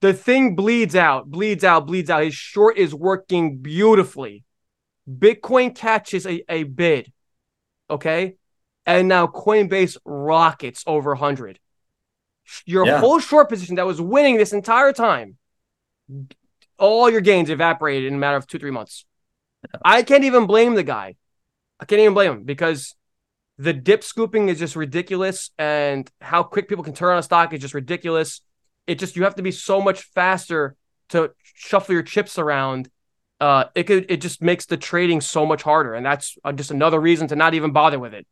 The 0.00 0.12
thing 0.12 0.54
bleeds 0.54 0.94
out, 0.94 1.30
bleeds 1.30 1.64
out, 1.64 1.86
bleeds 1.86 2.10
out. 2.10 2.24
His 2.24 2.34
short 2.34 2.76
is 2.76 2.94
working 2.94 3.58
beautifully. 3.58 4.44
Bitcoin 5.08 5.74
catches 5.74 6.26
a, 6.26 6.42
a 6.48 6.64
bid, 6.64 7.12
okay? 7.88 8.34
And 8.84 9.08
now 9.08 9.26
Coinbase 9.26 9.96
rockets 10.04 10.84
over 10.86 11.10
100 11.12 11.58
your 12.64 12.86
yeah. 12.86 12.98
whole 12.98 13.18
short 13.18 13.48
position 13.48 13.76
that 13.76 13.86
was 13.86 14.00
winning 14.00 14.36
this 14.36 14.52
entire 14.52 14.92
time, 14.92 15.36
all 16.78 17.10
your 17.10 17.20
gains 17.20 17.50
evaporated 17.50 18.08
in 18.08 18.14
a 18.14 18.18
matter 18.18 18.36
of 18.36 18.46
two, 18.46 18.58
three 18.58 18.70
months. 18.70 19.04
Yeah. 19.64 19.80
I 19.84 20.02
can't 20.02 20.24
even 20.24 20.46
blame 20.46 20.74
the 20.74 20.82
guy. 20.82 21.16
I 21.80 21.84
can't 21.84 22.00
even 22.00 22.14
blame 22.14 22.32
him 22.32 22.42
because 22.44 22.94
the 23.58 23.72
dip 23.72 24.04
scooping 24.04 24.48
is 24.48 24.58
just 24.58 24.76
ridiculous 24.76 25.50
and 25.58 26.10
how 26.20 26.42
quick 26.42 26.68
people 26.68 26.84
can 26.84 26.94
turn 26.94 27.12
on 27.12 27.18
a 27.18 27.22
stock 27.22 27.52
is 27.52 27.60
just 27.60 27.74
ridiculous. 27.74 28.42
It 28.86 28.98
just, 28.98 29.16
you 29.16 29.24
have 29.24 29.36
to 29.36 29.42
be 29.42 29.52
so 29.52 29.80
much 29.80 30.02
faster 30.02 30.76
to 31.10 31.32
shuffle 31.42 31.94
your 31.94 32.02
chips 32.02 32.38
around. 32.38 32.90
Uh, 33.40 33.64
it 33.74 33.84
could, 33.84 34.10
it 34.10 34.20
just 34.20 34.42
makes 34.42 34.66
the 34.66 34.76
trading 34.76 35.20
so 35.20 35.44
much 35.44 35.62
harder. 35.62 35.94
And 35.94 36.04
that's 36.04 36.38
uh, 36.44 36.52
just 36.52 36.70
another 36.70 37.00
reason 37.00 37.28
to 37.28 37.36
not 37.36 37.54
even 37.54 37.72
bother 37.72 37.98
with 37.98 38.14
it. 38.14 38.26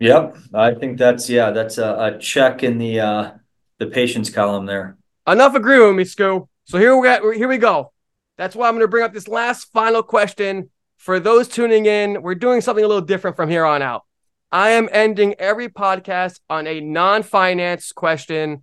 Yep, 0.00 0.36
I 0.54 0.74
think 0.74 0.96
that's 0.96 1.28
yeah, 1.28 1.50
that's 1.50 1.76
a, 1.76 2.14
a 2.14 2.18
check 2.18 2.62
in 2.62 2.78
the 2.78 3.00
uh 3.00 3.30
the 3.78 3.86
patience 3.86 4.30
column 4.30 4.64
there. 4.64 4.96
Enough 5.26 5.56
agreeing 5.56 5.88
with 5.88 5.96
me, 5.96 6.04
Scoo. 6.04 6.46
So 6.66 6.78
here 6.78 6.96
we 6.96 7.04
got 7.04 7.34
here 7.34 7.48
we 7.48 7.58
go. 7.58 7.92
That's 8.36 8.54
why 8.54 8.68
I'm 8.68 8.74
going 8.74 8.82
to 8.82 8.88
bring 8.88 9.02
up 9.02 9.12
this 9.12 9.26
last 9.26 9.72
final 9.72 10.04
question 10.04 10.70
for 10.98 11.18
those 11.18 11.48
tuning 11.48 11.86
in. 11.86 12.22
We're 12.22 12.36
doing 12.36 12.60
something 12.60 12.84
a 12.84 12.86
little 12.86 13.02
different 13.02 13.34
from 13.34 13.50
here 13.50 13.64
on 13.64 13.82
out. 13.82 14.04
I 14.52 14.70
am 14.70 14.88
ending 14.92 15.34
every 15.40 15.68
podcast 15.68 16.38
on 16.48 16.68
a 16.68 16.80
non-finance 16.80 17.90
question, 17.90 18.62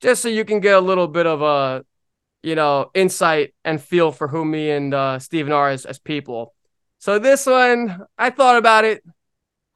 just 0.00 0.22
so 0.22 0.28
you 0.28 0.44
can 0.44 0.60
get 0.60 0.74
a 0.74 0.80
little 0.80 1.08
bit 1.08 1.26
of 1.26 1.42
a, 1.42 1.84
you 2.42 2.54
know, 2.54 2.90
insight 2.94 3.54
and 3.64 3.80
feel 3.80 4.12
for 4.12 4.28
who 4.28 4.44
me 4.44 4.70
and 4.70 4.92
uh, 4.92 5.18
Stephen 5.18 5.52
are 5.52 5.70
as, 5.70 5.86
as 5.86 5.98
people. 5.98 6.54
So 6.98 7.18
this 7.18 7.46
one, 7.46 8.04
I 8.16 8.30
thought 8.30 8.56
about 8.56 8.84
it. 8.84 9.02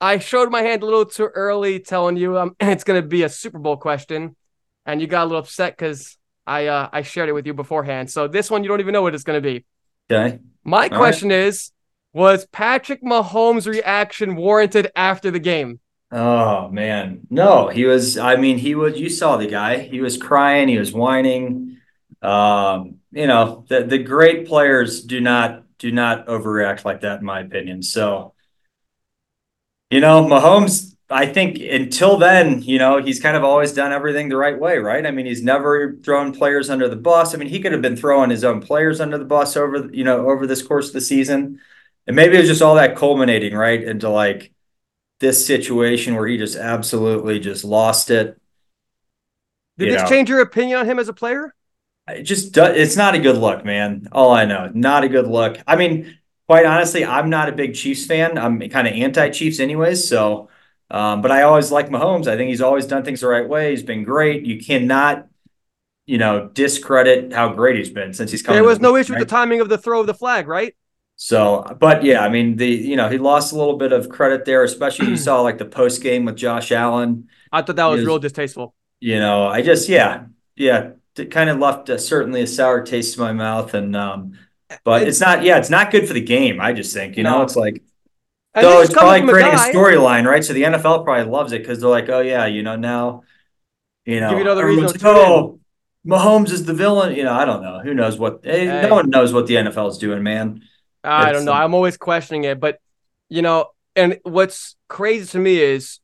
I 0.01 0.19
showed 0.19 0.51
my 0.51 0.63
hand 0.63 0.83
a 0.83 0.87
little 0.87 1.05
too 1.05 1.27
early, 1.27 1.81
telling 1.81 2.17
you 2.17 2.39
um, 2.39 2.57
it's 2.61 2.85
going 2.85 3.03
to 3.03 3.07
be 3.07 3.23
a 3.23 3.29
Super 3.29 3.59
Bowl 3.59 3.77
question, 3.77 4.37
and 4.87 5.01
you 5.01 5.07
got 5.07 5.25
a 5.25 5.27
little 5.27 5.41
upset 5.41 5.77
because 5.77 6.17
I 6.47 6.67
uh, 6.67 6.89
I 6.93 7.03
shared 7.03 7.29
it 7.29 7.33
with 7.33 7.47
you 7.47 7.55
beforehand. 7.55 8.11
So 8.11 8.29
this 8.29 8.51
one 8.51 8.63
you 8.63 8.69
don't 8.69 8.81
even 8.81 8.93
know 8.93 9.03
what 9.03 9.15
it's 9.15 9.25
going 9.25 9.43
to 9.43 9.47
be. 9.47 9.65
Okay. 10.11 10.39
My 10.65 10.89
All 10.89 10.97
question 10.97 11.31
right. 11.31 11.41
is: 11.41 11.73
Was 12.13 12.47
Patrick 12.47 13.03
Mahomes' 13.03 13.67
reaction 13.67 14.37
warranted 14.37 14.91
after 14.95 15.31
the 15.31 15.41
game? 15.41 15.81
Oh 16.11 16.69
man, 16.71 17.27
no. 17.29 17.69
He 17.69 17.85
was. 17.85 18.17
I 18.17 18.37
mean, 18.37 18.57
he 18.59 18.75
was. 18.75 18.99
You 18.99 19.11
saw 19.11 19.37
the 19.37 19.47
guy. 19.47 19.79
He 19.79 20.01
was 20.01 20.17
crying. 20.17 20.69
He 20.69 20.79
was 20.79 20.93
whining. 20.93 21.79
Um, 22.23 22.97
you 23.13 23.27
know, 23.27 23.65
the 23.69 23.85
the 23.85 23.99
great 23.99 24.47
players 24.49 25.05
do 25.05 25.21
not 25.21 25.65
do 25.79 25.93
not 25.93 26.27
overreact 26.27 26.85
like 26.85 27.03
that, 27.03 27.21
in 27.21 27.27
my 27.27 27.41
opinion. 27.41 27.83
So 27.83 28.35
you 29.91 30.01
know, 30.01 30.25
Mahomes, 30.25 30.95
I 31.11 31.27
think 31.27 31.59
until 31.61 32.19
then, 32.19 32.63
you 32.63 32.79
know, 32.79 33.03
he's 33.03 33.21
kind 33.21 33.37
of 33.37 33.45
always 33.45 33.73
done 33.73 33.93
everything 33.93 34.29
the 34.29 34.37
right 34.37 34.59
way, 34.59 34.79
right? 34.79 35.05
I 35.07 35.11
mean, 35.11 35.27
he's 35.27 35.43
never 35.43 35.97
thrown 36.03 36.33
players 36.33 36.69
under 36.71 36.89
the 36.89 36.97
bus. 36.97 37.35
I 37.35 37.39
mean, 37.39 37.49
he 37.49 37.61
could 37.61 37.73
have 37.73 37.83
been 37.83 37.97
throwing 37.97 38.31
his 38.31 38.45
own 38.45 38.61
players 38.61 39.01
under 39.01 39.17
the 39.19 39.25
bus 39.25 39.57
over, 39.57 39.89
you 39.93 40.05
know, 40.05 40.29
over 40.29 40.47
this 40.47 40.63
course 40.63 40.89
of 40.89 40.93
the 40.95 41.01
season. 41.01 41.61
And 42.07 42.17
maybe 42.17 42.37
it 42.37 42.41
was 42.41 42.49
just 42.49 42.63
all 42.63 42.75
that 42.75 42.97
culminating, 42.97 43.55
right, 43.55 43.83
into 43.83 44.11
like 44.11 44.53
this 45.21 45.47
situation 45.47 46.15
where 46.15 46.27
he 46.27 46.37
just 46.37 46.57
absolutely 46.57 47.41
just 47.41 47.65
lost 47.65 48.11
it. 48.11 48.41
Did 49.77 49.87
you 49.87 49.93
this 49.93 50.03
know. 50.03 50.09
change 50.09 50.29
your 50.29 50.41
opinion 50.41 50.79
on 50.79 50.87
him 50.87 50.99
as 50.99 51.09
a 51.09 51.13
player? 51.13 51.55
It 52.09 52.23
just 52.23 52.57
it's 52.57 52.97
not 52.97 53.15
a 53.15 53.19
good 53.19 53.37
look, 53.37 53.65
man. 53.65 54.09
All 54.13 54.33
I 54.33 54.45
know, 54.45 54.71
not 54.73 55.05
a 55.05 55.09
good 55.09 55.27
look. 55.27 55.59
I 55.67 55.77
mean, 55.77 56.19
quite 56.47 56.65
honestly, 56.65 57.05
I'm 57.05 57.31
not 57.31 57.49
a 57.49 57.53
big 57.53 57.75
Chiefs 57.75 58.07
fan. 58.07 58.39
I'm 58.39 58.61
kind 58.71 58.89
of 58.89 58.95
anti-Chiefs 58.95 59.61
anyways. 59.61 60.09
So, 60.09 60.49
um, 60.91 61.21
but 61.21 61.31
I 61.31 61.43
always 61.43 61.71
like 61.71 61.91
Mahomes. 61.91 62.27
I 62.27 62.37
think 62.37 62.49
he's 62.49 62.63
always 62.63 62.87
done 62.87 63.05
things 63.05 63.21
the 63.21 63.29
right 63.29 63.47
way. 63.47 63.71
He's 63.71 63.83
been 63.83 64.05
great. 64.05 64.47
You 64.47 64.59
cannot, 64.59 65.29
you 66.07 66.17
know, 66.17 66.49
discredit 66.49 67.33
how 67.33 67.53
great 67.53 67.77
he's 67.77 67.91
been 67.91 68.15
since 68.15 68.31
he's 68.31 68.43
come. 68.43 68.55
There 68.55 68.65
was 68.65 68.81
no 68.81 68.97
issue 68.97 69.13
right? 69.13 69.19
with 69.19 69.29
the 69.29 69.35
timing 69.35 69.61
of 69.61 69.69
the 69.69 69.79
throw 69.79 70.01
of 70.01 70.07
the 70.07 70.15
flag, 70.15 70.49
right? 70.49 70.75
So, 71.21 71.77
but 71.81 72.05
yeah, 72.05 72.21
I 72.21 72.29
mean, 72.29 72.57
the 72.57 72.69
you 72.69 72.95
know 72.95 73.09
he 73.09 73.19
lost 73.19 73.53
a 73.53 73.57
little 73.57 73.77
bit 73.77 73.91
of 73.93 74.09
credit 74.09 74.45
there, 74.45 74.63
especially 74.63 75.09
you 75.09 75.17
saw 75.29 75.41
like 75.41 75.59
the 75.59 75.65
post 75.65 76.01
game 76.01 76.25
with 76.25 76.37
Josh 76.37 76.71
Allen. 76.71 77.29
I 77.51 77.63
thought 77.63 77.75
that 77.75 77.87
was 77.87 78.01
Is- 78.01 78.07
real 78.07 78.21
distasteful. 78.21 78.75
You 79.01 79.19
know, 79.19 79.47
I 79.47 79.63
just 79.63 79.89
yeah, 79.89 80.27
yeah, 80.55 80.91
it 81.17 81.31
kind 81.33 81.51
of 81.51 81.59
left 81.59 81.89
a, 81.89 81.99
certainly 81.99 82.43
a 82.43 82.47
sour 82.47 82.83
taste 82.83 83.17
in 83.17 83.23
my 83.23 83.33
mouth, 83.33 83.75
and 83.75 83.97
um, 83.97 84.39
but 84.85 85.09
it's 85.09 85.21
not 85.21 85.43
yeah, 85.43 85.59
it's 85.59 85.71
not 85.71 85.91
good 85.91 86.07
for 86.07 86.15
the 86.15 86.21
game. 86.21 86.61
I 86.61 86.73
just 86.73 86.95
think 86.95 87.17
you 87.17 87.25
know 87.25 87.43
it's 87.43 87.57
like 87.57 87.83
so 88.61 88.81
it's 88.81 88.93
probably 88.93 89.21
from 89.21 89.29
a 89.31 89.33
creating 89.33 89.55
a 89.55 89.57
storyline, 89.57 90.25
right? 90.25 90.45
So 90.45 90.53
the 90.53 90.63
NFL 90.63 91.05
probably 91.05 91.31
loves 91.31 91.53
it 91.53 91.63
because 91.63 91.81
they're 91.81 91.91
like, 91.91 92.09
oh 92.09 92.21
yeah, 92.21 92.47
you 92.47 92.63
know 92.63 92.77
now, 92.77 93.23
you 94.05 94.21
know, 94.21 94.31
Give 94.31 94.39
you 94.39 94.45
another 94.45 94.67
reason 94.67 94.85
everyone's 94.85 95.03
to 95.03 95.13
like, 95.13 95.29
oh, 95.29 95.61
Mahomes 96.07 96.51
is 96.51 96.65
the 96.65 96.75
villain. 96.75 97.17
You 97.17 97.25
know, 97.25 97.33
I 97.35 97.45
don't 97.45 97.63
know. 97.63 97.81
Who 97.81 97.95
knows 97.95 98.19
what? 98.19 98.41
eh, 98.45 98.67
Hey. 98.67 98.89
No 98.89 98.95
one 98.95 99.11
knows 99.11 99.33
what 99.33 99.47
the 99.47 99.57
NFL 99.57 99.91
is 99.91 99.99
doing, 99.99 100.23
man. 100.23 100.63
I 101.11 101.33
don't 101.33 101.45
know. 101.45 101.53
I'm 101.53 101.75
always 101.75 101.97
questioning 101.97 102.45
it, 102.45 102.61
but 102.61 102.79
you 103.29 103.43
know, 103.43 103.67
and 103.97 104.19
what's 104.23 104.77
crazy 104.89 105.27
to 105.33 105.39
me 105.39 105.59
is 105.61 106.01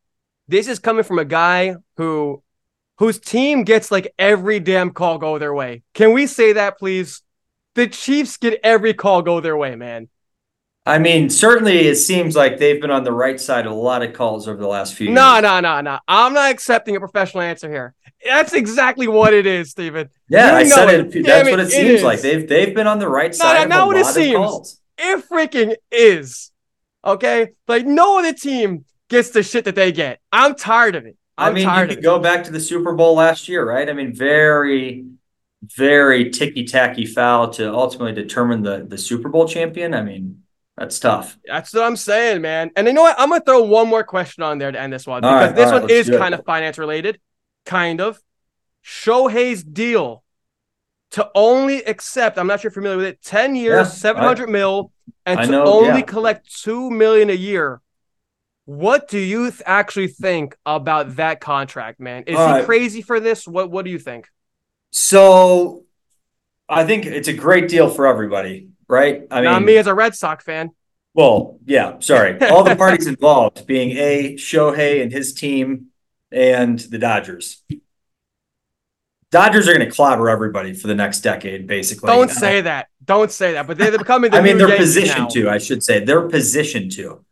this 0.49 0.69
is 0.69 0.79
coming 0.79 1.05
from 1.05 1.19
a 1.19 1.25
guy 1.25 1.77
who 1.97 2.43
whose 2.99 3.19
team 3.19 3.65
gets 3.65 3.91
like 3.91 4.13
every 4.19 4.61
damn 4.61 4.91
call 4.91 5.19
go 5.19 5.39
their 5.39 5.55
way. 5.55 5.83
Can 5.95 6.13
we 6.13 6.27
say 6.27 6.53
that 6.55 6.79
please? 6.79 7.23
The 7.75 7.89
Chiefs 7.89 8.37
get 8.37 8.61
every 8.63 8.95
call 8.95 9.23
go 9.23 9.41
their 9.41 9.57
way, 9.57 9.75
man. 9.75 10.09
I 10.87 10.99
mean, 10.99 11.31
certainly 11.31 11.87
it 11.89 11.97
seems 11.97 12.37
like 12.37 12.59
they've 12.59 12.81
been 12.81 12.91
on 12.91 13.05
the 13.05 13.13
right 13.13 13.41
side 13.41 13.65
of 13.67 13.73
a 13.73 13.75
lot 13.75 14.03
of 14.03 14.13
calls 14.13 14.47
over 14.47 14.61
the 14.61 14.67
last 14.69 14.95
few 14.95 15.11
No, 15.11 15.33
years. 15.35 15.43
no, 15.43 15.61
no, 15.61 15.81
no. 15.81 15.99
I'm 16.07 16.35
not 16.35 16.51
accepting 16.51 16.95
a 16.95 17.01
professional 17.01 17.43
answer 17.43 17.71
here. 17.71 17.95
That's 18.25 18.53
exactly 18.53 19.09
what 19.09 19.33
it 19.33 19.47
is, 19.47 19.71
Steven. 19.71 20.11
Yeah, 20.29 20.53
You 20.53 20.57
I 20.59 20.63
know 20.65 20.69
said 20.69 20.89
it. 20.91 21.17
it. 21.17 21.25
That's 21.25 21.49
it, 21.49 21.51
what 21.51 21.61
it 21.61 21.67
it 21.69 21.71
seems 21.71 21.91
is. 21.91 22.03
like. 22.03 22.21
They've 22.21 22.47
they've 22.47 22.75
been 22.75 22.87
on 22.87 22.99
the 22.99 23.09
right 23.09 23.31
No, 23.31 23.33
side 23.33 23.57
no, 23.57 23.63
of 23.65 23.69
not 23.71 23.83
a 23.83 23.87
what 23.87 23.97
it 23.97 24.01
lot 24.03 24.09
of 24.09 24.15
seems. 24.15 24.37
calls. 24.37 24.81
It 24.99 25.25
freaking 25.29 25.75
is. 25.91 26.51
Okay? 27.05 27.53
Like 27.69 27.87
no 27.87 28.19
other 28.19 28.33
team 28.33 28.85
gets 29.09 29.31
the 29.31 29.43
shit 29.43 29.65
that 29.65 29.75
they 29.75 29.93
get. 29.93 30.21
I'm 30.33 30.55
tired 30.55 30.95
of 30.97 31.07
it. 31.07 31.17
I'm 31.37 31.51
I 31.51 31.55
mean, 31.55 31.69
you 31.69 31.95
could 31.95 32.03
go 32.03 32.19
back 32.19 32.45
to 32.45 32.53
the 32.53 32.61
Super 32.61 32.95
Bowl 32.95 33.17
last 33.17 33.49
year, 33.49 33.69
right? 33.69 33.89
I 33.89 33.93
mean, 33.93 34.15
very, 34.15 35.05
very 35.63 36.31
ticky 36.31 36.65
tacky 36.65 37.07
foul 37.07 37.51
to 37.51 37.73
ultimately 37.73 38.13
determine 38.13 38.63
the 38.63 38.85
the 38.89 38.99
Super 38.99 39.29
Bowl 39.29 39.49
champion. 39.49 39.95
I 39.95 40.03
mean, 40.03 40.43
that's 40.77 40.99
tough. 40.99 41.37
That's 41.45 41.73
what 41.75 41.85
I'm 41.85 41.97
saying, 41.97 42.41
man. 42.41 42.71
And 42.77 42.87
you 42.87 42.93
know 42.93 43.03
what? 43.03 43.19
I'm 43.19 43.31
gonna 43.31 43.43
throw 43.45 43.63
one 43.63 43.89
more 43.89 44.05
question 44.05 44.43
on 44.45 44.59
there 44.59 44.71
to 44.71 44.81
end 44.81 44.93
this 44.93 45.07
one 45.07 45.23
because 45.23 45.49
right, 45.49 45.57
this 45.57 45.71
right, 45.71 45.83
one 45.83 45.91
is 45.91 46.09
kind 46.09 46.35
of 46.35 46.45
finance 46.45 46.79
related, 46.79 47.21
kind 47.67 48.01
of. 48.01 48.21
Shohei's 48.85 49.65
deal 49.65 50.24
to 51.15 51.31
only 51.35 51.83
accept, 51.85 52.39
I'm 52.39 52.47
not 52.47 52.61
sure 52.61 52.69
if 52.69 52.75
you're 52.75 52.83
familiar 52.83 52.99
with 52.99 53.07
it, 53.07 53.23
10 53.23 53.55
years, 53.55 53.89
Yeah, 53.89 53.95
700 53.95 54.49
mil, 54.49 54.93
and 55.25 55.39
I 55.39 55.47
to 55.47 55.51
know, 55.53 55.65
only 55.65 56.01
yeah. 56.01 56.01
collect 56.03 56.62
2 56.62 56.91
million 56.91 57.31
a 57.31 57.35
year. 57.35 57.81
What 58.67 59.09
do 59.09 59.19
you 59.19 59.51
th- 59.51 59.62
actually 59.65 60.09
think 60.09 60.57
about 60.67 61.17
that 61.17 61.41
contract, 61.41 62.01
man? 62.01 62.25
Is 62.27 62.37
All 62.37 62.47
he 62.47 62.53
right. 62.55 62.65
crazy 62.65 63.03
for 63.03 63.21
this? 63.21 63.47
What 63.47 63.71
What 63.71 63.85
do 63.85 63.91
you 63.91 63.99
think? 63.99 64.29
So, 64.91 65.85
I 66.69 66.85
think 66.85 67.07
it's 67.07 67.29
a 67.29 67.33
great 67.33 67.69
deal 67.69 67.91
for 67.91 68.07
everybody, 68.07 68.69
right? 68.89 69.23
I 69.31 69.37
mean, 69.37 69.45
Not 69.45 69.62
me 69.62 69.77
as 69.77 69.87
a 69.87 69.95
Red 69.95 70.15
Sox 70.15 70.45
fan. 70.45 70.71
Well, 71.15 71.59
yeah, 71.65 71.99
sorry. 72.01 72.41
All 72.51 72.65
the 72.65 72.75
parties 72.75 73.07
involved 73.07 73.67
being 73.67 73.91
A, 73.97 74.35
Shohei 74.35 75.03
and 75.03 75.12
his 75.12 75.35
team 75.35 75.87
and 76.33 76.79
the 76.79 76.99
Dodgers. 76.99 77.62
Dodgers 79.35 79.66
are 79.66 79.74
going 79.76 79.85
to 79.85 79.93
clobber 79.93 80.28
everybody 80.28 80.72
for 80.74 80.87
the 80.87 80.95
next 80.95 81.22
decade, 81.22 81.66
basically. 81.66 82.07
Don't 82.07 82.30
say 82.30 82.61
that. 82.61 82.87
Don't 83.05 83.32
say 83.32 83.55
that. 83.55 83.66
But 83.66 83.78
they're 83.78 83.99
becoming 83.99 84.30
the 84.30 84.37
I 84.37 84.41
mean, 84.41 84.59
they're 84.59 84.76
positioned 84.76 85.28
to, 85.30 85.51
I 85.51 85.59
should 85.59 85.82
say. 85.82 86.05
They're 86.05 86.28
positioned 86.28 86.93
to. 86.93 87.24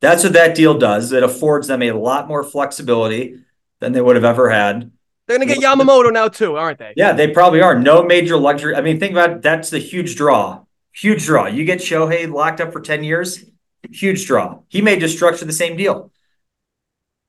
That's 0.00 0.24
what 0.24 0.32
that 0.32 0.56
deal 0.56 0.76
does. 0.76 1.12
It 1.12 1.22
affords 1.22 1.68
them 1.68 1.82
a 1.82 1.92
lot 1.92 2.26
more 2.26 2.42
flexibility 2.42 3.38
than 3.78 3.92
they 3.92 4.00
would 4.00 4.16
have 4.16 4.24
ever 4.24 4.50
had. 4.50 4.90
They're 5.28 5.38
gonna 5.38 5.46
get 5.46 5.58
Yamamoto 5.58 6.12
now 6.12 6.26
too, 6.26 6.56
aren't 6.56 6.80
they? 6.80 6.94
Yeah, 6.96 7.12
they 7.12 7.28
probably 7.28 7.62
are. 7.62 7.78
No 7.78 8.02
major 8.02 8.36
luxury. 8.36 8.74
I 8.74 8.80
mean, 8.80 8.98
think 8.98 9.12
about 9.12 9.30
it. 9.30 9.42
that's 9.42 9.70
the 9.70 9.78
huge 9.78 10.16
draw. 10.16 10.64
Huge 10.96 11.26
draw. 11.26 11.46
You 11.46 11.64
get 11.64 11.78
Shohei 11.78 12.28
locked 12.28 12.60
up 12.60 12.72
for 12.72 12.80
10 12.80 13.04
years, 13.04 13.44
huge 13.92 14.26
draw. 14.26 14.62
He 14.66 14.82
may 14.82 14.98
just 14.98 15.14
structure 15.14 15.44
the 15.44 15.52
same 15.52 15.76
deal. 15.76 16.10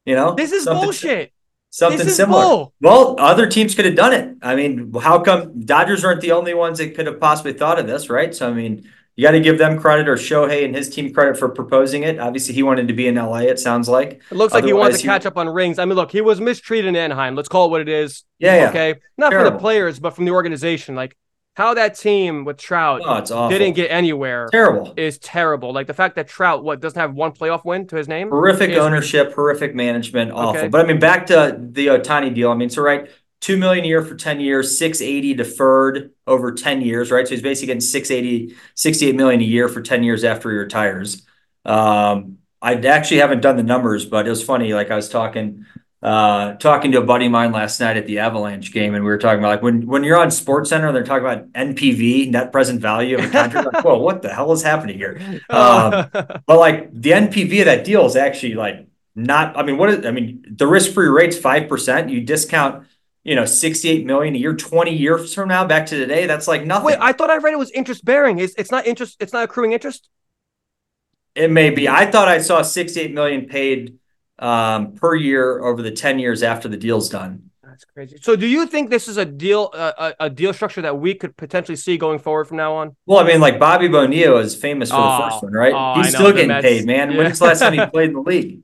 You 0.05 0.15
know? 0.15 0.33
This 0.33 0.51
is 0.53 0.63
Something- 0.63 0.85
bullshit. 0.85 1.33
Something 1.77 2.09
similar. 2.09 2.41
bull. 2.41 2.73
Well, 2.81 3.15
other 3.19 3.45
teams 3.45 3.75
could 3.75 3.85
have 3.85 3.95
done 3.95 4.11
it. 4.11 4.35
I 4.41 4.55
mean, 4.55 4.91
how 4.99 5.19
come 5.19 5.61
Dodgers 5.61 6.03
aren't 6.03 6.21
the 6.21 6.31
only 6.31 6.55
ones 6.55 6.79
that 6.79 6.95
could 6.95 7.05
have 7.05 7.19
possibly 7.19 7.53
thought 7.53 7.77
of 7.77 7.85
this, 7.85 8.09
right? 8.09 8.33
So, 8.33 8.49
I 8.49 8.53
mean, 8.53 8.89
you 9.15 9.23
got 9.23 9.31
to 9.31 9.39
give 9.39 9.59
them 9.59 9.79
credit 9.79 10.07
or 10.09 10.15
Shohei 10.15 10.65
and 10.65 10.75
his 10.75 10.89
team 10.89 11.13
credit 11.13 11.37
for 11.37 11.49
proposing 11.49 12.01
it. 12.01 12.19
Obviously, 12.19 12.55
he 12.55 12.63
wanted 12.63 12.87
to 12.87 12.95
be 12.95 13.07
in 13.07 13.13
LA, 13.13 13.41
it 13.41 13.59
sounds 13.59 13.87
like. 13.87 14.21
It 14.31 14.35
looks 14.35 14.55
like 14.55 14.63
he 14.65 14.73
wants 14.73 14.95
Otherwise, 14.95 15.01
to 15.01 15.01
he- 15.03 15.07
catch 15.07 15.25
up 15.27 15.37
on 15.37 15.49
rings. 15.49 15.77
I 15.77 15.85
mean, 15.85 15.95
look, 15.95 16.11
he 16.11 16.21
was 16.21 16.41
mistreated 16.41 16.87
in 16.89 16.95
Anaheim. 16.95 17.35
Let's 17.35 17.47
call 17.47 17.67
it 17.67 17.69
what 17.69 17.81
it 17.81 17.89
is. 17.89 18.23
Yeah, 18.39 18.55
yeah. 18.55 18.69
Okay. 18.69 18.95
Not 19.15 19.31
for 19.31 19.43
the 19.43 19.51
players, 19.57 19.99
but 19.99 20.15
from 20.15 20.25
the 20.25 20.31
organization. 20.31 20.95
Like 20.95 21.15
how 21.57 21.73
that 21.73 21.97
team 21.97 22.45
with 22.45 22.57
Trout 22.57 23.01
Oh, 23.03 23.49
didn't 23.49 23.73
get 23.73 23.89
anywhere 23.89 24.47
terrible. 24.51 24.93
is 24.95 25.17
terrible. 25.17 25.73
Like 25.73 25.87
the 25.87 25.93
fact 25.95 26.15
that 26.17 26.27
Trout, 26.27 26.63
what, 26.63 26.79
doesn't 26.79 26.99
have 26.99 27.15
one 27.15 27.31
playoff 27.31 27.65
win 27.65 27.87
to 27.87 27.95
his 27.95 28.07
name? 28.07 28.29
Horrific 28.29 28.69
is- 28.69 28.77
ownership, 28.77 29.33
horrific 29.33 29.73
management, 29.73 30.31
awful. 30.31 30.49
Okay. 30.59 30.67
But 30.67 30.85
I 30.85 30.87
mean, 30.87 30.99
back 30.99 31.25
to 31.27 31.57
the 31.59 31.87
Ohtani 31.87 32.31
deal. 32.35 32.51
I 32.51 32.53
mean, 32.53 32.69
so 32.69 32.83
right, 32.83 33.09
two 33.41 33.57
million 33.57 33.85
a 33.85 33.87
year 33.87 34.03
for 34.03 34.13
10 34.13 34.39
years, 34.39 34.77
680 34.77 35.33
deferred 35.33 36.11
over 36.27 36.51
10 36.51 36.81
years, 36.81 37.09
right? 37.09 37.27
So 37.27 37.31
he's 37.33 37.41
basically 37.41 37.67
getting 37.67 37.81
680, 37.81 38.55
68 38.75 39.15
million 39.15 39.41
a 39.41 39.43
year 39.43 39.67
for 39.67 39.81
10 39.81 40.03
years 40.03 40.23
after 40.23 40.51
he 40.51 40.57
retires. 40.57 41.25
Um, 41.65 42.37
I 42.61 42.75
actually 42.75 43.17
haven't 43.17 43.41
done 43.41 43.57
the 43.57 43.63
numbers, 43.63 44.05
but 44.05 44.27
it 44.27 44.29
was 44.29 44.43
funny. 44.43 44.75
Like 44.75 44.91
I 44.91 44.95
was 44.95 45.09
talking, 45.09 45.65
uh, 46.07 46.55
talking 46.55 46.93
to 46.93 46.99
a 46.99 47.03
buddy 47.03 47.25
of 47.25 47.33
mine 47.33 47.51
last 47.51 47.81
night 47.81 47.97
at 47.97 48.05
the 48.05 48.19
Avalanche 48.19 48.71
game, 48.71 48.95
and 48.95 49.03
we 49.03 49.09
were 49.09 49.17
talking 49.17 49.39
about 49.39 49.49
like 49.49 49.61
when 49.61 49.85
when 49.85 50.05
you're 50.05 50.17
on 50.17 50.31
Sports 50.31 50.69
Center 50.69 50.87
and 50.87 50.95
they're 50.95 51.03
talking 51.03 51.25
about 51.25 51.51
NPV, 51.51 52.31
net 52.31 52.53
present 52.53 52.79
value 52.79 53.17
of 53.17 53.25
a 53.25 53.29
contract. 53.29 53.67
like, 53.73 53.83
whoa, 53.83 53.97
what 53.97 54.21
the 54.21 54.29
hell 54.33 54.53
is 54.53 54.63
happening 54.63 54.97
here? 54.97 55.19
Um, 55.49 56.09
but 56.13 56.57
like 56.59 56.89
the 56.93 57.11
NPV 57.11 57.59
of 57.59 57.65
that 57.65 57.83
deal 57.83 58.05
is 58.05 58.15
actually 58.15 58.53
like 58.53 58.87
not. 59.15 59.57
I 59.57 59.63
mean, 59.63 59.77
what 59.77 59.89
is? 59.89 60.05
I 60.05 60.11
mean, 60.11 60.45
the 60.49 60.65
risk-free 60.67 61.09
rate's 61.09 61.37
five 61.37 61.67
percent. 61.67 62.09
You 62.09 62.21
discount, 62.21 62.87
you 63.25 63.35
know, 63.35 63.45
sixty-eight 63.45 64.05
million 64.05 64.33
a 64.35 64.37
year, 64.37 64.55
twenty 64.55 64.95
years 64.95 65.33
from 65.33 65.49
now, 65.49 65.65
back 65.65 65.87
to 65.87 65.97
today. 65.97 66.25
That's 66.25 66.47
like 66.47 66.65
nothing. 66.65 66.85
Wait, 66.85 66.99
I 67.01 67.11
thought 67.11 67.29
I 67.29 67.37
read 67.37 67.53
it 67.53 67.59
was 67.59 67.71
interest 67.71 68.05
bearing. 68.05 68.39
It's, 68.39 68.53
it's 68.57 68.71
not 68.71 68.87
interest. 68.87 69.17
It's 69.19 69.33
not 69.33 69.43
accruing 69.43 69.73
interest. 69.73 70.07
it 71.35 71.51
may 71.51 71.69
be. 71.69 71.89
I 71.89 72.05
thought 72.09 72.29
I 72.29 72.37
saw 72.39 72.61
sixty-eight 72.61 73.13
million 73.13 73.45
paid 73.47 73.97
um, 74.39 74.93
per 74.93 75.15
year 75.15 75.59
over 75.63 75.81
the 75.81 75.91
ten 75.91 76.19
years 76.19 76.43
after 76.43 76.67
the 76.67 76.77
deal's 76.77 77.09
done. 77.09 77.49
That's 77.63 77.85
crazy. 77.85 78.17
So, 78.21 78.35
do 78.35 78.47
you 78.47 78.65
think 78.65 78.89
this 78.89 79.07
is 79.07 79.17
a 79.17 79.25
deal, 79.25 79.69
uh, 79.73 80.11
a, 80.19 80.29
deal 80.31 80.51
structure 80.51 80.81
that 80.81 80.97
we 80.97 81.13
could 81.13 81.37
potentially 81.37 81.75
see 81.75 81.97
going 81.97 82.17
forward 82.17 82.45
from 82.45 82.57
now 82.57 82.73
on? 82.75 82.95
Well, 83.05 83.19
I 83.19 83.23
mean, 83.23 83.39
like 83.39 83.59
Bobby 83.59 83.87
Bonilla 83.87 84.39
is 84.39 84.55
famous 84.55 84.89
for 84.89 84.95
Oh, 84.97 85.17
the 85.17 85.29
first 85.29 85.43
one, 85.43 85.53
right? 85.53 85.73
oh, 85.75 86.01
He's 86.01 86.07
I 86.15 86.17
still 86.17 86.27
the 86.27 86.33
getting 86.33 86.61
paid, 86.61 86.85
man. 86.85 87.11
Yeah. 87.11 87.17
When's 87.19 87.37
the 87.39 87.45
last 87.49 87.59
time 87.59 87.73
he 87.73 87.85
played 87.85 88.09
in 88.09 88.13
the 88.15 88.21
league? 88.21 88.61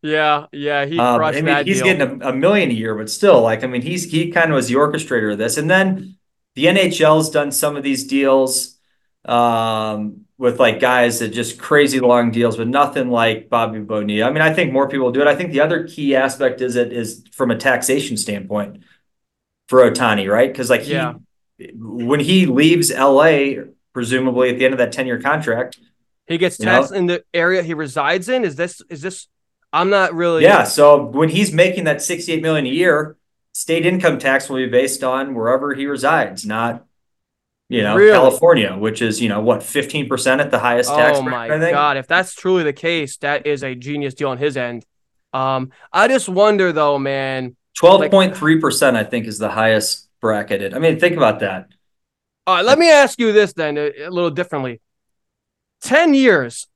Yeah, 0.00 0.46
yeah, 0.52 0.84
he 0.84 0.96
Um, 0.98 1.20
I 1.24 1.40
mean, 1.40 1.64
he's 1.66 1.82
deal. 1.82 1.86
getting 1.96 2.22
a, 2.22 2.28
a 2.28 2.32
million 2.32 2.70
a 2.70 2.74
year, 2.74 2.94
but 2.94 3.10
still, 3.10 3.40
like, 3.42 3.64
I 3.64 3.66
mean, 3.66 3.82
he's 3.82 4.04
he 4.10 4.30
kind 4.30 4.50
of 4.52 4.54
was 4.54 4.68
the 4.68 4.74
orchestrator 4.74 5.32
of 5.32 5.38
this. 5.38 5.56
And 5.56 5.68
then 5.68 6.16
the 6.54 6.66
NHL's 6.66 7.30
done 7.30 7.50
some 7.50 7.76
of 7.76 7.82
these 7.82 8.06
deals 8.06 8.78
um, 9.24 10.24
with 10.42 10.58
like 10.58 10.80
guys 10.80 11.20
that 11.20 11.28
just 11.28 11.56
crazy 11.56 12.00
long 12.00 12.32
deals, 12.32 12.56
but 12.56 12.66
nothing 12.66 13.10
like 13.10 13.48
Bobby 13.48 13.78
Bonilla. 13.78 14.28
I 14.28 14.32
mean, 14.32 14.42
I 14.42 14.52
think 14.52 14.72
more 14.72 14.88
people 14.88 15.12
do 15.12 15.20
it. 15.20 15.28
I 15.28 15.36
think 15.36 15.52
the 15.52 15.60
other 15.60 15.86
key 15.86 16.16
aspect 16.16 16.60
is 16.60 16.74
it 16.74 16.92
is 16.92 17.24
from 17.30 17.52
a 17.52 17.56
taxation 17.56 18.16
standpoint 18.16 18.82
for 19.68 19.88
Ohtani, 19.88 20.28
right? 20.28 20.50
Because 20.50 20.68
like 20.68 20.80
he, 20.80 20.94
Yeah. 20.94 21.14
when 21.76 22.18
he 22.18 22.46
leaves 22.46 22.90
LA, 22.90 23.62
presumably 23.92 24.50
at 24.50 24.58
the 24.58 24.64
end 24.64 24.74
of 24.74 24.78
that 24.78 24.90
ten 24.90 25.06
year 25.06 25.20
contract, 25.20 25.78
He 26.26 26.38
gets 26.38 26.58
You 26.58 26.66
know? 26.66 26.72
taxed 26.72 26.92
in 26.92 27.06
the 27.06 27.22
area 27.32 27.62
he 27.62 27.74
resides 27.74 28.28
in. 28.28 28.44
Is 28.44 28.56
this? 28.56 28.82
Is 28.90 29.00
this? 29.00 29.28
I'm 29.72 29.90
not 29.90 30.12
really. 30.12 30.42
Yeah, 30.42 30.64
so 30.64 31.04
when 31.04 31.28
he's 31.28 31.52
making 31.52 31.84
that 31.84 32.02
68 32.02 32.42
million 32.42 32.66
a 32.66 32.68
year, 32.68 33.16
state 33.52 33.86
income 33.86 34.18
tax 34.18 34.48
will 34.48 34.56
be 34.56 34.66
based 34.66 35.04
on 35.04 35.34
wherever 35.36 35.72
he 35.72 35.86
resides, 35.86 36.44
not 36.44 36.84
you 37.68 37.82
know, 37.82 37.96
Really? 37.96 38.12
California, 38.12 38.76
which 38.76 39.02
is, 39.02 39.20
you 39.20 39.28
know, 39.28 39.40
what, 39.40 39.60
15% 39.60 40.40
at 40.40 40.50
the 40.50 40.58
highest 40.58 40.90
tax 40.90 41.18
Oh 41.18 41.22
rate, 41.24 41.30
my 41.30 41.48
god! 41.70 41.96
If 41.96 42.06
that's 42.06 42.34
truly 42.34 42.62
the 42.64 42.72
case, 42.72 43.16
that 43.18 43.46
is 43.46 43.62
a 43.62 43.74
genius 43.74 44.14
deal 44.14 44.28
on 44.28 44.38
his 44.38 44.56
end. 44.56 44.84
Um, 45.32 45.70
I 45.92 46.08
just 46.08 46.28
wonder 46.28 46.72
though, 46.72 46.98
man. 46.98 47.56
12.3% 47.80 48.94
I 48.94 49.04
think 49.04 49.26
is 49.26 49.38
the 49.38 49.48
highest 49.48 50.08
bracketed. 50.20 50.74
I 50.74 50.78
mean, 50.78 51.00
think 51.00 51.16
about 51.16 51.40
that. 51.40 51.68
All 52.46 52.56
right, 52.56 52.64
let 52.64 52.78
me 52.78 52.90
ask 52.90 53.18
you 53.18 53.32
this 53.32 53.52
then, 53.54 53.78
a, 53.78 54.04
a 54.04 54.10
little 54.10 54.30
differently. 54.30 54.80
Ten 55.80 56.12
years 56.14 56.66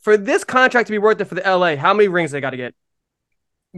for 0.00 0.16
this 0.16 0.44
contract 0.44 0.86
to 0.86 0.92
be 0.92 0.98
worth 0.98 1.20
it 1.20 1.26
for 1.26 1.34
the 1.34 1.42
LA. 1.42 1.76
How 1.76 1.92
many 1.92 2.08
rings 2.08 2.30
they 2.30 2.40
got 2.40 2.50
to 2.50 2.56
get 2.56 2.74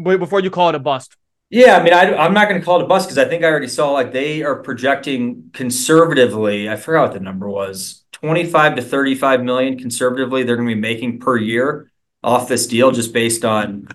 before 0.00 0.40
you 0.40 0.50
call 0.50 0.68
it 0.68 0.74
a 0.74 0.78
bust? 0.78 1.16
Yeah, 1.50 1.78
I 1.78 1.82
mean, 1.82 1.94
I, 1.94 2.14
I'm 2.14 2.34
not 2.34 2.48
going 2.48 2.60
to 2.60 2.64
call 2.64 2.78
it 2.80 2.84
a 2.84 2.86
bust 2.86 3.08
because 3.08 3.16
I 3.16 3.24
think 3.26 3.42
I 3.42 3.46
already 3.46 3.68
saw 3.68 3.90
like 3.92 4.12
they 4.12 4.42
are 4.42 4.56
projecting 4.62 5.50
conservatively. 5.54 6.68
I 6.68 6.76
forgot 6.76 7.04
what 7.04 7.12
the 7.14 7.20
number 7.20 7.48
was 7.48 8.04
25 8.12 8.76
to 8.76 8.82
35 8.82 9.42
million 9.42 9.78
conservatively 9.78 10.42
they're 10.42 10.56
going 10.56 10.68
to 10.68 10.74
be 10.74 10.80
making 10.80 11.20
per 11.20 11.36
year 11.38 11.90
off 12.22 12.48
this 12.48 12.66
deal 12.66 12.90
just 12.90 13.12
based 13.12 13.44
on 13.44 13.88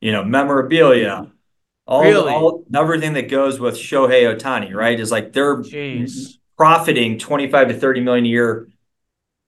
you 0.00 0.12
know 0.12 0.22
memorabilia 0.22 1.32
all, 1.86 2.02
Really? 2.02 2.32
all 2.32 2.64
everything 2.74 3.14
that 3.14 3.28
goes 3.30 3.58
with 3.58 3.74
Shohei 3.76 4.36
Ohtani 4.36 4.74
right 4.74 5.00
is 5.00 5.10
like 5.10 5.32
they're 5.32 5.58
Jeez. 5.62 6.36
profiting 6.58 7.18
25 7.18 7.68
to 7.68 7.74
30 7.74 8.00
million 8.02 8.26
a 8.26 8.28
year 8.28 8.68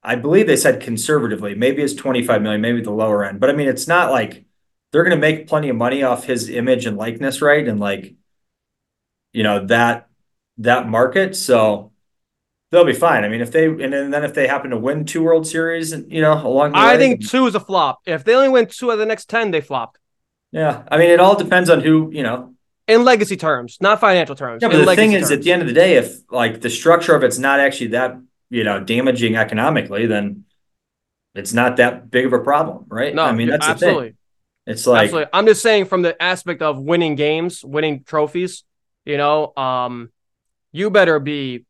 I 0.02 0.16
believe 0.16 0.46
they 0.46 0.56
said 0.56 0.80
conservatively 0.80 1.54
maybe 1.54 1.82
it's 1.82 1.94
25 1.94 2.42
million 2.42 2.60
maybe 2.62 2.80
the 2.80 2.90
lower 2.90 3.24
end 3.24 3.38
but 3.40 3.50
I 3.50 3.52
mean 3.52 3.68
it's 3.68 3.86
not 3.88 4.10
like 4.10 4.44
they're 4.92 5.04
going 5.04 5.16
to 5.16 5.20
make 5.20 5.48
plenty 5.48 5.68
of 5.68 5.76
money 5.76 6.02
off 6.02 6.24
his 6.24 6.48
image 6.48 6.86
and 6.86 6.96
likeness 6.96 7.42
right 7.42 7.66
and 7.66 7.80
like 7.80 8.14
you 9.32 9.42
know 9.42 9.66
that 9.66 10.08
that 10.58 10.88
market 10.88 11.34
so 11.34 11.92
they'll 12.72 12.84
be 12.84 12.92
fine. 12.92 13.22
I 13.24 13.28
mean, 13.28 13.40
if 13.40 13.52
they 13.52 13.66
and 13.66 13.92
then, 13.92 14.24
if 14.24 14.34
they 14.34 14.48
happen 14.48 14.70
to 14.70 14.78
win 14.78 15.04
two 15.04 15.22
World 15.22 15.46
Series, 15.46 15.92
you 15.92 16.20
know, 16.20 16.32
along 16.44 16.72
the 16.72 16.78
way, 16.78 16.84
I 16.84 16.92
way, 16.94 16.98
think 16.98 17.28
two 17.28 17.46
is 17.46 17.54
a 17.54 17.60
flop. 17.60 18.00
If 18.04 18.24
they 18.24 18.34
only 18.34 18.48
win 18.48 18.66
two 18.66 18.90
of 18.90 18.98
the 18.98 19.06
next 19.06 19.28
10, 19.28 19.52
they 19.52 19.60
flopped. 19.60 19.98
yeah. 20.50 20.82
I 20.90 20.98
mean, 20.98 21.10
it 21.10 21.20
all 21.20 21.36
depends 21.36 21.70
on 21.70 21.80
who 21.80 22.10
you 22.12 22.24
know. 22.24 22.54
In 22.88 23.04
legacy 23.04 23.36
terms, 23.36 23.78
not 23.80 24.00
financial 24.00 24.34
terms. 24.34 24.60
Yeah, 24.60 24.68
but 24.68 24.84
the 24.84 24.96
thing 24.96 25.12
is, 25.12 25.30
at 25.30 25.42
the 25.42 25.52
end 25.52 25.62
of 25.62 25.68
the 25.68 25.74
day, 25.74 25.94
if 25.94 26.18
like 26.32 26.60
the 26.60 26.70
structure 26.70 27.14
of 27.14 27.22
it's 27.22 27.38
not 27.38 27.60
actually 27.60 27.88
that 27.88 28.20
you 28.50 28.64
know 28.64 28.80
damaging 28.80 29.36
economically, 29.36 30.06
then 30.06 30.44
it's 31.34 31.52
not 31.52 31.76
that 31.76 32.10
big 32.10 32.26
of 32.26 32.32
a 32.32 32.40
problem, 32.40 32.86
right? 32.88 33.14
no, 33.14 33.22
I 33.22 33.32
mean, 33.32 33.48
that's 33.48 33.66
the 33.66 33.72
absolutely. 33.72 34.08
thing. 34.08 34.16
It's 34.66 34.86
like 34.86 35.04
absolutely. 35.04 35.30
I'm 35.32 35.46
just 35.46 35.62
saying 35.62 35.86
from 35.86 36.02
the 36.02 36.20
aspect 36.22 36.62
of 36.62 36.78
winning 36.78 37.14
games, 37.14 37.64
winning 37.64 38.04
trophies, 38.04 38.64
you 39.04 39.16
know, 39.16 39.52
um, 39.56 40.10
you 40.70 40.90
better 40.90 41.18
be 41.18 41.64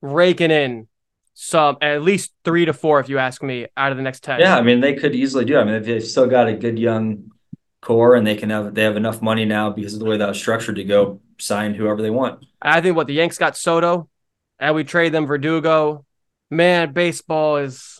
raking 0.00 0.50
in 0.50 0.88
some 1.34 1.76
at 1.82 2.02
least 2.02 2.32
three 2.44 2.64
to 2.64 2.72
four, 2.72 2.98
if 3.00 3.08
you 3.10 3.18
ask 3.18 3.42
me, 3.42 3.66
out 3.76 3.92
of 3.92 3.98
the 3.98 4.02
next 4.02 4.24
10. 4.24 4.40
Yeah, 4.40 4.56
I 4.56 4.62
mean, 4.62 4.80
they 4.80 4.94
could 4.94 5.14
easily 5.14 5.44
do. 5.44 5.58
I 5.58 5.64
mean, 5.64 5.74
if 5.74 5.84
they've 5.84 6.02
still 6.02 6.26
got 6.26 6.48
a 6.48 6.54
good 6.54 6.78
young 6.78 7.30
core, 7.82 8.16
and 8.16 8.26
they 8.26 8.34
can 8.34 8.50
have 8.50 8.74
they 8.74 8.82
have 8.82 8.96
enough 8.96 9.22
money 9.22 9.44
now 9.44 9.70
because 9.70 9.92
of 9.94 10.00
the 10.00 10.06
way 10.06 10.16
that 10.16 10.28
was 10.28 10.38
structured 10.38 10.76
to 10.76 10.84
go 10.84 11.20
sign 11.38 11.74
whoever 11.74 12.02
they 12.02 12.10
want. 12.10 12.44
I 12.60 12.80
think 12.80 12.96
what 12.96 13.06
the 13.06 13.14
Yanks 13.14 13.38
got 13.38 13.56
Soto, 13.56 14.08
and 14.58 14.74
we 14.74 14.82
trade 14.82 15.12
them 15.12 15.26
Verdugo. 15.26 16.04
Man, 16.50 16.92
baseball 16.92 17.58
is 17.58 17.95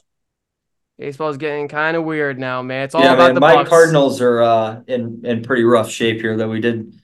baseball 0.98 1.28
is 1.28 1.36
getting 1.36 1.68
kind 1.68 1.96
of 1.96 2.04
weird 2.04 2.38
now, 2.38 2.62
man. 2.62 2.84
It's 2.84 2.94
all 2.94 3.02
yeah, 3.02 3.14
about 3.14 3.26
man, 3.26 3.34
the 3.34 3.40
my 3.40 3.54
Bucks. 3.54 3.68
Cardinals 3.68 4.20
are 4.20 4.42
uh, 4.42 4.80
in 4.86 5.22
in 5.24 5.42
pretty 5.42 5.64
rough 5.64 5.90
shape 5.90 6.20
here. 6.20 6.36
That 6.36 6.48
we 6.48 6.60
did 6.60 6.94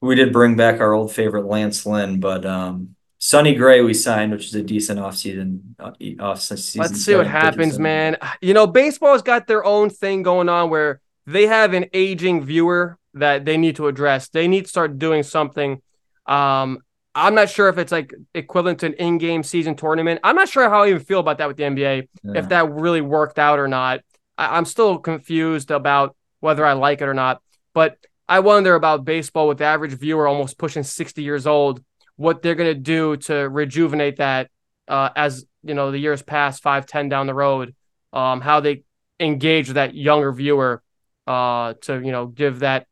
we 0.00 0.14
did 0.14 0.32
bring 0.32 0.56
back 0.56 0.80
our 0.80 0.92
old 0.92 1.12
favorite 1.12 1.46
Lance 1.46 1.86
Lynn, 1.86 2.20
but 2.20 2.44
um, 2.44 2.96
Sonny 3.18 3.54
Gray 3.54 3.80
we 3.82 3.94
signed, 3.94 4.32
which 4.32 4.46
is 4.46 4.54
a 4.54 4.62
decent 4.62 5.00
offseason 5.00 5.60
uh, 5.78 5.92
off 6.22 6.40
season. 6.40 6.82
Let's 6.82 7.02
see 7.02 7.14
what 7.14 7.26
happens, 7.26 7.78
man. 7.78 8.16
You 8.40 8.54
know, 8.54 8.66
baseball's 8.66 9.22
got 9.22 9.46
their 9.46 9.64
own 9.64 9.90
thing 9.90 10.22
going 10.22 10.48
on 10.48 10.70
where 10.70 11.00
they 11.26 11.46
have 11.46 11.72
an 11.74 11.86
aging 11.92 12.44
viewer 12.44 12.98
that 13.14 13.44
they 13.44 13.56
need 13.56 13.76
to 13.76 13.88
address. 13.88 14.28
They 14.28 14.46
need 14.46 14.64
to 14.64 14.68
start 14.68 14.98
doing 14.98 15.22
something. 15.22 15.80
Um, 16.26 16.80
I'm 17.16 17.34
not 17.34 17.48
sure 17.48 17.68
if 17.68 17.78
it's 17.78 17.90
like 17.90 18.14
equivalent 18.34 18.80
to 18.80 18.86
an 18.86 18.92
in-game 18.94 19.42
season 19.42 19.74
tournament. 19.74 20.20
I'm 20.22 20.36
not 20.36 20.48
sure 20.48 20.68
how 20.68 20.82
I 20.82 20.90
even 20.90 21.02
feel 21.02 21.20
about 21.20 21.38
that 21.38 21.48
with 21.48 21.56
the 21.56 21.64
NBA. 21.64 22.08
Yeah. 22.22 22.32
if 22.38 22.50
that 22.50 22.70
really 22.70 23.00
worked 23.00 23.38
out 23.38 23.58
or 23.58 23.66
not. 23.66 24.00
I, 24.36 24.56
I'm 24.56 24.66
still 24.66 24.98
confused 24.98 25.70
about 25.70 26.14
whether 26.40 26.64
I 26.64 26.74
like 26.74 27.00
it 27.00 27.08
or 27.08 27.14
not. 27.14 27.40
But 27.72 27.96
I 28.28 28.40
wonder 28.40 28.74
about 28.74 29.04
baseball 29.04 29.48
with 29.48 29.58
the 29.58 29.64
average 29.64 29.94
viewer 29.94 30.26
almost 30.26 30.58
pushing 30.58 30.82
60 30.82 31.22
years 31.22 31.46
old, 31.46 31.82
what 32.16 32.42
they're 32.42 32.54
going 32.54 32.74
to 32.74 32.80
do 32.80 33.16
to 33.16 33.34
rejuvenate 33.34 34.16
that 34.16 34.50
uh, 34.88 35.10
as 35.16 35.44
you 35.62 35.74
know 35.74 35.90
the 35.90 35.98
years 35.98 36.22
pass, 36.22 36.60
five, 36.60 36.86
ten 36.86 37.08
down 37.08 37.26
the 37.26 37.34
road. 37.34 37.74
Um, 38.12 38.40
how 38.40 38.60
they 38.60 38.84
engage 39.18 39.70
that 39.70 39.94
younger 39.94 40.32
viewer 40.32 40.82
uh, 41.26 41.74
to 41.82 42.00
you 42.00 42.12
know 42.12 42.26
give 42.26 42.60
that 42.60 42.86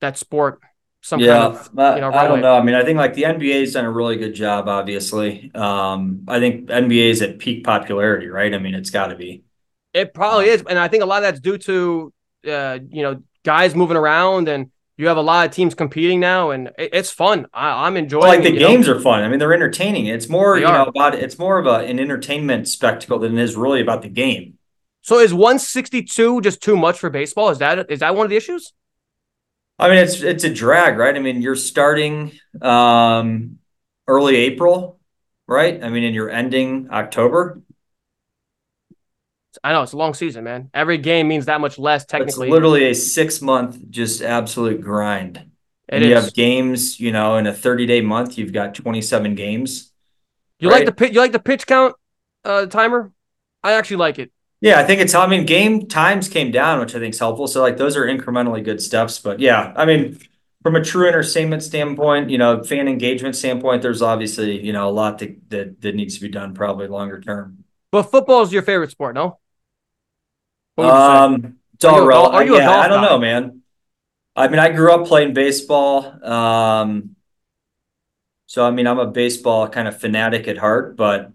that 0.00 0.16
sport 0.16 0.60
some 1.00 1.20
yeah, 1.20 1.38
kind 1.38 1.56
of 1.56 1.78
I, 1.78 1.94
you 1.94 2.00
know, 2.00 2.12
I 2.12 2.26
don't 2.26 2.40
know. 2.40 2.56
I 2.56 2.62
mean, 2.62 2.74
I 2.74 2.84
think 2.84 2.98
like 2.98 3.14
the 3.14 3.22
NBA's 3.22 3.72
done 3.72 3.84
a 3.84 3.90
really 3.90 4.16
good 4.16 4.34
job. 4.34 4.68
Obviously, 4.68 5.50
um, 5.54 6.24
I 6.28 6.40
think 6.40 6.68
NBA 6.68 7.10
is 7.10 7.22
at 7.22 7.38
peak 7.38 7.64
popularity, 7.64 8.28
right? 8.28 8.52
I 8.52 8.58
mean, 8.58 8.74
it's 8.74 8.90
got 8.90 9.08
to 9.08 9.16
be. 9.16 9.44
It 9.94 10.12
probably 10.12 10.48
is, 10.48 10.62
and 10.68 10.78
I 10.78 10.88
think 10.88 11.02
a 11.02 11.06
lot 11.06 11.18
of 11.18 11.22
that's 11.22 11.40
due 11.40 11.58
to 11.58 12.12
uh, 12.48 12.78
you 12.90 13.02
know 13.02 13.22
guys 13.44 13.74
moving 13.74 13.96
around, 13.96 14.48
and 14.48 14.70
you 14.96 15.06
have 15.06 15.16
a 15.16 15.22
lot 15.22 15.46
of 15.46 15.54
teams 15.54 15.74
competing 15.74 16.18
now, 16.20 16.50
and 16.50 16.68
it, 16.76 16.90
it's 16.92 17.10
fun. 17.10 17.46
I, 17.54 17.86
I'm 17.86 17.96
enjoying. 17.96 18.24
like 18.24 18.42
the 18.42 18.52
you 18.52 18.60
know? 18.60 18.68
games 18.68 18.88
are 18.88 19.00
fun. 19.00 19.22
I 19.22 19.28
mean, 19.28 19.38
they're 19.38 19.54
entertaining. 19.54 20.06
It's 20.06 20.28
more, 20.28 20.56
They 20.56 20.66
you 20.66 20.72
know, 20.72 20.86
about 20.86 21.14
it's 21.14 21.38
more 21.38 21.58
of 21.58 21.66
a, 21.66 21.86
an 21.86 22.00
entertainment 22.00 22.68
spectacle 22.68 23.20
than 23.20 23.38
it 23.38 23.42
is 23.42 23.56
really 23.56 23.80
about 23.80 24.02
the 24.02 24.08
game. 24.08 24.58
So 25.02 25.20
is 25.20 25.32
162 25.32 26.40
just 26.42 26.60
too 26.60 26.76
much 26.76 26.98
for 26.98 27.08
baseball? 27.08 27.50
Is 27.50 27.58
that 27.58 27.90
is 27.90 28.00
that 28.00 28.14
one 28.14 28.26
of 28.26 28.30
the 28.30 28.36
issues? 28.36 28.72
I 29.78 29.88
mean, 29.88 29.98
it's 29.98 30.20
it's 30.22 30.44
a 30.44 30.52
drag, 30.52 30.98
right? 30.98 31.14
I 31.14 31.20
mean, 31.20 31.40
you're 31.40 31.56
starting 31.56 32.32
um, 32.60 33.58
early 34.06 34.36
April, 34.36 34.98
right? 35.46 35.82
I 35.82 35.88
mean, 35.88 36.04
and 36.04 36.14
you're 36.14 36.30
ending 36.30 36.88
October. 36.90 37.60
I 39.62 39.72
know 39.72 39.82
it's 39.82 39.92
a 39.92 39.96
long 39.96 40.14
season, 40.14 40.44
man. 40.44 40.70
Every 40.74 40.98
game 40.98 41.28
means 41.28 41.46
that 41.46 41.60
much 41.60 41.78
less 41.78 42.04
technically. 42.04 42.48
It's 42.48 42.52
literally 42.52 42.90
a 42.90 42.94
six 42.94 43.40
month, 43.40 43.78
just 43.90 44.22
absolute 44.22 44.80
grind. 44.80 45.36
It 45.88 45.96
and 45.96 46.04
you 46.04 46.14
is. 46.14 46.24
have 46.24 46.34
games, 46.34 47.00
you 47.00 47.12
know, 47.12 47.36
in 47.36 47.46
a 47.46 47.54
30 47.54 47.86
day 47.86 48.00
month, 48.00 48.36
you've 48.36 48.52
got 48.52 48.74
27 48.74 49.34
games. 49.34 49.92
you 50.60 50.70
like 50.70 50.84
the 50.84 50.92
pitch? 50.92 51.12
You 51.12 51.20
like 51.20 51.32
the 51.32 51.38
pitch 51.38 51.66
count 51.66 51.94
uh, 52.44 52.66
timer? 52.66 53.12
I 53.62 53.72
actually 53.72 53.96
like 53.96 54.18
it. 54.18 54.30
Yeah, 54.60 54.80
I 54.80 54.84
think 54.84 55.00
it's, 55.00 55.14
I 55.14 55.26
mean, 55.28 55.46
game 55.46 55.86
times 55.86 56.28
came 56.28 56.50
down, 56.50 56.80
which 56.80 56.94
I 56.94 56.98
think 56.98 57.14
is 57.14 57.20
helpful. 57.20 57.46
So, 57.46 57.60
like, 57.62 57.76
those 57.76 57.96
are 57.96 58.06
incrementally 58.06 58.64
good 58.64 58.82
steps. 58.82 59.18
But 59.20 59.38
yeah, 59.38 59.72
I 59.76 59.84
mean, 59.84 60.18
from 60.62 60.74
a 60.74 60.82
true 60.82 61.06
entertainment 61.06 61.62
standpoint, 61.62 62.28
you 62.30 62.38
know, 62.38 62.64
fan 62.64 62.88
engagement 62.88 63.36
standpoint, 63.36 63.82
there's 63.82 64.02
obviously, 64.02 64.60
you 64.64 64.72
know, 64.72 64.88
a 64.88 64.90
lot 64.90 65.18
that, 65.18 65.50
that, 65.50 65.80
that 65.82 65.94
needs 65.94 66.16
to 66.16 66.20
be 66.22 66.28
done 66.28 66.54
probably 66.54 66.88
longer 66.88 67.20
term. 67.20 67.64
But 67.90 68.04
football 68.04 68.42
is 68.42 68.52
your 68.52 68.62
favorite 68.62 68.90
sport, 68.90 69.14
no? 69.14 69.38
What 70.74 70.84
would 70.84 70.96
you 70.96 71.02
say? 71.02 71.20
Um, 71.24 71.58
it's 71.74 71.84
Are 71.84 71.92
you 71.92 72.10
all 72.10 72.30
are 72.32 72.44
you 72.44 72.56
yeah, 72.56 72.70
I 72.76 72.88
don't 72.88 73.00
guy? 73.00 73.02
know, 73.02 73.18
man. 73.18 73.62
I 74.36 74.48
mean, 74.48 74.60
I 74.60 74.70
grew 74.70 74.92
up 74.92 75.06
playing 75.06 75.34
baseball. 75.34 76.24
Um, 76.24 77.16
so 78.46 78.64
I 78.64 78.70
mean, 78.70 78.86
I'm 78.86 78.98
a 78.98 79.06
baseball 79.06 79.68
kind 79.68 79.88
of 79.88 80.00
fanatic 80.00 80.48
at 80.48 80.58
heart, 80.58 80.96
but 80.96 81.32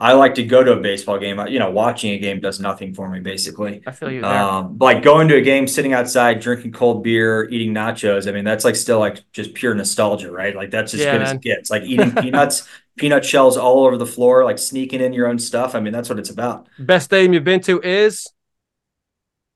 I 0.00 0.14
like 0.14 0.34
to 0.36 0.44
go 0.44 0.64
to 0.64 0.72
a 0.72 0.80
baseball 0.80 1.18
game. 1.18 1.38
You 1.48 1.58
know, 1.58 1.70
watching 1.70 2.12
a 2.12 2.18
game 2.18 2.40
does 2.40 2.58
nothing 2.60 2.94
for 2.94 3.08
me, 3.08 3.20
basically. 3.20 3.82
I 3.86 3.92
feel 3.92 4.10
you 4.10 4.24
there. 4.24 4.56
Um, 4.56 4.78
like 4.78 5.02
going 5.02 5.28
to 5.28 5.36
a 5.36 5.40
game, 5.42 5.66
sitting 5.66 5.92
outside, 5.92 6.40
drinking 6.40 6.72
cold 6.72 7.02
beer, 7.04 7.48
eating 7.50 7.74
nachos. 7.74 8.26
I 8.28 8.32
mean, 8.32 8.44
that's 8.44 8.64
like 8.64 8.76
still 8.76 8.98
like 8.98 9.30
just 9.32 9.54
pure 9.54 9.74
nostalgia, 9.74 10.30
right? 10.32 10.56
Like 10.56 10.70
that's 10.70 10.94
as 10.94 11.00
Yeah, 11.00 11.12
good 11.12 11.22
as 11.22 11.32
it 11.32 11.42
gets. 11.42 11.70
Like 11.70 11.82
eating 11.82 12.16
peanuts, 12.16 12.66
peanut 12.96 13.24
shells 13.24 13.56
all 13.58 13.84
over 13.84 13.96
the 13.98 14.06
floor, 14.06 14.44
like 14.44 14.58
sneaking 14.58 15.00
in 15.02 15.12
your 15.12 15.28
own 15.28 15.38
stuff. 15.38 15.74
I 15.74 15.80
mean, 15.80 15.92
that's 15.92 16.08
what 16.08 16.18
it's 16.18 16.30
about. 16.30 16.68
Best 16.78 17.04
stadium 17.06 17.32
you've 17.34 17.44
been 17.44 17.60
to 17.60 17.80
is 17.80 18.26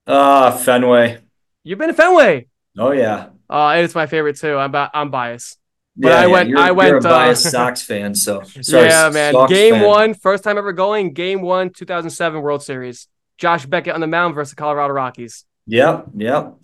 Ah, 0.06 0.50
Fenway. 0.64 1.20
you've 1.62 1.78
been 1.78 1.88
to 1.88 1.94
Fenway. 1.94 2.46
Oh 2.78 2.92
yeah. 2.92 3.30
Uh, 3.48 3.74
it's 3.78 3.94
my 3.94 4.06
favorite 4.06 4.36
too. 4.36 4.56
I'm 4.56 4.72
bi- 4.72 4.90
I'm 4.92 5.10
biased. 5.10 5.58
But 5.96 6.08
Yeah, 6.08 6.14
I 6.16 6.20
yeah, 6.22 6.26
went- 6.26 6.48
You're, 6.48 6.58
I 6.58 6.66
you're 6.66 6.74
went, 6.74 7.04
a 7.04 7.08
uh, 7.08 7.34
Sox 7.34 7.82
fan, 7.82 8.14
so 8.14 8.42
sorry, 8.62 8.88
yeah, 8.88 9.10
man. 9.10 9.32
Sox 9.32 9.52
Game 9.52 9.74
fan. 9.74 9.86
one, 9.86 10.14
first 10.14 10.42
time 10.44 10.58
ever 10.58 10.72
going. 10.72 11.12
Game 11.12 11.40
one, 11.40 11.70
2007 11.70 12.40
World 12.42 12.62
Series. 12.62 13.06
Josh 13.38 13.66
Beckett 13.66 13.94
on 13.94 14.00
the 14.00 14.06
mound 14.06 14.34
versus 14.34 14.50
the 14.50 14.56
Colorado 14.56 14.92
Rockies. 14.92 15.44
Yep, 15.66 16.06
yep. 16.16 16.54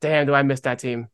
Damn, 0.00 0.26
do 0.26 0.34
I 0.34 0.42
miss 0.42 0.60
that 0.60 0.78
team? 0.78 1.08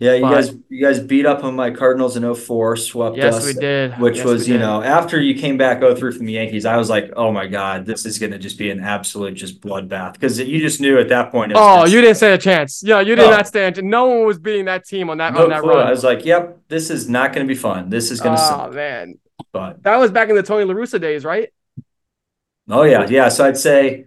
Yeah, 0.00 0.14
you 0.14 0.28
guys, 0.30 0.54
you 0.68 0.80
guys 0.80 1.00
beat 1.00 1.26
up 1.26 1.42
on 1.42 1.56
my 1.56 1.72
Cardinals 1.72 2.16
in 2.16 2.22
04, 2.22 2.76
swept 2.76 3.16
Yes, 3.16 3.34
us, 3.34 3.46
we 3.46 3.52
did. 3.52 3.94
which 3.98 4.18
Yes, 4.18 4.26
was, 4.26 4.46
you 4.46 4.54
did. 4.54 4.60
know, 4.60 4.80
after 4.80 5.20
you 5.20 5.34
came 5.34 5.56
back 5.56 5.82
03 5.82 6.12
from 6.12 6.26
the 6.26 6.34
Yankees, 6.34 6.64
I 6.64 6.76
was 6.76 6.88
like, 6.88 7.10
oh 7.16 7.32
my 7.32 7.48
god, 7.48 7.84
this 7.84 8.06
is 8.06 8.16
going 8.18 8.30
to 8.30 8.38
just 8.38 8.58
be 8.58 8.70
an 8.70 8.78
absolute 8.80 9.34
just 9.34 9.60
bloodbath 9.60 10.12
because 10.12 10.38
you 10.38 10.60
just 10.60 10.80
knew 10.80 11.00
at 11.00 11.08
that 11.08 11.32
point. 11.32 11.50
it 11.50 11.56
was 11.56 11.62
Oh, 11.62 11.78
gonna 11.78 11.90
you 11.90 12.00
didn't 12.00 12.16
stand 12.16 12.34
a 12.34 12.38
chance. 12.38 12.82
Yeah, 12.84 13.00
you 13.00 13.16
did 13.16 13.22
No. 13.24 13.30
not 13.30 13.48
stand. 13.48 13.82
No 13.82 14.06
one 14.06 14.24
was 14.26 14.38
beating 14.38 14.66
that 14.66 14.84
team 14.86 15.10
on 15.10 15.18
that 15.18 15.34
No 15.34 15.42
on 15.42 15.48
that 15.50 15.60
clue. 15.62 15.70
run. 15.70 15.86
I 15.86 15.90
was 15.90 16.04
like, 16.04 16.24
yep, 16.24 16.60
this 16.68 16.90
is 16.90 17.08
not 17.08 17.32
going 17.32 17.46
to 17.46 17.52
be 17.52 17.58
fun. 17.58 17.90
This 17.90 18.10
is 18.12 18.20
going 18.20 18.36
to 18.36 18.40
oh 18.40 18.40
suck. 18.40 18.72
man, 18.72 19.14
But 19.52 19.80
that 19.82 19.96
was 19.96 20.10
back 20.10 20.28
in 20.28 20.36
the 20.36 20.42
Tony 20.42 20.64
La 20.64 20.74
Russa 20.74 21.00
days, 21.00 21.24
right? 21.24 21.50
oh 22.68 22.82
yeah, 22.82 23.06
yeah. 23.08 23.28
So 23.28 23.44
I'd 23.46 23.56
say, 23.56 24.06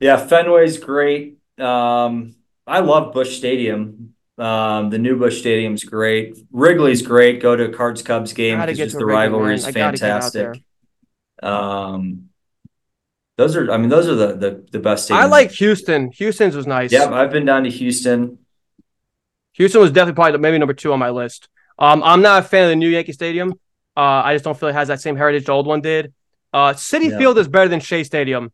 yeah, 0.00 0.26
Fenway's 0.26 0.78
great. 0.78 1.38
Um, 1.58 2.36
I 2.66 2.80
love 2.80 3.12
Busch 3.12 3.36
Stadium. 3.36 4.14
Um, 4.42 4.90
the 4.90 4.98
new 4.98 5.16
Busch 5.16 5.38
Stadium's 5.38 5.84
great. 5.84 6.36
Wrigley's 6.50 7.00
great. 7.00 7.40
Go 7.40 7.54
to 7.54 7.66
a 7.66 7.72
Cards 7.72 8.02
Cubs 8.02 8.32
game 8.32 8.58
because 8.58 8.76
just 8.76 8.98
the 8.98 9.06
rivalry 9.06 9.54
is 9.54 9.64
I 9.64 9.70
gotta 9.70 9.96
get 9.96 10.10
out 10.10 10.22
fantastic. 10.32 10.64
Um, 11.42 12.30
those 13.36 13.54
are, 13.54 13.70
I 13.70 13.76
mean, 13.76 13.88
those 13.88 14.08
are 14.08 14.16
the 14.16 14.34
the, 14.34 14.66
the 14.72 14.78
best 14.80 15.08
stadiums. 15.08 15.16
I 15.16 15.26
like 15.26 15.52
Houston. 15.52 16.10
Houston's 16.10 16.56
was 16.56 16.66
nice. 16.66 16.90
Yeah, 16.90 17.08
I've 17.12 17.30
been 17.30 17.44
down 17.44 17.62
to 17.64 17.70
Houston. 17.70 18.38
Houston 19.52 19.80
was 19.80 19.92
definitely 19.92 20.16
probably 20.16 20.38
maybe 20.40 20.58
number 20.58 20.74
two 20.74 20.92
on 20.92 20.98
my 20.98 21.10
list. 21.10 21.48
Um, 21.78 22.02
I'm 22.02 22.20
not 22.20 22.42
a 22.42 22.46
fan 22.46 22.64
of 22.64 22.70
the 22.70 22.76
new 22.76 22.88
Yankee 22.88 23.12
Stadium. 23.12 23.52
Uh, 23.96 24.22
I 24.24 24.34
just 24.34 24.44
don't 24.44 24.58
feel 24.58 24.70
it 24.70 24.74
has 24.74 24.88
that 24.88 25.00
same 25.00 25.14
heritage 25.14 25.44
the 25.44 25.52
old 25.52 25.66
one 25.66 25.82
did. 25.82 26.12
Uh, 26.52 26.74
City 26.74 27.06
Yeah. 27.06 27.18
Field 27.18 27.38
is 27.38 27.46
better 27.46 27.68
than 27.68 27.78
Shea 27.80 28.02
Stadium. 28.02 28.50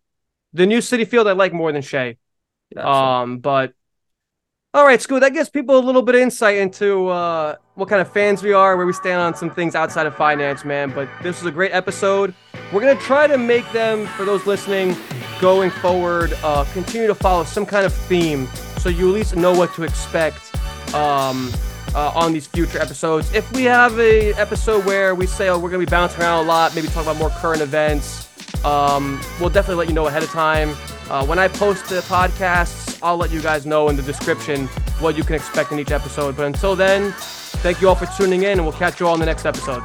The 0.53 0.66
new 0.66 0.78
Citi 0.78 1.07
Field 1.07 1.28
I 1.28 1.32
like 1.32 1.53
more 1.55 1.72
than 1.72 1.82
Shea. 1.82 2.18
Gotcha. 2.74 2.86
Um, 2.89 3.39
but 3.39 3.72
all 4.79 4.85
right, 4.85 5.03
Scoot, 5.03 5.20
that 5.22 5.33
gives 5.33 5.51
people 5.51 5.76
a 5.76 5.81
little 5.81 6.03
bit 6.03 6.14
of 6.14 6.20
insight 6.20 6.57
into 6.57 7.09
uh, 7.09 7.57
what 7.74 7.89
kind 7.89 8.01
of 8.01 8.12
fans 8.12 8.45
we 8.45 8.53
are, 8.53 8.76
where 8.76 8.87
we 8.87 8.93
stand 8.93 9.20
on 9.20 9.35
some 9.35 9.51
things 9.51 9.74
outside 9.74 10.07
of 10.07 10.14
finance, 10.14 10.64
man. 10.64 10.93
But 10.95 11.09
this 11.20 11.43
was 11.43 11.51
a 11.51 11.53
great 11.53 11.72
episode. 11.72 12.33
We're 12.72 12.83
gonna 12.83 12.95
try 13.01 13.26
to 13.26 13.37
make 13.37 13.68
them 13.72 14.07
for 14.07 14.24
those 14.24 14.47
listening 14.47 14.97
going 15.41 15.70
forward, 15.70 16.33
uh, 16.45 16.64
continue 16.72 17.09
to 17.09 17.14
follow 17.16 17.43
some 17.43 17.66
kind 17.66 17.87
of 17.87 17.93
theme, 17.93 18.47
so 18.79 18.89
you 18.89 19.09
at 19.09 19.14
least 19.14 19.35
know 19.35 19.53
what 19.53 19.74
to 19.74 19.83
expect 19.83 20.55
um, 20.95 21.51
uh, 21.97 22.12
on 22.14 22.33
these 22.33 22.47
future 22.47 22.79
episodes. 22.79 23.35
If 23.35 23.51
we 23.53 23.64
have 23.64 23.99
a 23.99 24.33
episode 24.35 24.85
where 24.85 25.16
we 25.16 25.26
say, 25.26 25.49
oh, 25.49 25.59
we're 25.59 25.70
gonna 25.70 25.81
be 25.85 25.91
bouncing 25.91 26.20
around 26.20 26.45
a 26.45 26.49
lot, 26.49 26.76
maybe 26.76 26.87
talk 26.87 27.03
about 27.03 27.16
more 27.16 27.31
current 27.31 27.62
events, 27.62 28.28
um, 28.65 29.21
we'll 29.41 29.51
definitely 29.51 29.77
let 29.77 29.89
you 29.89 29.95
know 29.95 30.07
ahead 30.07 30.23
of 30.23 30.31
time. 30.31 30.71
Uh, 31.11 31.25
when 31.25 31.39
I 31.39 31.49
post 31.49 31.89
the 31.89 32.01
podcasts, 32.03 32.99
I'll 33.03 33.17
let 33.17 33.31
you 33.31 33.41
guys 33.41 33.65
know 33.65 33.89
in 33.89 33.97
the 33.97 34.03
description 34.03 34.67
what 35.01 35.17
you 35.17 35.25
can 35.25 35.35
expect 35.35 35.73
in 35.73 35.79
each 35.79 35.91
episode. 35.91 36.37
But 36.37 36.47
until 36.47 36.77
then, 36.77 37.13
thank 37.13 37.81
you 37.81 37.89
all 37.89 37.95
for 37.95 38.07
tuning 38.17 38.43
in, 38.43 38.59
and 38.59 38.63
we'll 38.63 38.73
catch 38.73 39.01
you 39.01 39.07
all 39.07 39.15
in 39.15 39.21
the 39.21 39.27
next 39.27 39.47
episode. 39.47 39.83